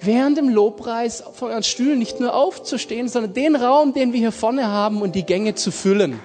während 0.00 0.38
dem 0.38 0.48
Lobpreis 0.48 1.24
von 1.32 1.50
euren 1.50 1.62
Stühlen 1.62 1.98
nicht 1.98 2.20
nur 2.20 2.34
aufzustehen, 2.34 3.08
sondern 3.08 3.34
den 3.34 3.56
Raum, 3.56 3.92
den 3.94 4.12
wir 4.12 4.20
hier 4.20 4.32
vorne 4.32 4.68
haben 4.68 5.02
und 5.02 5.14
die 5.14 5.24
Gänge 5.24 5.54
zu 5.54 5.72
füllen. 5.72 6.20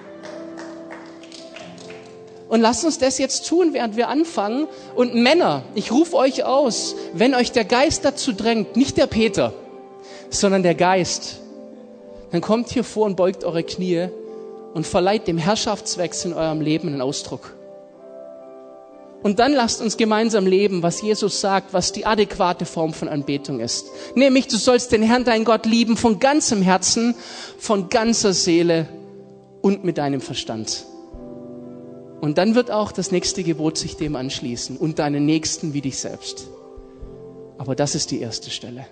Und 2.48 2.60
lasst 2.60 2.84
uns 2.84 2.98
das 2.98 3.18
jetzt 3.18 3.48
tun, 3.48 3.72
während 3.72 3.96
wir 3.96 4.08
anfangen. 4.08 4.66
Und 4.96 5.14
Männer, 5.14 5.62
ich 5.76 5.92
rufe 5.92 6.16
euch 6.16 6.44
aus, 6.44 6.96
wenn 7.14 7.34
euch 7.34 7.52
der 7.52 7.64
Geist 7.64 8.04
dazu 8.04 8.32
drängt, 8.32 8.76
nicht 8.76 8.96
der 8.96 9.06
Peter, 9.06 9.52
sondern 10.30 10.64
der 10.64 10.74
Geist, 10.74 11.40
dann 12.30 12.40
kommt 12.40 12.70
hier 12.70 12.84
vor 12.84 13.06
und 13.06 13.16
beugt 13.16 13.44
eure 13.44 13.62
Knie 13.62 14.08
und 14.74 14.86
verleiht 14.86 15.26
dem 15.26 15.38
Herrschaftswechsel 15.38 16.32
in 16.32 16.36
eurem 16.36 16.60
Leben 16.60 16.88
einen 16.88 17.00
Ausdruck. 17.00 17.56
Und 19.22 19.38
dann 19.38 19.52
lasst 19.52 19.82
uns 19.82 19.96
gemeinsam 19.96 20.46
leben, 20.46 20.82
was 20.82 21.02
Jesus 21.02 21.40
sagt, 21.40 21.74
was 21.74 21.92
die 21.92 22.06
adäquate 22.06 22.64
Form 22.64 22.94
von 22.94 23.08
Anbetung 23.08 23.60
ist. 23.60 23.86
Nämlich, 24.14 24.46
du 24.46 24.56
sollst 24.56 24.92
den 24.92 25.02
Herrn, 25.02 25.24
dein 25.24 25.44
Gott, 25.44 25.66
lieben 25.66 25.98
von 25.98 26.20
ganzem 26.20 26.62
Herzen, 26.62 27.14
von 27.58 27.90
ganzer 27.90 28.32
Seele 28.32 28.88
und 29.60 29.84
mit 29.84 29.98
deinem 29.98 30.22
Verstand. 30.22 30.86
Und 32.22 32.38
dann 32.38 32.54
wird 32.54 32.70
auch 32.70 32.92
das 32.92 33.12
nächste 33.12 33.42
Gebot 33.42 33.76
sich 33.76 33.96
dem 33.96 34.16
anschließen 34.16 34.78
und 34.78 34.98
deinen 34.98 35.26
Nächsten 35.26 35.74
wie 35.74 35.80
dich 35.82 35.98
selbst. 35.98 36.48
Aber 37.58 37.74
das 37.74 37.94
ist 37.94 38.10
die 38.10 38.20
erste 38.20 38.50
Stelle. 38.50 38.86